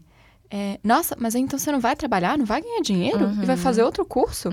é, 0.51 0.79
nossa, 0.83 1.15
mas 1.19 1.35
aí 1.35 1.41
então 1.41 1.59
você 1.59 1.71
não 1.71 1.79
vai 1.79 1.95
trabalhar, 1.95 2.35
não 2.35 2.45
vai 2.45 2.59
ganhar 2.61 2.81
dinheiro 2.81 3.19
e 3.43 3.45
vai 3.45 3.55
fazer 3.57 3.83
outro 3.83 4.03
curso? 4.03 4.49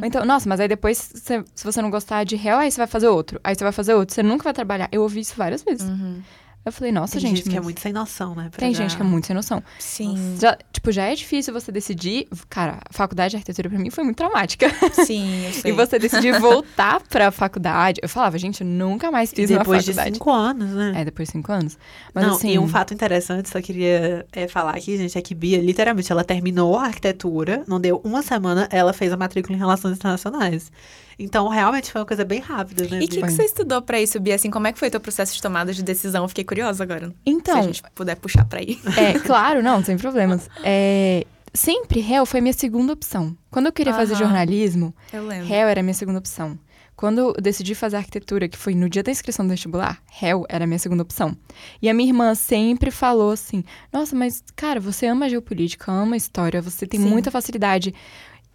Ou 0.00 0.06
então, 0.06 0.24
nossa, 0.24 0.48
mas 0.48 0.60
aí 0.60 0.68
depois, 0.68 0.96
você- 1.14 1.42
se 1.54 1.64
você 1.64 1.82
não 1.82 1.90
gostar 1.90 2.22
de 2.24 2.36
réu, 2.36 2.58
aí 2.58 2.70
você 2.70 2.76
vai 2.78 2.86
fazer 2.86 3.08
outro. 3.08 3.40
Aí 3.42 3.54
você 3.56 3.64
vai 3.64 3.72
fazer 3.72 3.94
outro, 3.94 4.14
você 4.14 4.22
nunca 4.22 4.44
vai 4.44 4.52
trabalhar. 4.52 4.88
Eu 4.92 5.02
ouvi 5.02 5.18
isso 5.20 5.34
várias 5.36 5.62
vezes. 5.64 5.88
Eu 6.64 6.70
falei, 6.70 6.92
nossa, 6.92 7.14
Tem 7.14 7.22
gente. 7.22 7.36
gente 7.38 7.48
que 7.50 7.56
é 7.56 7.58
mas- 7.58 7.64
muito 7.64 7.80
sem 7.80 7.92
noção, 7.92 8.36
né? 8.36 8.48
Tem 8.56 8.72
já- 8.72 8.82
gente 8.84 8.94
que 8.96 9.02
é 9.02 9.04
muito 9.04 9.26
sem 9.26 9.34
noção. 9.34 9.60
Sim, 9.80 10.36
Já, 10.40 10.56
tipo, 10.72 10.92
já 10.92 11.04
é 11.06 11.14
difícil 11.16 11.52
você 11.52 11.72
decidir. 11.72 12.28
Cara, 12.48 12.78
a 12.88 12.92
faculdade 12.92 13.30
de 13.32 13.36
arquitetura 13.38 13.68
pra 13.68 13.78
mim 13.80 13.90
foi 13.90 14.04
muito 14.04 14.16
traumática. 14.18 14.66
sim, 15.04 15.46
eu 15.46 15.52
sei. 15.54 15.72
E 15.72 15.74
você 15.74 15.98
decidir 15.98 16.38
voltar 16.40 17.00
pra 17.08 17.32
faculdade. 17.32 17.98
Eu 18.00 18.08
falava, 18.08 18.38
gente, 18.38 18.60
eu 18.60 18.66
nunca 18.66 19.10
mais 19.10 19.32
fiz 19.32 19.50
uma 19.50 19.58
Depois 19.58 19.84
de 19.84 19.92
faculdade. 19.92 20.14
cinco 20.16 20.30
anos, 20.30 20.70
né? 20.70 20.92
É, 20.96 21.04
depois 21.04 21.28
de 21.28 21.32
cinco 21.32 21.50
anos. 21.50 21.76
Mas 22.14 22.26
Não, 22.26 22.34
assim. 22.36 22.52
e 22.52 22.58
um 22.60 22.68
fato 22.68 22.94
interessante, 22.94 23.48
só 23.48 23.60
queria 23.60 24.24
é, 24.32 24.46
falar 24.46 24.76
aqui, 24.76 24.96
gente, 24.96 25.18
é 25.18 25.20
que 25.20 25.34
Bia, 25.34 25.60
literalmente, 25.60 26.12
ela 26.12 26.22
terminou 26.22 26.78
a 26.78 26.84
arquitetura, 26.84 27.64
não 27.66 27.80
deu 27.80 28.00
uma 28.04 28.22
semana, 28.22 28.68
ela 28.70 28.92
fez 28.92 29.12
a 29.12 29.16
matrícula 29.16 29.56
em 29.56 29.58
Relações 29.58 29.96
Internacionais. 29.96 30.70
Então, 31.22 31.48
realmente, 31.48 31.90
foi 31.90 32.00
uma 32.00 32.06
coisa 32.06 32.24
bem 32.24 32.40
rápida, 32.40 32.82
né, 32.84 33.00
E 33.00 33.04
o 33.04 33.08
que, 33.08 33.22
que 33.22 33.30
você 33.30 33.44
estudou 33.44 33.80
pra 33.82 34.00
isso, 34.00 34.18
Bia? 34.20 34.34
Assim, 34.34 34.50
como 34.50 34.66
é 34.66 34.72
que 34.72 34.78
foi 34.78 34.90
teu 34.90 35.00
processo 35.00 35.34
de 35.34 35.40
tomada 35.42 35.72
de 35.72 35.82
decisão? 35.82 36.24
Eu 36.24 36.28
Fiquei 36.28 36.44
curiosa 36.44 36.82
agora. 36.82 37.08
Se 37.08 37.12
a 37.14 37.14
Então, 37.26 37.62
gente 37.62 37.82
puder 37.94 38.16
puxar 38.16 38.44
pra 38.44 38.58
aí. 38.60 38.78
é, 38.96 39.18
claro, 39.24 39.62
não, 39.62 39.82
sem 39.84 39.96
problemas. 39.96 40.48
É, 40.62 41.24
sempre 41.54 42.00
réu 42.00 42.24
foi 42.26 42.40
minha 42.40 42.52
segunda 42.54 42.92
opção. 42.92 43.36
Quando 43.50 43.66
eu 43.66 43.72
queria 43.72 43.94
fazer 43.94 44.14
Aham. 44.14 44.24
jornalismo, 44.24 44.94
Eu 45.12 45.26
lembro. 45.26 45.46
réu 45.46 45.68
era 45.68 45.80
a 45.80 45.82
minha 45.82 45.94
segunda 45.94 46.18
opção. 46.18 46.58
Quando 46.94 47.18
eu 47.18 47.32
decidi 47.32 47.74
fazer 47.74 47.96
arquitetura, 47.96 48.48
que 48.48 48.56
foi 48.56 48.74
no 48.74 48.88
dia 48.88 49.02
da 49.02 49.10
inscrição 49.10 49.44
do 49.46 49.50
vestibular, 49.50 50.00
réu 50.10 50.44
era 50.48 50.64
a 50.64 50.66
minha 50.66 50.78
segunda 50.78 51.02
opção. 51.02 51.34
E 51.80 51.88
a 51.88 51.94
minha 51.94 52.08
irmã 52.10 52.34
sempre 52.34 52.90
falou 52.90 53.32
assim: 53.32 53.64
Nossa, 53.92 54.14
mas, 54.14 54.44
cara, 54.54 54.78
você 54.78 55.06
ama 55.06 55.28
geopolítica, 55.28 55.90
ama 55.90 56.16
história, 56.16 56.60
você 56.62 56.86
tem 56.86 57.00
Sim. 57.00 57.08
muita 57.08 57.30
facilidade 57.30 57.92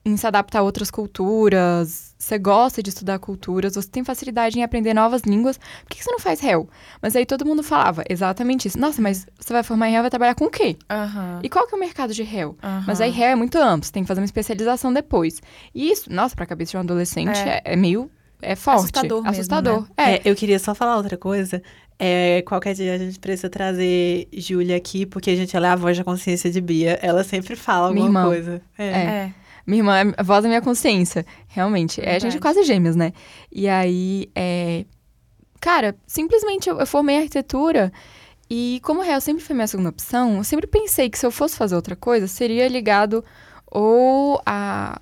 em 0.08 0.18
se 0.18 0.26
adaptar 0.26 0.60
a 0.60 0.64
outras 0.64 0.90
culturas, 0.90 2.16
você 2.18 2.38
gosta 2.38 2.82
de 2.82 2.90
estudar 2.90 3.20
culturas, 3.20 3.76
você 3.76 3.88
tem 3.88 4.04
facilidade 4.04 4.58
em 4.58 4.64
aprender 4.64 4.94
novas 4.94 5.22
línguas, 5.22 5.58
por 5.58 5.90
que 5.90 6.04
você 6.04 6.12
não 6.12 6.20
faz 6.20 6.40
réu? 6.40 6.68
Mas 7.02 7.16
aí 7.16 7.26
todo 7.26 7.46
mundo 7.46 7.62
falava 7.62 8.04
exatamente 8.10 8.68
isso. 8.68 8.80
Nossa, 8.80 9.02
mas 9.02 9.28
você 9.40 9.54
vai 9.54 9.64
formar 9.64 9.90
em 9.90 9.92
réu 9.92 10.00
e 10.00 10.04
vai 10.04 10.10
trabalhar 10.10 10.36
com 10.36 10.46
o 10.46 10.50
quê? 10.50 10.78
Aham. 10.90 11.40
E 11.44 11.50
qual 11.50 11.68
que 11.68 11.76
é 11.76 11.78
o 11.78 11.80
mercado 11.80 12.14
de 12.14 12.24
réu? 12.24 12.58
aham. 12.64 12.84
Mas 12.88 13.02
aí 13.02 13.12
réu 13.12 13.30
é 13.30 13.36
muito 13.36 13.58
amplo, 13.58 13.86
você 13.86 13.92
tem 13.92 14.04
que 14.04 14.08
fazer 14.08 14.22
uma 14.22 14.26
especialização 14.26 14.92
depois. 14.92 15.42
E 15.74 15.92
isso, 15.92 16.12
nossa, 16.12 16.36
pra 16.36 16.46
cabeça 16.46 16.72
de 16.72 16.78
um 16.78 16.82
adolescente 16.82 17.38
é, 17.38 17.62
é 17.64 17.76
meio 17.76 18.10
é 18.42 18.56
forte. 18.56 18.80
Assustador 18.80 19.24
mesmo, 19.24 19.32
Assustador. 19.32 19.82
né? 19.82 19.88
É. 19.98 20.12
É, 20.16 20.22
eu 20.26 20.36
queria 20.36 20.60
só 20.60 20.76
falar 20.76 20.98
outra 20.98 21.18
coisa. 21.18 21.62
É, 22.00 22.44
qualquer 22.44 22.76
dia 22.76 22.94
a 22.94 22.98
gente 22.98 23.20
precisa 23.20 23.50
trazer 23.50 24.28
Júlia 24.32 24.78
aqui, 24.78 25.06
porque 25.06 25.32
a 25.32 25.36
gente, 25.36 25.56
ela 25.58 25.68
é 25.68 25.72
a 25.72 25.76
voz 25.76 25.98
da 25.98 26.04
consciência 26.04 26.52
de 26.52 26.62
Bia. 26.62 27.00
Ela 27.02 27.24
sempre 27.24 27.56
fala 27.56 27.88
alguma 27.88 28.26
coisa. 28.26 28.62
É. 28.78 28.86
É. 28.86 29.34
Minha 29.68 29.80
irmã 29.82 29.98
é 30.00 30.14
a 30.18 30.24
voz 30.24 30.42
da 30.44 30.48
minha 30.50 30.62
consciência, 30.62 31.26
realmente. 31.48 32.00
É, 32.02 32.16
a 32.16 32.20
gente 32.20 32.38
é 32.38 32.40
quase 32.40 32.64
gêmeos, 32.64 32.96
né? 32.96 33.12
E 33.52 33.68
aí, 33.68 34.30
é... 34.34 34.86
Cara, 35.60 35.94
simplesmente 36.08 36.70
eu, 36.70 36.80
eu 36.80 36.88
formei 36.88 37.18
arquitetura 37.18 37.92
e 38.50 38.80
como 38.84 39.02
réu 39.02 39.20
sempre 39.20 39.44
foi 39.44 39.54
minha 39.56 39.68
segunda 39.68 39.90
opção, 39.90 40.38
eu 40.38 40.44
sempre 40.46 40.68
pensei 40.68 41.10
que 41.10 41.20
se 41.20 41.26
eu 41.26 41.32
fosse 41.32 41.58
fazer 41.58 41.76
outra 41.76 41.96
coisa, 41.96 42.28
seria 42.28 42.68
ligado 42.70 43.26
ou 43.70 44.42
a 44.46 45.02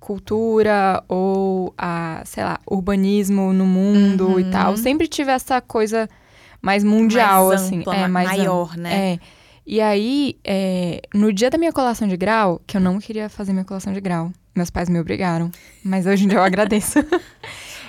cultura 0.00 1.02
ou 1.08 1.72
a, 1.78 2.20
sei 2.26 2.44
lá, 2.44 2.58
urbanismo 2.70 3.52
no 3.54 3.64
mundo 3.64 4.38
e 4.38 4.42
Uhum. 4.44 4.50
tal. 4.50 4.76
Sempre 4.76 5.08
tive 5.08 5.30
essa 5.30 5.60
coisa 5.62 6.08
mais 6.60 6.84
mundial, 6.84 7.48
Mais 7.48 7.62
assim. 7.62 7.78
ampla, 7.80 7.96
é, 7.96 8.08
mais 8.08 8.28
maior, 8.28 8.76
né? 8.76 9.12
É. 9.14 9.18
E 9.66 9.80
aí, 9.80 10.36
é, 10.44 11.00
no 11.14 11.32
dia 11.32 11.48
da 11.48 11.56
minha 11.56 11.72
colação 11.72 12.06
de 12.06 12.16
grau, 12.16 12.60
que 12.66 12.76
eu 12.76 12.80
não 12.80 12.98
queria 12.98 13.30
fazer 13.30 13.52
minha 13.52 13.64
colação 13.64 13.92
de 13.92 14.00
grau, 14.00 14.30
meus 14.54 14.68
pais 14.68 14.90
me 14.90 15.00
obrigaram, 15.00 15.50
mas 15.82 16.06
hoje 16.06 16.24
em 16.24 16.28
dia 16.28 16.38
eu 16.38 16.42
agradeço. 16.44 16.98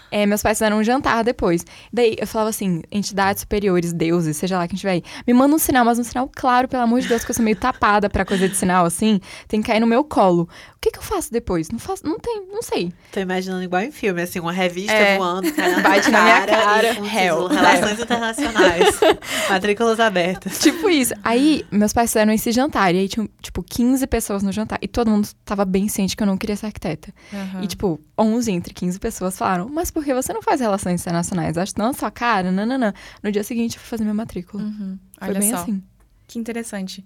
É, 0.09 0.25
meus 0.25 0.41
pais 0.41 0.57
fizeram 0.57 0.77
um 0.77 0.83
jantar 0.83 1.23
depois. 1.25 1.65
Daí 1.91 2.15
eu 2.17 2.25
falava 2.25 2.49
assim: 2.49 2.81
entidades 2.89 3.41
superiores, 3.41 3.91
deuses, 3.91 4.37
seja 4.37 4.57
lá 4.57 4.67
quem 4.67 4.75
estiver 4.75 4.93
aí, 4.93 5.03
me 5.27 5.33
manda 5.33 5.53
um 5.53 5.59
sinal, 5.59 5.83
mas 5.83 5.99
um 5.99 6.03
sinal 6.03 6.29
claro, 6.33 6.69
pelo 6.69 6.83
amor 6.83 7.01
de 7.01 7.07
Deus, 7.09 7.25
que 7.25 7.31
eu 7.31 7.35
sou 7.35 7.43
meio 7.43 7.57
tapada 7.57 8.09
pra 8.09 8.23
coisa 8.23 8.47
de 8.47 8.55
sinal, 8.55 8.85
assim, 8.85 9.19
tem 9.47 9.61
que 9.61 9.67
cair 9.67 9.81
no 9.81 9.87
meu 9.87 10.03
colo. 10.05 10.47
O 10.85 10.87
que, 10.87 10.91
que 10.91 10.99
eu 10.99 11.03
faço 11.03 11.31
depois? 11.31 11.69
Não 11.71 11.79
faço, 11.79 12.05
não 12.05 12.19
tem, 12.19 12.45
não 12.51 12.61
sei. 12.61 12.93
Tô 13.11 13.19
imaginando 13.19 13.63
igual 13.63 13.81
em 13.81 13.89
filme, 13.91 14.21
assim, 14.21 14.39
uma 14.39 14.51
revista 14.51 14.93
É. 14.93 15.17
voando, 15.17 15.51
caindo 15.51 15.81
Bate 15.81 16.11
na 16.11 16.21
minha 16.21 16.45
cara. 16.45 16.93
e 16.93 16.97
Hell. 17.17 17.35
título, 17.41 17.47
Relações 17.47 17.99
internacionais. 18.01 18.99
Matrículas 19.49 19.99
abertas. 19.99 20.59
Tipo 20.59 20.87
isso. 20.87 21.11
Aí, 21.23 21.65
meus 21.71 21.91
pais 21.91 22.11
fizeram 22.11 22.31
esse 22.31 22.51
jantar. 22.51 22.93
E 22.93 22.99
aí 22.99 23.07
tinham, 23.09 23.27
tipo, 23.41 23.63
15 23.63 24.05
pessoas 24.05 24.43
no 24.43 24.51
jantar. 24.51 24.77
E 24.79 24.87
todo 24.87 25.09
mundo 25.09 25.27
tava 25.43 25.65
bem 25.65 25.87
ciente 25.87 26.15
que 26.15 26.21
eu 26.21 26.27
não 26.27 26.37
queria 26.37 26.55
ser 26.55 26.67
arquiteta. 26.67 27.11
Uhum. 27.33 27.63
E, 27.63 27.67
tipo, 27.67 27.99
11 28.15 28.51
entre 28.51 28.71
15 28.71 28.99
pessoas 28.99 29.35
falaram: 29.35 29.67
Mas 29.67 29.89
por 29.89 30.03
que 30.03 30.13
você 30.13 30.33
não 30.33 30.43
faz 30.43 30.61
relações 30.61 31.01
internacionais? 31.01 31.57
Acho 31.57 31.73
que 31.73 31.79
não, 31.79 31.93
sua 31.93 32.11
cara, 32.11 32.51
nananã. 32.51 32.93
No 33.23 33.31
dia 33.31 33.43
seguinte, 33.43 33.77
eu 33.77 33.81
fui 33.81 33.89
fazer 33.89 34.03
minha 34.03 34.13
matrícula. 34.13 34.61
Uhum. 34.61 34.99
Foi 35.17 35.29
Olha 35.29 35.39
bem 35.39 35.49
só. 35.49 35.57
assim. 35.57 35.81
Que 36.27 36.37
interessante. 36.37 37.03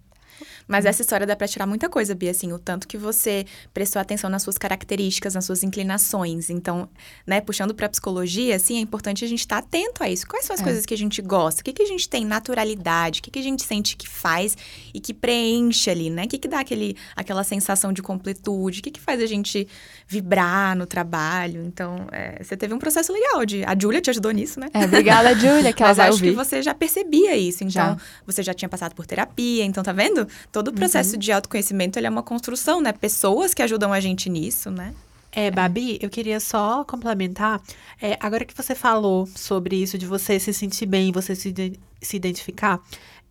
Mas 0.67 0.85
essa 0.85 1.01
história 1.01 1.25
dá 1.25 1.35
pra 1.35 1.47
tirar 1.47 1.65
muita 1.65 1.89
coisa, 1.89 2.13
Bia, 2.15 2.31
assim, 2.31 2.51
o 2.53 2.59
tanto 2.59 2.87
que 2.87 2.97
você 2.97 3.45
prestou 3.73 4.01
atenção 4.01 4.29
nas 4.29 4.43
suas 4.43 4.57
características, 4.57 5.33
nas 5.35 5.45
suas 5.45 5.63
inclinações. 5.63 6.49
Então, 6.49 6.87
né, 7.25 7.41
puxando 7.41 7.73
pra 7.73 7.89
psicologia, 7.89 8.55
assim, 8.55 8.77
é 8.77 8.79
importante 8.79 9.23
a 9.25 9.27
gente 9.27 9.39
estar 9.39 9.57
atento 9.57 10.03
a 10.03 10.09
isso. 10.09 10.27
Quais 10.27 10.45
são 10.45 10.53
as 10.53 10.61
É. 10.61 10.63
coisas 10.63 10.85
que 10.85 10.93
a 10.93 10.97
gente 10.97 11.21
gosta? 11.21 11.61
O 11.61 11.63
que, 11.63 11.73
que 11.73 11.81
a 11.83 11.85
gente 11.87 12.07
tem 12.07 12.25
naturalidade? 12.25 13.19
O 13.19 13.23
que, 13.23 13.31
que 13.31 13.39
a 13.39 13.43
gente 13.43 13.63
sente 13.63 13.95
que 13.95 14.07
faz 14.07 14.55
e 14.93 14.99
que 14.99 15.13
preenche 15.13 15.89
ali, 15.89 16.09
né? 16.09 16.23
O 16.25 16.27
que, 16.27 16.37
que 16.37 16.47
dá 16.47 16.59
aquele, 16.59 16.95
aquela 17.15 17.43
sensação 17.43 17.91
de 17.93 18.01
completude? 18.01 18.79
O 18.79 18.83
que, 18.83 18.91
que 18.91 18.99
faz 18.99 19.21
a 19.21 19.25
gente 19.25 19.67
vibrar 20.07 20.75
no 20.75 20.85
trabalho? 20.85 21.63
Então, 21.63 22.07
é, 22.11 22.41
você 22.43 22.55
teve 22.57 22.73
um 22.73 22.79
processo 22.79 23.11
legal 23.11 23.45
de. 23.45 23.63
A 23.65 23.75
Júlia 23.79 24.01
te 24.01 24.09
ajudou 24.09 24.31
nisso, 24.31 24.59
né? 24.59 24.67
É, 24.73 24.85
obrigada, 24.85 25.33
Júlia, 25.35 25.73
que 25.73 25.81
ela 25.83 25.89
Mas 25.89 25.97
vai 25.97 26.07
acho 26.09 26.17
ouvir. 26.17 26.29
que 26.31 26.35
você 26.35 26.61
já 26.61 26.73
percebia 26.73 27.35
isso. 27.37 27.63
Então, 27.63 27.69
Já. 27.95 27.97
você 28.25 28.43
já 28.43 28.53
tinha 28.53 28.69
passado 28.69 28.93
por 28.95 29.05
terapia. 29.05 29.63
Então, 29.65 29.83
tá 29.83 29.91
vendo? 29.91 30.27
Todo 30.51 30.69
o 30.69 30.73
processo 30.73 31.17
de 31.17 31.31
autoconhecimento, 31.31 31.97
ele 31.99 32.07
é 32.07 32.09
uma 32.09 32.23
construção, 32.23 32.81
né? 32.81 32.91
Pessoas 32.91 33.53
que 33.53 33.61
ajudam 33.61 33.91
a 33.93 33.99
gente 33.99 34.29
nisso, 34.29 34.69
né? 34.69 34.93
É, 35.31 35.51
Babi, 35.51 35.99
eu 36.01 36.09
queria 36.09 36.39
só 36.39 36.83
complementar. 36.83 37.61
É, 38.01 38.17
agora 38.19 38.45
que 38.45 38.55
você 38.55 38.73
falou 38.73 39.27
sobre 39.35 39.75
isso, 39.75 39.97
de 39.97 40.05
você 40.05 40.39
se 40.39 40.51
sentir 40.53 40.85
bem, 40.85 41.11
você 41.11 41.35
se, 41.35 41.53
se 42.01 42.17
identificar, 42.17 42.81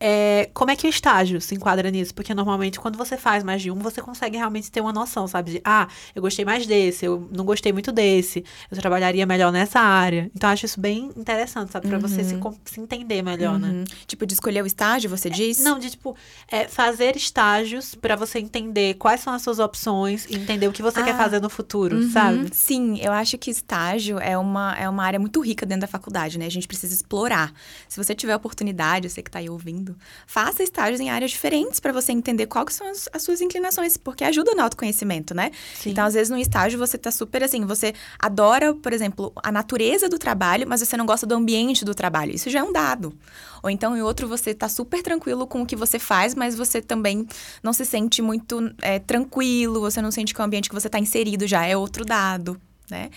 é, 0.00 0.48
como 0.54 0.70
é 0.70 0.76
que 0.76 0.86
o 0.86 0.90
estágio 0.90 1.40
se 1.40 1.54
enquadra 1.54 1.90
nisso? 1.90 2.14
Porque 2.14 2.32
normalmente, 2.34 2.78
quando 2.78 2.96
você 2.96 3.16
faz 3.16 3.42
mais 3.42 3.60
de 3.62 3.70
um, 3.70 3.76
você 3.76 4.00
consegue 4.00 4.36
realmente 4.36 4.70
ter 4.70 4.80
uma 4.80 4.92
noção, 4.92 5.26
sabe? 5.26 5.52
De, 5.52 5.60
ah, 5.64 5.88
eu 6.14 6.22
gostei 6.22 6.44
mais 6.44 6.66
desse, 6.66 7.04
eu 7.04 7.28
não 7.32 7.44
gostei 7.44 7.72
muito 7.72 7.90
desse, 7.90 8.44
eu 8.70 8.76
trabalharia 8.78 9.26
melhor 9.26 9.50
nessa 9.52 9.80
área. 9.80 10.30
Então, 10.34 10.48
eu 10.48 10.52
acho 10.54 10.66
isso 10.66 10.80
bem 10.80 11.10
interessante, 11.16 11.72
sabe? 11.72 11.88
Pra 11.88 11.98
você 11.98 12.22
se, 12.22 12.36
com- 12.36 12.56
se 12.64 12.80
entender 12.80 13.22
melhor, 13.22 13.58
né? 13.58 13.68
Uhum. 13.68 13.84
Tipo, 14.06 14.24
de 14.26 14.34
escolher 14.34 14.62
o 14.62 14.66
estágio, 14.66 15.08
você 15.10 15.28
diz? 15.28 15.58
Não, 15.58 15.78
de 15.78 15.90
tipo, 15.90 16.16
é, 16.50 16.68
fazer 16.68 17.16
estágios 17.16 17.94
pra 17.94 18.14
você 18.16 18.38
entender 18.38 18.94
quais 18.94 19.20
são 19.20 19.32
as 19.32 19.42
suas 19.42 19.58
opções 19.58 20.26
e 20.28 20.36
entender 20.36 20.68
o 20.68 20.72
que 20.72 20.82
você 20.82 21.02
quer 21.02 21.14
Ah. 21.14 21.18
fazer 21.18 21.40
no 21.40 21.50
futuro, 21.50 21.96
Uhum. 21.96 22.10
sabe? 22.10 22.48
Sim, 22.52 22.98
eu 23.00 23.12
acho 23.12 23.36
que 23.38 23.50
estágio 23.50 24.18
é 24.18 24.36
uma, 24.38 24.76
é 24.78 24.88
uma 24.88 25.04
área 25.04 25.18
muito 25.18 25.40
rica 25.40 25.66
dentro 25.66 25.82
da 25.82 25.86
faculdade, 25.88 26.38
né? 26.38 26.46
A 26.46 26.50
gente 26.50 26.68
precisa 26.68 26.94
explorar. 26.94 27.52
Se 27.88 27.96
você 28.02 28.14
tiver 28.14 28.36
oportunidade, 28.36 29.08
você 29.08 29.22
que 29.22 29.30
tá 29.30 29.38
aí 29.38 29.48
ouvindo, 29.50 29.87
faça 30.26 30.62
estágios 30.62 31.00
em 31.00 31.10
áreas 31.10 31.30
diferentes 31.30 31.80
para 31.80 31.92
você 31.92 32.12
entender 32.12 32.46
quais 32.46 32.74
são 32.74 32.88
as, 32.88 33.08
as 33.12 33.22
suas 33.22 33.40
inclinações, 33.40 33.96
porque 33.96 34.24
ajuda 34.24 34.54
no 34.54 34.62
autoconhecimento, 34.62 35.34
né? 35.34 35.50
Sim. 35.74 35.90
Então, 35.90 36.04
às 36.04 36.14
vezes, 36.14 36.30
no 36.30 36.38
estágio, 36.38 36.78
você 36.78 36.98
tá 36.98 37.10
super 37.10 37.42
assim, 37.42 37.64
você 37.64 37.94
adora, 38.18 38.74
por 38.74 38.92
exemplo, 38.92 39.32
a 39.42 39.52
natureza 39.52 40.08
do 40.08 40.18
trabalho, 40.18 40.66
mas 40.68 40.80
você 40.80 40.96
não 40.96 41.06
gosta 41.06 41.26
do 41.26 41.34
ambiente 41.34 41.84
do 41.84 41.94
trabalho. 41.94 42.34
Isso 42.34 42.50
já 42.50 42.60
é 42.60 42.62
um 42.62 42.72
dado. 42.72 43.16
Ou 43.62 43.70
então, 43.70 43.96
em 43.96 44.02
outro, 44.02 44.28
você 44.28 44.54
tá 44.54 44.68
super 44.68 45.02
tranquilo 45.02 45.46
com 45.46 45.62
o 45.62 45.66
que 45.66 45.76
você 45.76 45.98
faz, 45.98 46.34
mas 46.34 46.54
você 46.54 46.80
também 46.80 47.26
não 47.62 47.72
se 47.72 47.84
sente 47.84 48.22
muito 48.22 48.72
é, 48.80 48.98
tranquilo, 48.98 49.80
você 49.80 50.00
não 50.00 50.10
sente 50.10 50.34
que 50.34 50.40
o 50.40 50.44
ambiente 50.44 50.68
que 50.68 50.74
você 50.74 50.88
tá 50.88 50.98
inserido 50.98 51.46
já 51.46 51.66
é 51.66 51.76
outro 51.76 52.04
dado. 52.04 52.60
Né? 52.90 53.10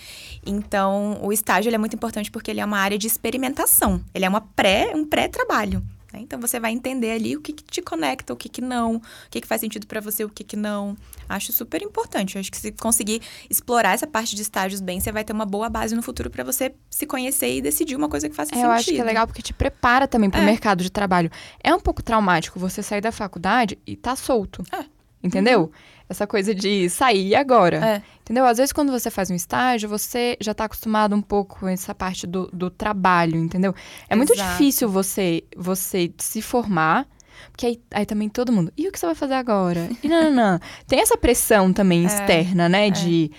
Então, 0.44 1.18
o 1.22 1.32
estágio 1.32 1.68
ele 1.68 1.76
é 1.76 1.78
muito 1.78 1.96
importante 1.96 2.30
porque 2.30 2.50
ele 2.50 2.60
é 2.60 2.64
uma 2.64 2.78
área 2.78 2.98
de 2.98 3.06
experimentação. 3.06 4.02
Ele 4.14 4.24
é 4.24 4.28
uma 4.28 4.40
pré, 4.40 4.92
um 4.94 5.04
pré-trabalho. 5.04 5.82
Né? 6.12 6.20
Então, 6.20 6.40
você 6.40 6.60
vai 6.60 6.72
entender 6.72 7.12
ali 7.12 7.36
o 7.36 7.40
que, 7.40 7.52
que 7.52 7.62
te 7.64 7.80
conecta, 7.82 8.32
o 8.32 8.36
que, 8.36 8.48
que 8.48 8.60
não, 8.60 8.96
o 8.96 9.02
que, 9.30 9.40
que 9.40 9.46
faz 9.46 9.60
sentido 9.60 9.86
para 9.86 10.00
você, 10.00 10.24
o 10.24 10.28
que, 10.28 10.44
que 10.44 10.56
não. 10.56 10.96
Acho 11.28 11.52
super 11.52 11.80
importante. 11.82 12.38
Acho 12.38 12.50
que 12.50 12.58
se 12.58 12.72
conseguir 12.72 13.22
explorar 13.48 13.92
essa 13.94 14.06
parte 14.06 14.36
de 14.36 14.42
estágios 14.42 14.80
bem, 14.80 15.00
você 15.00 15.10
vai 15.10 15.24
ter 15.24 15.32
uma 15.32 15.46
boa 15.46 15.68
base 15.70 15.94
no 15.94 16.02
futuro 16.02 16.28
para 16.30 16.44
você 16.44 16.74
se 16.90 17.06
conhecer 17.06 17.56
e 17.56 17.62
decidir 17.62 17.96
uma 17.96 18.08
coisa 18.08 18.28
que 18.28 18.34
faça 18.34 18.50
É, 18.50 18.54
sentido. 18.56 18.66
eu 18.68 18.72
acho 18.72 18.84
que 18.90 19.00
é 19.00 19.04
legal 19.04 19.26
porque 19.26 19.42
te 19.42 19.54
prepara 19.54 20.06
também 20.06 20.28
pro 20.28 20.40
É. 20.40 20.44
mercado 20.44 20.82
de 20.82 20.90
trabalho. 20.90 21.30
É 21.62 21.74
um 21.74 21.80
pouco 21.80 22.02
traumático 22.02 22.58
você 22.60 22.82
sair 22.82 23.00
da 23.00 23.12
faculdade 23.12 23.78
e 23.86 23.96
tá 23.96 24.14
solto. 24.16 24.62
É. 24.72 24.84
Entendeu? 25.22 25.70
Essa 26.12 26.26
coisa 26.26 26.54
de 26.54 26.88
sair 26.88 27.34
agora. 27.34 27.76
É. 27.84 28.02
Entendeu? 28.20 28.46
Às 28.46 28.58
vezes, 28.58 28.72
quando 28.72 28.92
você 28.92 29.10
faz 29.10 29.30
um 29.30 29.34
estágio, 29.34 29.88
você 29.88 30.36
já 30.40 30.54
tá 30.54 30.64
acostumado 30.66 31.16
um 31.16 31.20
pouco 31.20 31.58
com 31.60 31.68
essa 31.68 31.94
parte 31.94 32.26
do, 32.26 32.48
do 32.52 32.70
trabalho, 32.70 33.36
entendeu? 33.36 33.74
É 34.08 34.14
muito 34.14 34.32
Exato. 34.32 34.50
difícil 34.52 34.88
você, 34.88 35.42
você 35.56 36.12
se 36.18 36.40
formar. 36.40 37.06
Porque 37.50 37.66
aí, 37.66 37.80
aí 37.90 38.06
também 38.06 38.28
todo 38.28 38.52
mundo. 38.52 38.72
E 38.76 38.86
o 38.86 38.92
que 38.92 38.98
você 38.98 39.06
vai 39.06 39.14
fazer 39.14 39.34
agora? 39.34 39.90
E 40.02 40.08
não, 40.08 40.24
não, 40.24 40.30
não. 40.30 40.60
Tem 40.86 41.00
essa 41.00 41.16
pressão 41.16 41.72
também 41.72 42.04
É, 42.04 42.06
externa, 42.06 42.68
né? 42.68 42.90
De. 42.90 43.30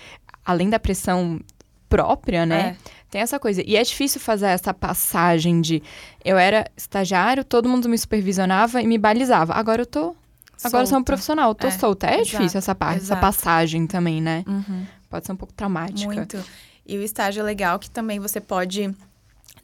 Além 0.46 0.70
da 0.70 0.78
pressão 0.80 1.40
própria, 1.88 2.46
né? 2.46 2.76
É. 2.76 2.90
Tem 3.10 3.22
essa 3.22 3.40
coisa. 3.40 3.62
E 3.66 3.76
é 3.76 3.84
difícil 3.84 4.20
fazer 4.20 4.48
essa 4.48 4.74
passagem 4.74 5.62
de 5.62 5.82
eu 6.26 6.38
era 6.38 6.66
estagiário, 6.76 7.44
todo 7.44 7.70
mundo 7.70 7.88
me 7.88 7.98
supervisionava 7.98 8.82
e 8.82 8.88
me 8.88 8.98
balizava. 8.98 9.54
Agora 9.54 9.84
eu 9.84 9.86
tô. 9.86 10.16
Agora 10.64 10.86
sou 10.86 10.98
um 11.00 11.04
profissional, 11.04 11.54
tô 11.56 11.68
É, 11.68 11.72
solta. 11.72 12.08
É 12.08 12.22
exato, 12.22 12.26
difícil 12.38 12.58
essa 12.58 12.74
parte, 12.76 12.98
essa 12.98 13.06
exato. 13.06 13.22
passagem 13.22 13.86
também, 13.88 14.22
né? 14.22 14.44
Uhum. 14.48 14.86
Pode 15.10 15.26
ser 15.26 15.32
um 15.34 15.36
pouco 15.38 15.54
traumática. 15.54 16.12
Muito. 16.14 16.44
E 16.86 16.98
o 16.98 17.02
estágio 17.04 17.42
é 17.42 17.44
legal 17.44 17.80
que 17.80 17.90
também 17.90 18.20
você 18.20 18.40
pode 18.42 18.94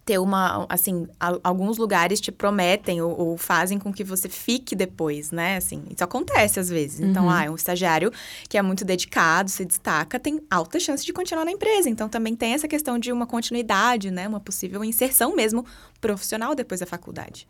ter 0.06 0.18
uma, 0.18 0.66
assim, 0.70 1.08
a- 1.20 1.38
alguns 1.44 1.78
lugares 1.78 2.20
te 2.20 2.32
prometem 2.32 3.00
ou, 3.02 3.16
ou 3.16 3.38
fazem 3.38 3.78
com 3.78 3.94
que 3.94 4.04
você 4.04 4.28
fique 4.28 4.76
depois, 4.76 5.30
né? 5.32 5.58
Assim, 5.58 5.84
isso 5.94 6.04
acontece 6.04 6.60
às 6.60 6.68
vezes. 6.70 7.00
Então, 7.00 7.26
Uhum. 7.26 7.30
ah, 7.30 7.46
é 7.46 7.50
um 7.52 7.56
estagiário 7.56 8.12
que 8.48 8.58
é 8.58 8.62
muito 8.62 8.84
dedicado, 8.84 9.50
se 9.52 9.64
destaca, 9.66 10.20
tem 10.20 10.42
alta 10.50 10.80
chance 10.80 11.06
de 11.06 11.14
continuar 11.14 11.46
na 11.46 11.52
empresa. 11.52 11.90
Então, 11.90 12.10
também 12.10 12.36
tem 12.36 12.54
essa 12.54 12.68
questão 12.68 12.98
de 12.98 13.12
uma 13.12 13.28
continuidade, 13.28 14.10
né? 14.10 14.28
Uma 14.28 14.40
possível 14.40 14.84
inserção 14.84 15.36
mesmo 15.36 15.64
profissional 16.02 16.56
depois 16.56 16.80
da 16.80 16.88
faculdade. 16.88 17.48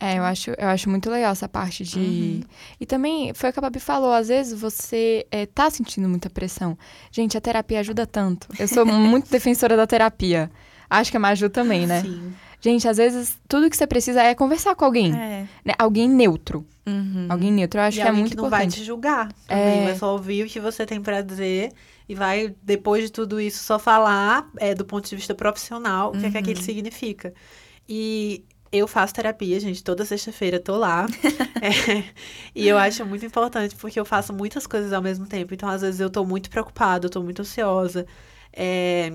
É, 0.00 0.18
eu 0.18 0.22
acho, 0.24 0.50
eu 0.52 0.68
acho 0.68 0.88
muito 0.88 1.10
legal 1.10 1.30
essa 1.30 1.46
parte 1.46 1.84
de. 1.84 1.98
Uhum. 1.98 2.40
E 2.80 2.86
também, 2.86 3.34
foi 3.34 3.50
o 3.50 3.52
que 3.52 3.58
a 3.58 3.62
Babi 3.62 3.78
falou, 3.78 4.12
às 4.12 4.28
vezes 4.28 4.58
você 4.58 5.26
é, 5.30 5.44
tá 5.44 5.68
sentindo 5.68 6.08
muita 6.08 6.30
pressão. 6.30 6.76
Gente, 7.12 7.36
a 7.36 7.40
terapia 7.40 7.80
ajuda 7.80 8.06
tanto. 8.06 8.48
Eu 8.58 8.66
sou 8.66 8.86
muito 8.86 9.30
defensora 9.30 9.76
da 9.76 9.86
terapia. 9.86 10.50
Acho 10.88 11.10
que 11.10 11.18
a 11.18 11.20
Maju 11.20 11.50
também, 11.50 11.86
né? 11.86 12.00
Sim. 12.00 12.32
Gente, 12.62 12.88
às 12.88 12.96
vezes 12.96 13.38
tudo 13.46 13.68
que 13.68 13.76
você 13.76 13.86
precisa 13.86 14.22
é 14.22 14.34
conversar 14.34 14.74
com 14.74 14.86
alguém. 14.86 15.14
É. 15.14 15.46
né? 15.64 15.74
Alguém 15.78 16.08
neutro. 16.08 16.66
Uhum. 16.86 17.26
Alguém 17.28 17.52
neutro. 17.52 17.78
Eu 17.78 17.84
acho 17.84 17.98
e 17.98 18.02
que 18.02 18.08
é 18.08 18.12
muito 18.12 18.30
que 18.30 18.36
não 18.36 18.48
vai 18.48 18.62
importante. 18.64 18.80
te 18.80 18.86
julgar 18.86 19.30
também. 19.46 19.80
É. 19.80 19.84
Vai 19.84 19.96
só 19.96 20.12
ouvir 20.12 20.44
o 20.44 20.48
que 20.48 20.58
você 20.58 20.86
tem 20.86 21.00
pra 21.00 21.20
dizer 21.20 21.72
e 22.08 22.14
vai, 22.14 22.54
depois 22.62 23.04
de 23.04 23.12
tudo 23.12 23.40
isso, 23.40 23.62
só 23.62 23.78
falar 23.78 24.50
é, 24.58 24.74
do 24.74 24.84
ponto 24.84 25.08
de 25.08 25.14
vista 25.14 25.34
profissional 25.34 26.10
o 26.10 26.18
que 26.18 26.26
é 26.26 26.30
que 26.30 26.38
aquilo 26.38 26.60
significa. 26.60 27.32
E 27.88 28.44
eu 28.72 28.86
faço 28.86 29.14
terapia, 29.14 29.58
gente, 29.58 29.82
toda 29.82 30.04
sexta-feira 30.04 30.58
tô 30.60 30.76
lá. 30.76 31.06
É, 31.62 32.04
e 32.54 32.66
eu 32.66 32.78
acho 32.78 33.04
muito 33.04 33.24
importante 33.26 33.74
porque 33.76 34.00
eu 34.00 34.04
faço 34.04 34.32
muitas 34.32 34.66
coisas 34.66 34.92
ao 34.94 35.02
mesmo 35.02 35.26
tempo. 35.26 35.52
Então, 35.52 35.68
às 35.68 35.82
vezes, 35.82 36.00
eu 36.00 36.08
tô 36.08 36.24
muito 36.24 36.48
preocupada, 36.48 37.04
eu 37.06 37.10
tô 37.10 37.22
muito 37.22 37.42
ansiosa. 37.42 38.06
É, 38.50 39.12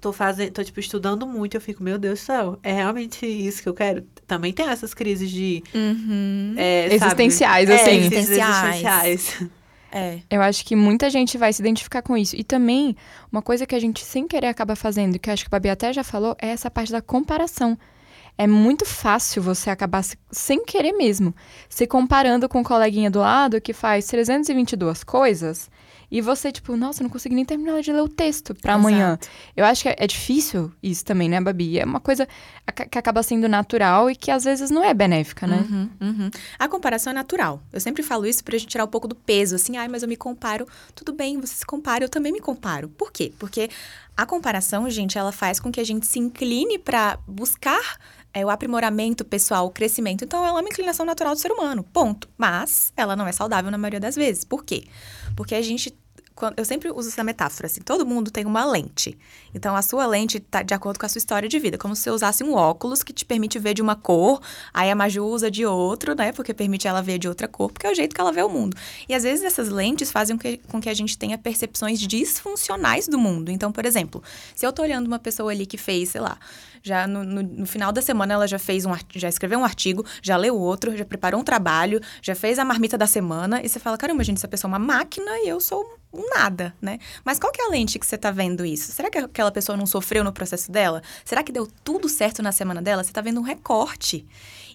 tô 0.00 0.12
fazendo, 0.12 0.52
tô, 0.52 0.62
tipo, 0.62 0.78
estudando 0.78 1.26
muito, 1.26 1.56
eu 1.56 1.60
fico, 1.60 1.82
meu 1.82 1.98
Deus 1.98 2.20
do 2.20 2.22
céu, 2.24 2.58
é 2.62 2.72
realmente 2.72 3.26
isso 3.26 3.60
que 3.62 3.68
eu 3.68 3.74
quero? 3.74 4.02
Também 4.26 4.52
tem 4.52 4.68
essas 4.68 4.94
crises 4.94 5.30
de 5.30 5.62
Uhum. 5.74 6.54
é, 6.56 6.82
sabe? 6.98 7.24
Existenciais, 7.24 7.68
É, 7.70 7.74
assim. 7.74 7.84
crises 8.08 8.12
Existenciais. 8.12 8.74
existenciais. 8.76 9.50
É. 9.90 10.18
Eu 10.28 10.42
acho 10.42 10.66
que 10.66 10.76
muita 10.76 11.08
gente 11.08 11.38
vai 11.38 11.50
se 11.50 11.62
identificar 11.62 12.02
com 12.02 12.14
isso. 12.14 12.36
E 12.36 12.44
também, 12.44 12.94
uma 13.32 13.40
coisa 13.40 13.66
que 13.66 13.74
a 13.74 13.78
gente 13.78 14.04
sem 14.04 14.28
querer 14.28 14.48
acaba 14.48 14.76
fazendo, 14.76 15.18
que 15.18 15.30
eu 15.30 15.32
acho 15.32 15.44
que 15.44 15.48
a 15.48 15.56
Babi 15.56 15.70
até 15.70 15.90
já 15.94 16.04
falou, 16.04 16.36
é 16.38 16.48
essa 16.48 16.70
parte 16.70 16.92
da 16.92 17.00
comparação. 17.00 17.76
É 18.38 18.46
muito 18.46 18.84
fácil 18.84 19.42
você 19.42 19.68
acabar, 19.68 20.02
se- 20.04 20.16
sem 20.30 20.64
querer 20.64 20.92
mesmo, 20.92 21.34
se 21.68 21.86
comparando 21.88 22.48
com 22.48 22.60
o 22.60 22.64
coleguinha 22.64 23.10
do 23.10 23.18
lado 23.18 23.60
que 23.60 23.72
faz 23.72 24.06
322 24.06 25.02
coisas 25.02 25.68
e 26.10 26.22
você, 26.22 26.50
tipo, 26.50 26.74
nossa, 26.76 27.02
não 27.02 27.10
consegui 27.10 27.34
nem 27.34 27.44
terminar 27.44 27.82
de 27.82 27.92
ler 27.92 28.00
o 28.00 28.08
texto 28.08 28.54
pra 28.54 28.74
amanhã. 28.74 29.18
Eu 29.54 29.64
acho 29.66 29.82
que 29.82 29.88
é, 29.90 29.96
é 29.98 30.06
difícil 30.06 30.72
isso 30.82 31.04
também, 31.04 31.28
né, 31.28 31.38
Babi? 31.38 31.78
É 31.78 31.84
uma 31.84 32.00
coisa 32.00 32.26
que 32.90 32.96
acaba 32.98 33.22
sendo 33.22 33.46
natural 33.48 34.08
e 34.10 34.16
que 34.16 34.30
às 34.30 34.44
vezes 34.44 34.70
não 34.70 34.82
é 34.82 34.94
benéfica, 34.94 35.46
né? 35.46 35.66
Uhum, 35.68 35.90
uhum. 36.00 36.30
A 36.58 36.66
comparação 36.68 37.10
é 37.10 37.14
natural. 37.14 37.60
Eu 37.72 37.80
sempre 37.80 38.02
falo 38.02 38.24
isso 38.24 38.42
pra 38.42 38.56
gente 38.56 38.70
tirar 38.70 38.84
um 38.84 38.88
pouco 38.88 39.06
do 39.08 39.14
peso, 39.16 39.56
assim, 39.56 39.76
ai, 39.76 39.88
mas 39.88 40.02
eu 40.02 40.08
me 40.08 40.16
comparo. 40.16 40.66
Tudo 40.94 41.12
bem, 41.12 41.38
você 41.40 41.54
se 41.56 41.66
compara, 41.66 42.04
eu 42.04 42.08
também 42.08 42.32
me 42.32 42.40
comparo. 42.40 42.88
Por 42.88 43.12
quê? 43.12 43.32
Porque 43.38 43.68
a 44.16 44.24
comparação, 44.24 44.88
gente, 44.88 45.18
ela 45.18 45.30
faz 45.32 45.60
com 45.60 45.70
que 45.70 45.80
a 45.80 45.84
gente 45.84 46.06
se 46.06 46.18
incline 46.18 46.78
pra 46.78 47.18
buscar 47.26 47.98
é, 48.32 48.44
o 48.44 48.50
aprimoramento 48.50 49.24
pessoal, 49.24 49.66
o 49.66 49.70
crescimento. 49.70 50.24
Então, 50.24 50.44
ela 50.44 50.58
é 50.58 50.60
uma 50.62 50.68
inclinação 50.68 51.04
natural 51.04 51.34
do 51.34 51.40
ser 51.40 51.50
humano, 51.50 51.82
ponto. 51.82 52.28
Mas 52.36 52.92
ela 52.96 53.16
não 53.16 53.26
é 53.26 53.32
saudável 53.32 53.70
na 53.70 53.78
maioria 53.78 54.00
das 54.00 54.16
vezes. 54.16 54.44
Por 54.44 54.64
quê? 54.64 54.84
Porque 55.36 55.54
a 55.54 55.62
gente 55.62 55.96
eu 56.56 56.64
sempre 56.64 56.90
uso 56.90 57.08
essa 57.08 57.24
metáfora, 57.24 57.66
assim, 57.66 57.80
todo 57.80 58.06
mundo 58.06 58.30
tem 58.30 58.44
uma 58.44 58.64
lente. 58.64 59.18
Então, 59.54 59.74
a 59.74 59.82
sua 59.82 60.06
lente 60.06 60.40
tá 60.40 60.62
de 60.62 60.74
acordo 60.74 60.98
com 60.98 61.06
a 61.06 61.08
sua 61.08 61.18
história 61.18 61.48
de 61.48 61.58
vida, 61.58 61.78
como 61.78 61.94
se 61.96 62.02
você 62.02 62.10
usasse 62.10 62.44
um 62.44 62.54
óculos 62.54 63.02
que 63.02 63.12
te 63.12 63.24
permite 63.24 63.58
ver 63.58 63.74
de 63.74 63.82
uma 63.82 63.96
cor, 63.96 64.40
aí 64.72 64.90
a 64.90 64.94
Maju 64.94 65.24
usa 65.24 65.50
de 65.50 65.64
outro, 65.64 66.14
né, 66.14 66.32
porque 66.32 66.54
permite 66.54 66.86
ela 66.86 67.02
ver 67.02 67.18
de 67.18 67.28
outra 67.28 67.48
cor, 67.48 67.70
porque 67.70 67.86
é 67.86 67.90
o 67.90 67.94
jeito 67.94 68.14
que 68.14 68.20
ela 68.20 68.32
vê 68.32 68.42
o 68.42 68.48
mundo. 68.48 68.76
E 69.08 69.14
às 69.14 69.22
vezes 69.22 69.44
essas 69.44 69.68
lentes 69.68 70.10
fazem 70.10 70.36
com 70.36 70.42
que, 70.42 70.56
com 70.58 70.80
que 70.80 70.88
a 70.88 70.94
gente 70.94 71.16
tenha 71.16 71.36
percepções 71.36 71.98
disfuncionais 72.00 73.08
do 73.08 73.18
mundo. 73.18 73.50
Então, 73.50 73.72
por 73.72 73.84
exemplo, 73.84 74.22
se 74.54 74.66
eu 74.66 74.72
tô 74.72 74.82
olhando 74.82 75.06
uma 75.06 75.18
pessoa 75.18 75.50
ali 75.50 75.66
que 75.66 75.76
fez, 75.76 76.10
sei 76.10 76.20
lá, 76.20 76.38
já 76.82 77.06
no, 77.06 77.24
no, 77.24 77.42
no, 77.42 77.66
final 77.66 77.92
da 77.92 78.00
semana 78.00 78.34
ela 78.34 78.46
já 78.46 78.58
fez 78.58 78.86
um 78.86 78.92
já 79.14 79.28
escreveu 79.28 79.58
um 79.58 79.64
artigo, 79.64 80.04
já 80.22 80.36
leu 80.36 80.56
outro, 80.58 80.96
já 80.96 81.04
preparou 81.04 81.40
um 81.40 81.44
trabalho, 81.44 82.00
já 82.22 82.34
fez 82.34 82.58
a 82.58 82.64
marmita 82.64 82.96
da 82.96 83.06
semana 83.06 83.60
e 83.62 83.68
você 83.68 83.78
fala, 83.78 83.96
caramba, 83.98 84.24
gente, 84.24 84.38
essa 84.38 84.48
pessoa 84.48 84.68
é 84.68 84.72
uma 84.72 84.78
máquina 84.78 85.30
e 85.44 85.48
eu 85.48 85.60
sou 85.60 85.98
nada, 86.12 86.74
né? 86.80 86.98
Mas 87.24 87.38
qual 87.38 87.52
que 87.52 87.60
é 87.60 87.66
a 87.66 87.68
lente 87.68 87.98
que 87.98 88.06
você 88.06 88.16
tá 88.16 88.30
vendo 88.30 88.64
isso? 88.64 88.92
Será 88.92 89.10
que 89.10 89.18
aquela 89.18 89.50
pessoa 89.50 89.76
não 89.76 89.86
sofreu 89.86 90.24
no 90.24 90.32
processo 90.32 90.70
dela? 90.70 91.02
Será 91.24 91.42
que 91.42 91.52
deu 91.52 91.68
tudo 91.84 92.08
certo 92.08 92.42
na 92.42 92.52
semana 92.52 92.80
dela? 92.80 93.04
Você 93.04 93.12
tá 93.12 93.20
vendo 93.20 93.40
um 93.40 93.42
recorte. 93.42 94.26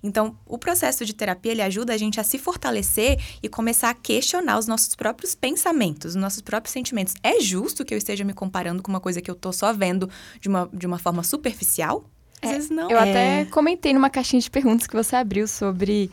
Então, 0.03 0.37
o 0.45 0.57
processo 0.57 1.05
de 1.05 1.13
terapia 1.13 1.53
ele 1.53 1.61
ajuda 1.61 1.93
a 1.93 1.97
gente 1.97 2.19
a 2.19 2.23
se 2.23 2.37
fortalecer 2.37 3.17
e 3.41 3.47
começar 3.47 3.89
a 3.89 3.93
questionar 3.93 4.59
os 4.59 4.67
nossos 4.67 4.93
próprios 4.95 5.33
pensamentos, 5.33 6.15
os 6.15 6.21
nossos 6.21 6.41
próprios 6.41 6.73
sentimentos. 6.73 7.15
É 7.23 7.39
justo 7.39 7.85
que 7.85 7.93
eu 7.93 7.97
esteja 7.97 8.23
me 8.23 8.33
comparando 8.33 8.83
com 8.83 8.91
uma 8.91 8.99
coisa 8.99 9.21
que 9.21 9.31
eu 9.31 9.35
tô 9.35 9.53
só 9.53 9.71
vendo 9.71 10.09
de 10.41 10.49
uma, 10.49 10.69
de 10.73 10.85
uma 10.85 10.99
forma 10.99 11.23
superficial? 11.23 12.03
Às 12.41 12.51
é, 12.51 12.53
vezes 12.55 12.69
não. 12.69 12.91
Eu 12.91 12.97
é. 12.97 13.09
até 13.09 13.45
comentei 13.45 13.93
numa 13.93 14.09
caixinha 14.09 14.41
de 14.41 14.51
perguntas 14.51 14.85
que 14.85 14.95
você 14.95 15.15
abriu 15.15 15.47
sobre 15.47 16.11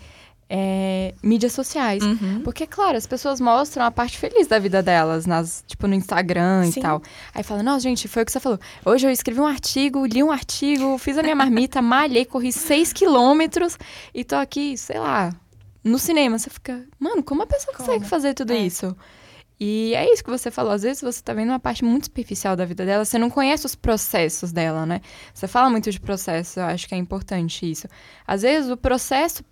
é, 0.53 1.15
mídias 1.23 1.53
sociais. 1.53 2.03
Uhum. 2.03 2.41
Porque, 2.43 2.67
claro, 2.67 2.97
as 2.97 3.07
pessoas 3.07 3.41
mostram 3.41 3.85
a 3.85 3.91
parte 3.91 4.19
feliz 4.19 4.49
da 4.49 4.59
vida 4.59 4.83
delas, 4.83 5.25
nas, 5.25 5.63
tipo, 5.65 5.87
no 5.87 5.95
Instagram 5.95 6.65
Sim. 6.65 6.81
e 6.81 6.83
tal. 6.83 7.03
Aí 7.33 7.45
fala, 7.45 7.63
nossa, 7.63 7.81
gente, 7.81 8.09
foi 8.09 8.25
o 8.25 8.27
que 8.27 8.33
você 8.33 8.41
falou. 8.41 8.59
Hoje 8.85 9.07
eu 9.07 9.11
escrevi 9.13 9.39
um 9.39 9.47
artigo, 9.47 10.05
li 10.05 10.25
um 10.25 10.33
artigo, 10.33 10.99
fiz 10.99 11.17
a 11.17 11.23
minha 11.23 11.37
marmita, 11.37 11.81
malhei, 11.81 12.25
corri 12.25 12.53
seis 12.53 12.93
quilômetros 12.93 13.79
e 14.13 14.25
tô 14.25 14.35
aqui, 14.35 14.77
sei 14.77 14.99
lá, 14.99 15.33
no 15.85 16.01
cinema. 16.01 16.37
Você 16.37 16.51
fica, 16.51 16.85
mano, 16.99 17.23
como 17.23 17.43
a 17.43 17.47
pessoa 17.47 17.73
como? 17.77 17.87
consegue 17.87 18.05
fazer 18.07 18.35
tudo 18.35 18.53
é. 18.53 18.59
isso? 18.59 18.97
E 19.63 19.95
é 19.95 20.11
isso 20.11 20.25
que 20.25 20.31
você 20.31 20.51
falou. 20.51 20.73
Às 20.73 20.83
vezes 20.83 21.03
você 21.03 21.23
tá 21.23 21.35
vendo 21.35 21.51
uma 21.51 21.61
parte 21.61 21.85
muito 21.85 22.07
superficial 22.07 22.57
da 22.57 22.65
vida 22.65 22.85
dela, 22.85 23.05
você 23.05 23.19
não 23.19 23.29
conhece 23.29 23.67
os 23.67 23.75
processos 23.75 24.51
dela, 24.53 24.87
né? 24.87 25.03
Você 25.35 25.47
fala 25.47 25.69
muito 25.69 25.93
de 25.93 26.01
processo, 26.01 26.59
eu 26.59 26.65
acho 26.65 26.89
que 26.89 26.95
é 26.95 26.99
importante 26.99 27.71
isso. 27.71 27.87
Às 28.27 28.41
vezes 28.41 28.71
o 28.71 28.77
processo 28.77 29.45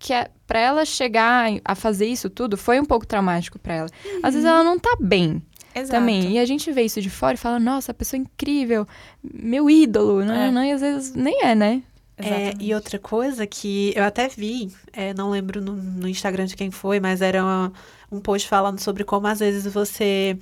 que 0.00 0.14
é, 0.14 0.30
para 0.46 0.58
ela 0.58 0.84
chegar 0.86 1.50
a 1.62 1.74
fazer 1.74 2.06
isso 2.06 2.30
tudo 2.30 2.56
foi 2.56 2.80
um 2.80 2.84
pouco 2.84 3.06
traumático 3.06 3.58
para 3.58 3.74
ela. 3.74 3.88
Uhum. 4.04 4.20
Às 4.22 4.34
vezes 4.34 4.48
ela 4.48 4.64
não 4.64 4.78
tá 4.78 4.96
bem. 4.98 5.42
Exato. 5.74 6.00
Também. 6.00 6.32
E 6.32 6.38
a 6.38 6.44
gente 6.44 6.72
vê 6.72 6.82
isso 6.82 7.00
de 7.00 7.10
fora 7.10 7.34
e 7.34 7.36
fala, 7.36 7.60
nossa, 7.60 7.92
a 7.92 7.94
pessoa 7.94 8.18
é 8.18 8.22
incrível, 8.22 8.88
meu 9.22 9.70
ídolo, 9.70 10.24
não, 10.24 10.34
é. 10.34 10.50
não, 10.50 10.64
e 10.64 10.72
às 10.72 10.80
vezes 10.80 11.14
nem 11.14 11.44
é, 11.44 11.54
né? 11.54 11.82
É, 12.16 12.54
e 12.60 12.74
outra 12.74 12.98
coisa 12.98 13.46
que 13.46 13.94
eu 13.96 14.04
até 14.04 14.28
vi, 14.28 14.70
é, 14.92 15.14
não 15.14 15.30
lembro 15.30 15.60
no, 15.60 15.72
no, 15.72 16.08
Instagram 16.08 16.44
de 16.44 16.56
quem 16.56 16.70
foi, 16.70 17.00
mas 17.00 17.22
era 17.22 17.42
uma, 17.42 17.72
um 18.12 18.20
post 18.20 18.46
falando 18.46 18.78
sobre 18.78 19.04
como 19.04 19.26
às 19.26 19.38
vezes 19.38 19.72
você 19.72 20.36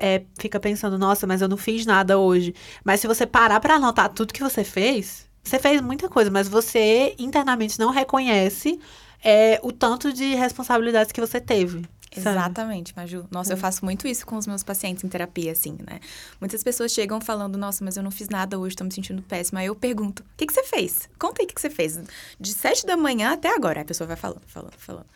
é, 0.00 0.22
fica 0.38 0.58
pensando, 0.58 0.98
nossa, 0.98 1.26
mas 1.26 1.40
eu 1.40 1.48
não 1.48 1.56
fiz 1.56 1.86
nada 1.86 2.18
hoje. 2.18 2.54
Mas 2.82 3.00
se 3.00 3.06
você 3.06 3.24
parar 3.24 3.60
para 3.60 3.74
anotar 3.74 4.08
tudo 4.08 4.34
que 4.34 4.42
você 4.42 4.64
fez, 4.64 5.28
você 5.42 5.58
fez 5.58 5.80
muita 5.80 6.08
coisa, 6.08 6.30
mas 6.30 6.48
você 6.48 7.14
internamente 7.18 7.78
não 7.78 7.90
reconhece 7.90 8.78
é, 9.22 9.60
o 9.62 9.72
tanto 9.72 10.12
de 10.12 10.34
responsabilidades 10.34 11.12
que 11.12 11.20
você 11.20 11.40
teve. 11.40 11.82
Exatamente, 12.14 12.94
Maju. 12.94 13.26
Nossa, 13.30 13.54
eu 13.54 13.56
faço 13.56 13.84
muito 13.84 14.06
isso 14.06 14.26
com 14.26 14.36
os 14.36 14.46
meus 14.46 14.62
pacientes 14.62 15.02
em 15.02 15.08
terapia, 15.08 15.52
assim, 15.52 15.78
né? 15.88 15.98
Muitas 16.38 16.62
pessoas 16.62 16.92
chegam 16.92 17.20
falando, 17.20 17.56
nossa, 17.56 17.82
mas 17.82 17.96
eu 17.96 18.02
não 18.02 18.10
fiz 18.10 18.28
nada 18.28 18.58
hoje, 18.58 18.76
tô 18.76 18.84
me 18.84 18.92
sentindo 18.92 19.22
péssima. 19.22 19.60
Aí 19.60 19.66
eu 19.66 19.74
pergunto, 19.74 20.22
o 20.22 20.36
que, 20.36 20.46
que 20.46 20.52
você 20.52 20.62
fez? 20.64 21.08
Conta 21.18 21.40
aí 21.40 21.46
o 21.46 21.48
que, 21.48 21.54
que 21.54 21.60
você 21.60 21.70
fez. 21.70 21.98
De 22.38 22.52
sete 22.52 22.84
da 22.84 22.96
manhã 22.98 23.32
até 23.32 23.54
agora. 23.54 23.80
Aí 23.80 23.82
a 23.82 23.86
pessoa 23.86 24.06
vai 24.06 24.16
falando, 24.16 24.42
falando, 24.46 24.74
falando 24.76 25.06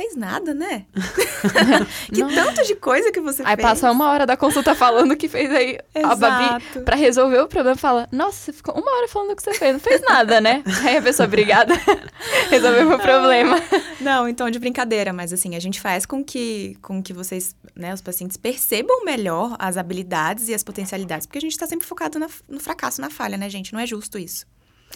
fez 0.00 0.16
nada, 0.16 0.54
né? 0.54 0.86
que 2.10 2.20
não. 2.22 2.32
tanto 2.32 2.64
de 2.64 2.74
coisa 2.74 3.12
que 3.12 3.20
você 3.20 3.42
aí 3.42 3.48
fez. 3.48 3.58
Aí 3.58 3.62
passa 3.62 3.90
uma 3.90 4.08
hora 4.08 4.24
da 4.24 4.34
consulta 4.34 4.74
falando 4.74 5.14
que 5.14 5.28
fez 5.28 5.50
aí 5.50 5.78
Exato. 5.94 6.12
a 6.12 6.16
Babi 6.16 6.84
pra 6.86 6.96
resolver 6.96 7.38
o 7.40 7.46
problema. 7.46 7.76
Fala, 7.76 8.08
nossa, 8.10 8.38
você 8.38 8.52
ficou 8.52 8.74
uma 8.74 8.90
hora 8.96 9.08
falando 9.08 9.32
o 9.32 9.36
que 9.36 9.42
você 9.42 9.52
fez, 9.52 9.74
não 9.74 9.80
fez 9.80 10.00
nada, 10.00 10.40
né? 10.40 10.62
Aí 10.82 10.96
a 10.96 11.02
pessoa, 11.02 11.26
obrigada, 11.26 11.74
resolveu 12.48 12.90
o 12.94 12.98
problema. 12.98 13.60
Não, 14.00 14.26
então 14.26 14.50
de 14.50 14.58
brincadeira, 14.58 15.12
mas 15.12 15.34
assim, 15.34 15.54
a 15.54 15.60
gente 15.60 15.78
faz 15.78 16.06
com 16.06 16.24
que, 16.24 16.78
com 16.80 17.02
que 17.02 17.12
vocês, 17.12 17.54
né, 17.76 17.92
os 17.92 18.00
pacientes 18.00 18.38
percebam 18.38 19.04
melhor 19.04 19.54
as 19.58 19.76
habilidades 19.76 20.48
e 20.48 20.54
as 20.54 20.62
potencialidades. 20.62 21.26
Porque 21.26 21.38
a 21.38 21.42
gente 21.42 21.58
tá 21.58 21.66
sempre 21.66 21.86
focado 21.86 22.18
na, 22.18 22.28
no 22.48 22.58
fracasso, 22.58 23.02
na 23.02 23.10
falha, 23.10 23.36
né, 23.36 23.50
gente? 23.50 23.74
Não 23.74 23.80
é 23.80 23.86
justo 23.86 24.18
isso. 24.18 24.46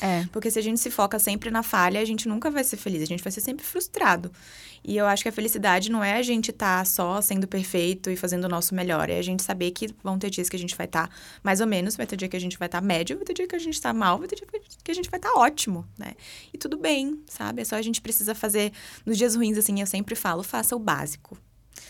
É. 0.01 0.27
Porque 0.33 0.51
se 0.51 0.59
a 0.59 0.63
gente 0.63 0.81
se 0.81 0.91
foca 0.91 1.19
sempre 1.19 1.51
na 1.51 1.63
falha, 1.63 2.01
a 2.01 2.05
gente 2.05 2.29
nunca 2.29 2.51
vai 2.51 2.65
ser 2.65 2.77
feliz, 2.77 3.03
a 3.03 3.07
gente 3.07 3.23
vai 3.23 3.31
ser 3.31 3.41
sempre 3.41 3.65
frustrado. 3.65 4.31
E 4.83 4.97
eu 4.97 5.07
acho 5.07 5.23
que 5.23 5.29
a 5.29 5.33
felicidade 5.33 5.91
não 5.91 6.05
é 6.05 6.15
a 6.15 6.23
gente 6.23 6.51
estar 6.51 6.79
tá 6.79 6.85
só 6.85 7.21
sendo 7.21 7.49
perfeito 7.49 8.11
e 8.11 8.17
fazendo 8.17 8.45
o 8.45 8.49
nosso 8.49 8.75
melhor, 8.75 9.09
é 9.09 9.19
a 9.19 9.23
gente 9.23 9.43
saber 9.43 9.71
que 9.71 9.89
vão 10.03 10.19
ter 10.19 10.31
dias 10.31 10.49
que 10.49 10.57
a 10.57 10.59
gente 10.59 10.77
vai 10.77 10.87
estar 10.87 11.09
tá 11.09 11.15
mais 11.43 11.61
ou 11.61 11.67
menos, 11.67 11.97
vai 11.97 12.07
ter 12.07 12.17
dia 12.17 12.29
que 12.29 12.37
a 12.37 12.41
gente 12.41 12.59
vai 12.59 12.67
estar 12.67 12.81
tá 12.81 12.87
médio, 12.87 13.17
vai 13.17 13.25
ter 13.25 13.35
dia 13.35 13.47
que 13.47 13.57
a 13.57 13.59
gente 13.59 13.75
está 13.75 13.93
mal, 13.93 14.19
vai 14.19 14.29
ter 14.29 14.37
dia 14.37 14.47
que 14.83 14.91
a 14.91 14.95
gente 14.95 15.11
vai 15.11 15.19
estar 15.19 15.31
tá 15.31 15.39
ótimo, 15.39 15.87
né? 15.99 16.15
E 16.53 16.59
tudo 16.59 16.77
bem, 16.77 17.23
sabe? 17.27 17.63
É 17.63 17.65
só 17.65 17.77
a 17.77 17.83
gente 17.83 18.01
precisa 18.01 18.35
fazer 18.35 18.73
nos 19.07 19.17
dias 19.17 19.35
ruins 19.35 19.57
assim, 19.57 19.81
eu 19.81 19.87
sempre 19.87 20.15
falo, 20.15 20.43
faça 20.43 20.77
o 20.77 20.79
básico. 20.79 21.39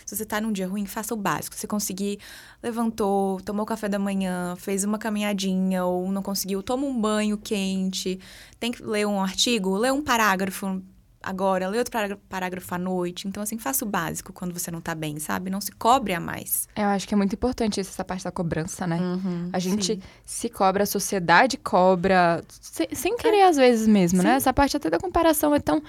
Se 0.05 0.15
você 0.15 0.25
tá 0.25 0.39
num 0.39 0.51
dia 0.51 0.67
ruim, 0.67 0.85
faça 0.85 1.13
o 1.13 1.17
básico. 1.17 1.55
Se 1.55 1.67
conseguir, 1.67 2.19
levantou, 2.61 3.39
tomou 3.41 3.65
café 3.65 3.89
da 3.89 3.99
manhã, 3.99 4.55
fez 4.57 4.83
uma 4.83 4.97
caminhadinha 4.97 5.83
ou 5.85 6.11
não 6.11 6.21
conseguiu, 6.21 6.61
toma 6.61 6.85
um 6.85 6.99
banho 6.99 7.37
quente, 7.37 8.19
tem 8.59 8.71
que 8.71 8.83
ler 8.83 9.05
um 9.07 9.21
artigo, 9.21 9.75
lê 9.77 9.91
um 9.91 10.03
parágrafo 10.03 10.81
agora, 11.25 11.67
lê 11.67 11.79
outro 11.79 11.91
parágrafo 12.29 12.75
à 12.75 12.77
noite. 12.77 13.27
Então, 13.27 13.41
assim, 13.41 13.57
faça 13.57 13.83
o 13.83 13.87
básico 13.87 14.31
quando 14.31 14.53
você 14.53 14.69
não 14.69 14.79
tá 14.79 14.93
bem, 14.93 15.19
sabe? 15.19 15.49
Não 15.49 15.59
se 15.59 15.71
cobre 15.71 16.13
a 16.13 16.19
mais. 16.19 16.69
Eu 16.75 16.85
acho 16.85 17.07
que 17.07 17.13
é 17.13 17.17
muito 17.17 17.33
importante 17.33 17.79
essa 17.79 18.05
parte 18.05 18.23
da 18.23 18.31
cobrança, 18.31 18.85
né? 18.85 18.97
Uhum, 18.97 19.49
a 19.51 19.59
gente 19.59 19.95
sim. 19.95 20.01
se 20.23 20.49
cobra, 20.49 20.83
a 20.83 20.85
sociedade 20.85 21.57
cobra, 21.57 22.43
sem, 22.61 22.87
sem 22.93 23.17
querer 23.17 23.37
é. 23.37 23.47
às 23.47 23.57
vezes 23.57 23.87
mesmo, 23.87 24.19
né? 24.19 24.23
sim. 24.23 24.29
né? 24.29 24.35
Essa 24.35 24.53
parte 24.53 24.77
até 24.77 24.89
da 24.89 24.99
comparação 24.99 25.53
é 25.55 25.59
tão 25.59 25.81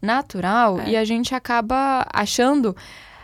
natural 0.00 0.80
é. 0.80 0.90
e 0.90 0.96
a 0.96 1.04
gente 1.04 1.34
acaba 1.34 2.06
achando 2.12 2.76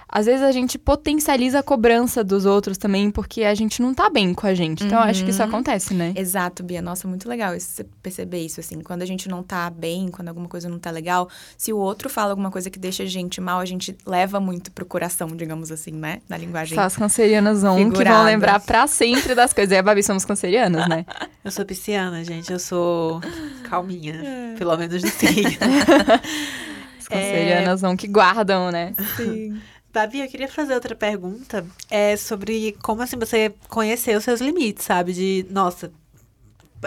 às 0.08 0.24
vezes 0.24 0.42
a 0.42 0.50
gente 0.50 0.78
potencializa 0.78 1.58
a 1.58 1.62
cobrança 1.62 2.24
dos 2.24 2.46
outros 2.46 2.78
também, 2.78 3.10
porque 3.10 3.44
a 3.44 3.54
gente 3.54 3.82
não 3.82 3.92
tá 3.92 4.08
bem 4.08 4.32
com 4.32 4.46
a 4.46 4.54
gente. 4.54 4.84
Então, 4.84 4.98
uhum. 4.98 5.04
acho 5.04 5.22
que 5.22 5.30
isso 5.30 5.42
uhum. 5.42 5.48
acontece, 5.48 5.92
né? 5.92 6.14
Exato, 6.16 6.62
Bia. 6.62 6.80
Nossa, 6.80 7.06
muito 7.06 7.28
legal 7.28 7.52
você 7.58 7.84
perceber 8.02 8.40
isso, 8.40 8.58
assim. 8.58 8.80
Quando 8.80 9.02
a 9.02 9.06
gente 9.06 9.28
não 9.28 9.42
tá 9.42 9.68
bem, 9.68 10.08
quando 10.08 10.28
alguma 10.28 10.48
coisa 10.48 10.66
não 10.66 10.78
tá 10.78 10.90
legal, 10.90 11.28
se 11.58 11.72
o 11.74 11.76
outro 11.76 12.08
fala 12.08 12.30
alguma 12.30 12.50
coisa 12.50 12.70
que 12.70 12.78
deixa 12.78 13.02
a 13.02 13.06
gente 13.06 13.38
mal, 13.38 13.60
a 13.60 13.66
gente 13.66 13.94
leva 14.06 14.40
muito 14.40 14.72
pro 14.72 14.86
coração, 14.86 15.28
digamos 15.28 15.70
assim, 15.70 15.92
né? 15.92 16.20
Na 16.26 16.38
linguagem. 16.38 16.74
Só 16.74 16.82
as 16.82 16.96
cancerianas 16.96 17.60
vão, 17.60 17.90
que 17.90 18.02
vão 18.02 18.24
lembrar 18.24 18.60
pra 18.60 18.86
sempre 18.86 19.34
das 19.34 19.52
coisas. 19.52 19.72
E 19.72 19.76
a 19.76 19.82
Babi 19.82 20.02
somos 20.02 20.24
cancerianas, 20.24 20.88
né? 20.88 21.04
Eu 21.44 21.50
sou 21.50 21.66
pisciana, 21.66 22.24
gente. 22.24 22.50
Eu 22.50 22.58
sou 22.58 23.20
calminha. 23.64 24.14
É. 24.14 24.54
Pelo 24.56 24.76
menos 24.76 25.02
no 25.02 25.08
signo. 25.10 25.50
As 26.98 27.08
cancerianas 27.08 27.82
é... 27.82 27.86
vão 27.86 27.96
que 27.96 28.06
guardam, 28.06 28.70
né? 28.70 28.94
Sim. 29.16 29.60
Babi, 29.98 30.20
eu 30.20 30.28
queria 30.28 30.46
fazer 30.46 30.74
outra 30.74 30.94
pergunta. 30.94 31.66
É 31.90 32.16
sobre 32.16 32.76
como 32.80 33.02
assim 33.02 33.18
você 33.18 33.52
conheceu 33.68 34.18
os 34.18 34.22
seus 34.22 34.40
limites, 34.40 34.84
sabe? 34.84 35.12
De, 35.12 35.44
nossa, 35.50 35.90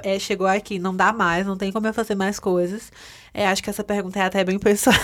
é, 0.01 0.17
chegou 0.17 0.47
aqui, 0.47 0.79
não 0.79 0.95
dá 0.95 1.11
mais, 1.11 1.45
não 1.45 1.57
tem 1.57 1.73
como 1.73 1.85
eu 1.87 1.93
fazer 1.93 2.15
mais 2.15 2.39
coisas. 2.39 2.89
É, 3.33 3.45
acho 3.47 3.61
que 3.61 3.69
essa 3.69 3.83
pergunta 3.83 4.17
é 4.17 4.21
até 4.21 4.45
bem 4.45 4.57
pessoal, 4.59 4.95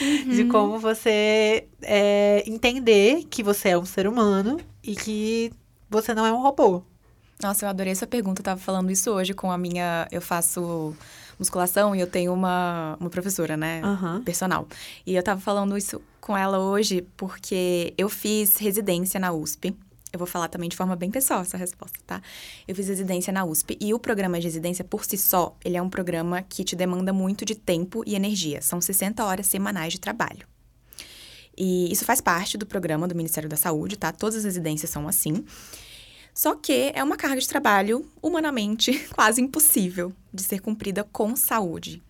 uhum. 0.00 0.30
de 0.30 0.44
como 0.46 0.76
você 0.80 1.68
é, 1.82 2.42
entender 2.48 3.22
que 3.30 3.44
você 3.44 3.68
é 3.68 3.78
um 3.78 3.84
ser 3.84 4.08
humano 4.08 4.58
e 4.82 4.96
que 4.96 5.52
você 5.88 6.12
não 6.12 6.26
é 6.26 6.32
um 6.32 6.42
robô. 6.42 6.82
Nossa, 7.40 7.64
eu 7.64 7.68
adorei 7.68 7.92
essa 7.92 8.08
pergunta. 8.08 8.40
Eu 8.40 8.44
tava 8.44 8.60
falando 8.60 8.90
isso 8.90 9.12
hoje 9.12 9.34
com 9.34 9.52
a 9.52 9.58
minha. 9.58 10.08
Eu 10.10 10.22
faço 10.22 10.96
musculação 11.38 11.94
e 11.94 12.00
eu 12.00 12.06
tenho 12.06 12.32
uma, 12.32 12.96
uma 13.00 13.10
professora, 13.10 13.56
né? 13.56 13.82
Uhum. 13.84 14.22
Personal. 14.22 14.66
E 15.06 15.14
eu 15.14 15.22
tava 15.22 15.40
falando 15.40 15.76
isso 15.76 16.00
com 16.20 16.36
ela 16.36 16.58
hoje 16.58 17.06
porque 17.16 17.94
eu 17.96 18.08
fiz 18.08 18.56
residência 18.56 19.20
na 19.20 19.32
USP. 19.32 19.74
Eu 20.12 20.18
vou 20.18 20.26
falar 20.26 20.48
também 20.48 20.68
de 20.68 20.76
forma 20.76 20.96
bem 20.96 21.10
pessoal 21.10 21.42
essa 21.42 21.56
resposta, 21.56 21.98
tá? 22.06 22.22
Eu 22.66 22.74
fiz 22.74 22.88
residência 22.88 23.32
na 23.32 23.44
USP 23.44 23.76
e 23.80 23.92
o 23.92 23.98
programa 23.98 24.38
de 24.38 24.46
residência 24.46 24.84
por 24.84 25.04
si 25.04 25.18
só, 25.18 25.54
ele 25.64 25.76
é 25.76 25.82
um 25.82 25.90
programa 25.90 26.42
que 26.42 26.64
te 26.64 26.74
demanda 26.74 27.12
muito 27.12 27.44
de 27.44 27.54
tempo 27.54 28.02
e 28.06 28.14
energia. 28.14 28.62
São 28.62 28.80
60 28.80 29.24
horas 29.24 29.46
semanais 29.46 29.92
de 29.92 30.00
trabalho. 30.00 30.46
E 31.56 31.90
isso 31.90 32.04
faz 32.04 32.20
parte 32.20 32.58
do 32.58 32.66
programa 32.66 33.08
do 33.08 33.14
Ministério 33.14 33.48
da 33.48 33.56
Saúde, 33.56 33.96
tá? 33.96 34.12
Todas 34.12 34.36
as 34.36 34.44
residências 34.44 34.90
são 34.90 35.08
assim. 35.08 35.44
Só 36.36 36.54
que 36.54 36.92
é 36.94 37.02
uma 37.02 37.16
carga 37.16 37.40
de 37.40 37.48
trabalho 37.48 38.06
humanamente 38.22 38.92
quase 39.16 39.40
impossível 39.40 40.12
de 40.30 40.42
ser 40.42 40.60
cumprida 40.60 41.02
com 41.02 41.34
saúde. 41.34 42.02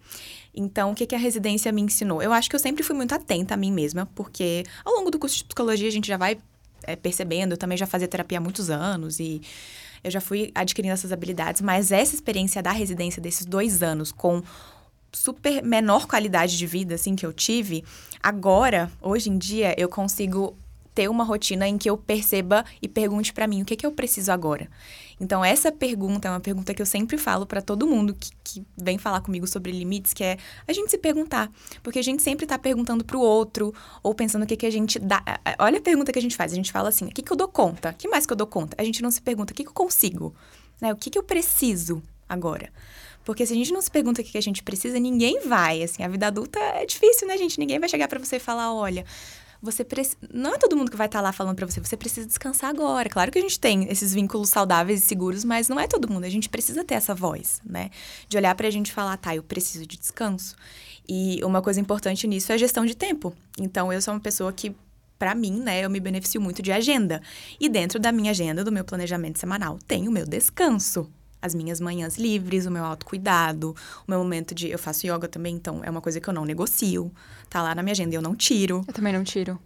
Então, 0.52 0.90
o 0.90 0.94
que, 0.96 1.06
que 1.06 1.14
a 1.14 1.18
residência 1.18 1.70
me 1.70 1.80
ensinou? 1.80 2.20
Eu 2.20 2.32
acho 2.32 2.50
que 2.50 2.56
eu 2.56 2.60
sempre 2.60 2.82
fui 2.82 2.96
muito 2.96 3.14
atenta 3.14 3.54
a 3.54 3.56
mim 3.56 3.70
mesma, 3.70 4.04
porque 4.16 4.64
ao 4.84 4.94
longo 4.94 5.12
do 5.12 5.18
curso 5.18 5.36
de 5.36 5.44
psicologia 5.44 5.86
a 5.86 5.92
gente 5.92 6.08
já 6.08 6.16
vai 6.16 6.38
é, 6.82 6.96
percebendo. 6.96 7.52
Eu 7.52 7.56
também 7.56 7.78
já 7.78 7.86
fazia 7.86 8.08
terapia 8.08 8.38
há 8.38 8.40
muitos 8.40 8.68
anos 8.68 9.20
e 9.20 9.40
eu 10.02 10.10
já 10.10 10.20
fui 10.20 10.50
adquirindo 10.56 10.94
essas 10.94 11.12
habilidades, 11.12 11.62
mas 11.62 11.92
essa 11.92 12.16
experiência 12.16 12.60
da 12.60 12.72
residência 12.72 13.22
desses 13.22 13.46
dois 13.46 13.80
anos 13.80 14.10
com 14.10 14.42
super 15.12 15.62
menor 15.62 16.08
qualidade 16.08 16.58
de 16.58 16.66
vida, 16.66 16.96
assim, 16.96 17.14
que 17.14 17.24
eu 17.24 17.32
tive, 17.32 17.84
agora, 18.20 18.90
hoje 19.00 19.30
em 19.30 19.38
dia, 19.38 19.72
eu 19.78 19.88
consigo 19.88 20.56
ter 20.96 21.10
uma 21.10 21.24
rotina 21.24 21.68
em 21.68 21.76
que 21.76 21.90
eu 21.90 21.98
perceba 21.98 22.64
e 22.80 22.88
pergunte 22.88 23.30
para 23.30 23.46
mim 23.46 23.60
o 23.60 23.66
que, 23.66 23.74
é 23.74 23.76
que 23.76 23.84
eu 23.84 23.92
preciso 23.92 24.32
agora. 24.32 24.66
Então, 25.20 25.44
essa 25.44 25.70
pergunta 25.70 26.26
é 26.26 26.30
uma 26.30 26.40
pergunta 26.40 26.72
que 26.72 26.80
eu 26.80 26.86
sempre 26.86 27.18
falo 27.18 27.44
para 27.44 27.60
todo 27.60 27.86
mundo 27.86 28.14
que, 28.14 28.30
que, 28.42 28.64
vem 28.74 28.96
falar 28.96 29.20
comigo 29.20 29.46
sobre 29.46 29.72
limites, 29.72 30.14
que 30.14 30.24
é 30.24 30.38
a 30.66 30.72
gente 30.72 30.90
se 30.90 30.96
perguntar. 30.96 31.52
Porque 31.82 31.98
a 31.98 32.02
gente 32.02 32.22
sempre 32.22 32.46
tá 32.46 32.58
perguntando 32.58 33.04
pro 33.04 33.20
outro, 33.20 33.74
ou 34.02 34.14
pensando 34.14 34.44
o 34.44 34.46
que, 34.46 34.56
que 34.56 34.64
a 34.64 34.72
gente 34.72 34.98
dá. 34.98 35.22
Olha 35.58 35.78
a 35.78 35.82
pergunta 35.82 36.10
que 36.10 36.18
a 36.18 36.22
gente 36.22 36.34
faz. 36.34 36.50
A 36.52 36.56
gente 36.56 36.72
fala 36.72 36.88
assim: 36.88 37.04
o 37.04 37.10
que, 37.10 37.22
que 37.22 37.30
eu 37.30 37.36
dou 37.36 37.48
conta? 37.48 37.90
O 37.90 37.94
que 37.94 38.08
mais 38.08 38.24
que 38.24 38.32
eu 38.32 38.36
dou 38.36 38.46
conta? 38.46 38.74
A 38.80 38.84
gente 38.84 39.02
não 39.02 39.10
se 39.10 39.20
pergunta: 39.20 39.52
o 39.52 39.56
que, 39.56 39.64
que 39.64 39.68
eu 39.68 39.74
consigo? 39.74 40.34
Né? 40.80 40.94
O 40.94 40.96
que, 40.96 41.10
que 41.10 41.18
eu 41.18 41.22
preciso 41.22 42.02
agora? 42.26 42.70
Porque 43.22 43.44
se 43.44 43.52
a 43.52 43.56
gente 43.56 43.72
não 43.72 43.82
se 43.82 43.90
pergunta 43.90 44.22
o 44.22 44.24
que 44.24 44.38
a 44.38 44.42
gente 44.42 44.62
precisa, 44.62 44.98
ninguém 44.98 45.46
vai. 45.46 45.82
Assim, 45.82 46.02
a 46.02 46.08
vida 46.08 46.26
adulta 46.26 46.58
é 46.58 46.86
difícil, 46.86 47.28
né, 47.28 47.36
gente? 47.36 47.58
Ninguém 47.58 47.78
vai 47.78 47.88
chegar 47.88 48.08
para 48.08 48.18
você 48.18 48.36
e 48.36 48.40
falar: 48.40 48.72
olha, 48.72 49.04
você. 49.60 49.86
Não 50.32 50.54
é 50.54 50.58
todo 50.58 50.76
mundo 50.76 50.90
que 50.90 50.96
vai 50.96 51.06
estar 51.06 51.18
tá 51.18 51.22
lá 51.22 51.32
falando 51.32 51.56
para 51.56 51.66
você, 51.66 51.80
você 51.80 51.96
precisa 51.96 52.26
descansar 52.26 52.70
agora. 52.70 53.08
Claro 53.08 53.30
que 53.30 53.38
a 53.38 53.42
gente 53.42 53.58
tem 53.58 53.90
esses 53.90 54.12
vínculos 54.12 54.50
saudáveis 54.50 55.02
e 55.02 55.06
seguros, 55.06 55.44
mas 55.44 55.68
não 55.68 55.78
é 55.78 55.86
todo 55.86 56.10
mundo. 56.10 56.24
A 56.24 56.30
gente 56.30 56.48
precisa 56.48 56.84
ter 56.84 56.94
essa 56.94 57.14
voz, 57.14 57.60
né? 57.64 57.90
De 58.28 58.36
olhar 58.36 58.54
pra 58.54 58.70
gente 58.70 58.88
e 58.88 58.92
falar, 58.92 59.16
tá, 59.16 59.34
eu 59.34 59.42
preciso 59.42 59.86
de 59.86 59.96
descanso. 59.96 60.56
E 61.08 61.40
uma 61.44 61.62
coisa 61.62 61.80
importante 61.80 62.26
nisso 62.26 62.50
é 62.52 62.56
a 62.56 62.58
gestão 62.58 62.84
de 62.84 62.96
tempo. 62.96 63.34
Então, 63.58 63.92
eu 63.92 64.02
sou 64.02 64.14
uma 64.14 64.20
pessoa 64.20 64.52
que 64.52 64.74
para 65.18 65.34
mim, 65.34 65.60
né, 65.60 65.82
eu 65.82 65.88
me 65.88 65.98
beneficio 65.98 66.40
muito 66.40 66.62
de 66.62 66.70
agenda. 66.70 67.22
E 67.58 67.68
dentro 67.68 67.98
da 67.98 68.12
minha 68.12 68.32
agenda, 68.32 68.62
do 68.62 68.70
meu 68.70 68.84
planejamento 68.84 69.38
semanal, 69.38 69.78
tem 69.86 70.08
o 70.08 70.12
meu 70.12 70.26
descanso 70.26 71.10
as 71.46 71.54
minhas 71.54 71.80
manhãs 71.80 72.16
livres, 72.18 72.66
o 72.66 72.70
meu 72.70 72.84
autocuidado, 72.84 73.74
o 74.06 74.10
meu 74.10 74.18
momento 74.18 74.54
de. 74.54 74.68
Eu 74.68 74.78
faço 74.78 75.06
yoga 75.06 75.28
também, 75.28 75.54
então 75.54 75.82
é 75.82 75.90
uma 75.90 76.00
coisa 76.00 76.20
que 76.20 76.28
eu 76.28 76.34
não 76.34 76.44
negocio. 76.44 77.10
Tá 77.48 77.62
lá 77.62 77.74
na 77.74 77.82
minha 77.82 77.92
agenda 77.92 78.14
e 78.14 78.18
eu 78.18 78.22
não 78.22 78.34
tiro. 78.34 78.84
Eu 78.86 78.92
também 78.92 79.12
não 79.12 79.24
tiro. 79.24 79.58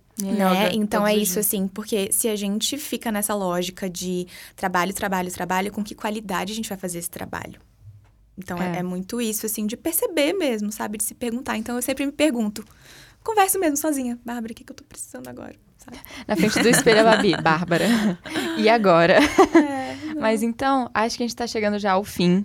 né? 0.53 0.71
Então 0.75 1.07
é 1.07 1.17
isso, 1.17 1.39
assim, 1.39 1.67
porque 1.67 2.13
se 2.13 2.29
a 2.29 2.37
gente 2.37 2.77
fica 2.77 3.11
nessa 3.11 3.35
lógica 3.35 3.89
de 3.89 4.27
trabalho, 4.55 4.93
trabalho, 4.93 5.33
trabalho, 5.33 5.73
com 5.73 5.83
que 5.83 5.95
qualidade 5.95 6.53
a 6.53 6.57
gente 6.57 6.69
vai 6.69 6.77
fazer 6.79 6.99
esse 6.99 7.11
trabalho? 7.11 7.61
Então 8.37 8.59
é, 8.59 8.77
é, 8.77 8.79
é 8.79 8.83
muito 8.83 9.21
isso, 9.21 9.47
assim, 9.47 9.67
de 9.67 9.77
perceber 9.77 10.33
mesmo, 10.33 10.71
sabe? 10.71 10.99
De 10.99 11.05
se 11.05 11.15
perguntar. 11.15 11.57
Então 11.57 11.77
eu 11.77 11.83
sempre 11.83 12.05
me 12.07 12.13
pergunto. 12.13 12.65
Converso 13.23 13.59
mesmo 13.59 13.77
sozinha. 13.77 14.19
Bárbara, 14.25 14.53
o 14.53 14.57
que, 14.57 14.65
que 14.65 14.73
eu 14.73 14.77
tô 14.77 14.85
precisando 14.85 15.29
agora? 15.29 15.55
Sabe? 15.85 15.99
Na 16.27 16.37
frente 16.37 16.61
do 16.61 16.69
espelho, 16.69 17.01
a 17.01 17.05
Babi. 17.05 17.35
Bárbara. 17.43 17.87
E 18.59 18.69
agora? 18.69 19.19
É, 19.19 19.97
Mas 20.21 20.43
então, 20.43 20.91
acho 20.93 21.17
que 21.17 21.23
a 21.23 21.27
gente 21.27 21.37
tá 21.37 21.47
chegando 21.47 21.79
já 21.79 21.93
ao 21.93 22.05
fim. 22.05 22.45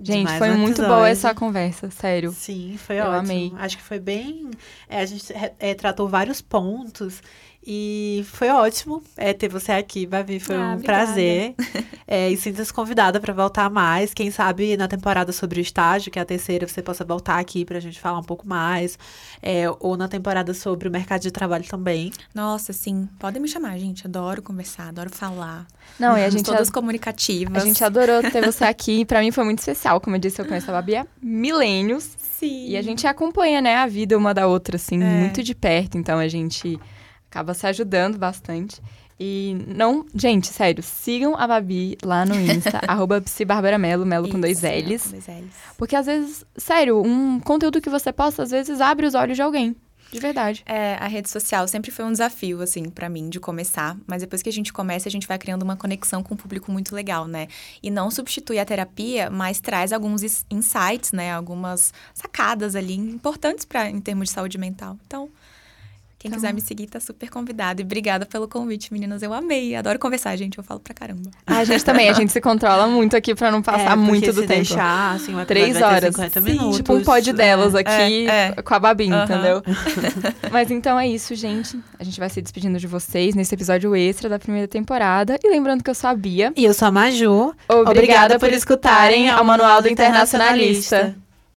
Gente, 0.00 0.32
foi 0.38 0.50
um 0.50 0.58
muito 0.58 0.80
boa 0.80 1.08
essa 1.08 1.34
conversa, 1.34 1.90
sério. 1.90 2.30
Sim, 2.30 2.78
foi 2.78 3.00
Eu 3.00 3.06
ótimo. 3.06 3.18
amei. 3.18 3.52
Acho 3.58 3.76
que 3.78 3.82
foi 3.82 3.98
bem. 3.98 4.48
É, 4.88 5.00
a 5.00 5.06
gente 5.06 5.32
é, 5.58 5.74
tratou 5.74 6.08
vários 6.08 6.40
pontos 6.40 7.20
e 7.66 8.24
foi 8.32 8.48
ótimo 8.48 9.02
é, 9.16 9.32
ter 9.34 9.48
você 9.48 9.72
aqui, 9.72 10.06
Babi. 10.06 10.40
Foi 10.40 10.56
ah, 10.56 10.60
um 10.60 10.72
obrigada. 10.74 11.04
prazer. 11.04 11.54
É, 12.10 12.30
e 12.30 12.38
sinta-se 12.38 12.72
convidada 12.72 13.20
para 13.20 13.34
voltar 13.34 13.68
mais. 13.68 14.14
Quem 14.14 14.30
sabe 14.30 14.78
na 14.78 14.88
temporada 14.88 15.30
sobre 15.30 15.60
o 15.60 15.62
estágio, 15.62 16.10
que 16.10 16.18
é 16.18 16.22
a 16.22 16.24
terceira, 16.24 16.66
você 16.66 16.80
possa 16.80 17.04
voltar 17.04 17.38
aqui 17.38 17.66
para 17.66 17.76
a 17.76 17.80
gente 17.80 18.00
falar 18.00 18.18
um 18.18 18.22
pouco 18.22 18.48
mais. 18.48 18.98
É, 19.42 19.64
ou 19.78 19.94
na 19.94 20.08
temporada 20.08 20.54
sobre 20.54 20.88
o 20.88 20.90
mercado 20.90 21.20
de 21.20 21.30
trabalho 21.30 21.66
também. 21.68 22.10
Nossa, 22.34 22.72
sim. 22.72 23.06
Podem 23.18 23.42
me 23.42 23.46
chamar, 23.46 23.76
gente. 23.76 24.06
Adoro 24.06 24.40
conversar, 24.40 24.88
adoro 24.88 25.10
falar. 25.10 25.66
Não, 25.98 26.16
e 26.16 26.24
a 26.24 26.30
gente. 26.30 26.46
Todas 26.46 26.68
ad... 26.68 26.72
comunicativas. 26.72 27.62
A 27.62 27.66
gente 27.66 27.84
adorou 27.84 28.22
ter 28.22 28.42
você 28.42 28.64
aqui. 28.64 29.04
para 29.04 29.20
mim 29.20 29.30
foi 29.30 29.44
muito 29.44 29.58
especial. 29.58 30.00
Como 30.00 30.16
eu 30.16 30.20
disse, 30.20 30.40
eu 30.40 30.46
conheço 30.46 30.70
a 30.70 30.72
Babi 30.72 30.96
há 30.96 31.06
milênios. 31.20 32.16
Sim. 32.18 32.68
E 32.68 32.76
a 32.78 32.80
gente 32.80 33.06
acompanha, 33.06 33.60
né, 33.60 33.76
a 33.76 33.86
vida 33.86 34.16
uma 34.16 34.32
da 34.32 34.46
outra, 34.46 34.76
assim, 34.76 35.02
é. 35.02 35.20
muito 35.20 35.42
de 35.42 35.54
perto. 35.54 35.98
Então 35.98 36.18
a 36.18 36.26
gente 36.26 36.80
acaba 37.30 37.54
se 37.54 37.66
ajudando 37.66 38.18
bastante. 38.18 38.80
E 39.20 39.56
não, 39.66 40.06
gente, 40.14 40.46
sério, 40.46 40.82
sigam 40.82 41.36
a 41.36 41.46
Babi 41.46 41.98
lá 42.04 42.24
no 42.24 42.38
Insta, 42.38 42.80
arroba 42.86 43.22
Melo, 43.78 44.06
Melo 44.06 44.28
com 44.28 44.40
dois 44.40 44.62
L's. 44.62 45.12
Porque 45.76 45.96
às 45.96 46.06
vezes, 46.06 46.44
sério, 46.56 47.02
um 47.04 47.40
conteúdo 47.40 47.80
que 47.80 47.90
você 47.90 48.12
posta, 48.12 48.44
às 48.44 48.50
vezes 48.50 48.80
abre 48.80 49.06
os 49.06 49.14
olhos 49.14 49.36
de 49.36 49.42
alguém. 49.42 49.74
De 50.10 50.20
verdade. 50.20 50.62
É, 50.64 50.94
a 50.94 51.06
rede 51.06 51.28
social 51.28 51.68
sempre 51.68 51.90
foi 51.90 52.04
um 52.04 52.12
desafio, 52.12 52.62
assim, 52.62 52.88
para 52.88 53.10
mim, 53.10 53.28
de 53.28 53.38
começar. 53.38 53.96
Mas 54.06 54.22
depois 54.22 54.40
que 54.40 54.48
a 54.48 54.52
gente 54.52 54.72
começa, 54.72 55.06
a 55.08 55.12
gente 55.12 55.26
vai 55.26 55.36
criando 55.36 55.62
uma 55.62 55.76
conexão 55.76 56.22
com 56.22 56.34
o 56.34 56.36
público 56.36 56.72
muito 56.72 56.94
legal, 56.94 57.26
né? 57.26 57.46
E 57.82 57.90
não 57.90 58.10
substitui 58.10 58.58
a 58.58 58.64
terapia, 58.64 59.28
mas 59.28 59.60
traz 59.60 59.92
alguns 59.92 60.22
insights, 60.50 61.12
né? 61.12 61.34
Algumas 61.34 61.92
sacadas 62.14 62.74
ali 62.74 62.94
importantes 62.94 63.66
para 63.66 63.90
em 63.90 64.00
termos 64.00 64.28
de 64.28 64.34
saúde 64.34 64.56
mental. 64.56 64.96
Então, 65.06 65.28
quem 66.18 66.28
então... 66.28 66.40
quiser 66.40 66.52
me 66.52 66.60
seguir 66.60 66.88
tá 66.88 66.98
super 66.98 67.30
convidado. 67.30 67.80
E 67.80 67.84
obrigada 67.84 68.26
pelo 68.26 68.48
convite, 68.48 68.92
meninas. 68.92 69.22
Eu 69.22 69.32
amei. 69.32 69.76
Adoro 69.76 70.00
conversar, 70.00 70.34
gente. 70.34 70.58
Eu 70.58 70.64
falo 70.64 70.80
pra 70.80 70.92
caramba. 70.92 71.30
Ah, 71.46 71.58
a 71.58 71.64
gente 71.64 71.84
também. 71.84 72.08
A 72.08 72.12
gente 72.12 72.32
se 72.32 72.40
controla 72.40 72.88
muito 72.88 73.16
aqui 73.16 73.36
pra 73.36 73.52
não 73.52 73.62
passar 73.62 73.92
é, 73.92 73.96
muito 73.96 74.32
do 74.32 74.40
tempo. 74.40 74.54
deixar, 74.54 75.14
assim, 75.14 75.32
uma 75.32 75.46
Três 75.46 75.80
horas. 75.80 76.16
50 76.16 76.40
minutos. 76.40 76.76
Tipo 76.78 76.94
um 76.94 77.04
pod 77.04 77.32
delas 77.32 77.72
é, 77.72 77.78
aqui 77.78 78.28
é, 78.28 78.54
é. 78.56 78.62
com 78.62 78.74
a 78.74 78.80
Babi, 78.80 79.12
uhum. 79.12 79.22
entendeu? 79.22 79.62
Mas 80.50 80.72
então 80.72 80.98
é 80.98 81.06
isso, 81.06 81.36
gente. 81.36 81.78
A 82.00 82.02
gente 82.02 82.18
vai 82.18 82.28
se 82.28 82.42
despedindo 82.42 82.78
de 82.78 82.86
vocês 82.88 83.36
nesse 83.36 83.54
episódio 83.54 83.94
extra 83.94 84.28
da 84.28 84.40
primeira 84.40 84.66
temporada. 84.66 85.38
E 85.44 85.48
lembrando 85.48 85.84
que 85.84 85.90
eu 85.90 85.94
sou 85.94 86.10
a 86.10 86.14
Bia. 86.16 86.52
E 86.56 86.64
eu 86.64 86.74
sou 86.74 86.88
a 86.88 86.90
Maju. 86.90 87.54
Obrigada, 87.68 87.90
Obrigada 87.90 88.38
por 88.40 88.52
escutarem 88.52 89.30
ao 89.30 89.44
Manual 89.44 89.80
do 89.80 89.88
Internacionalista. 89.88 91.14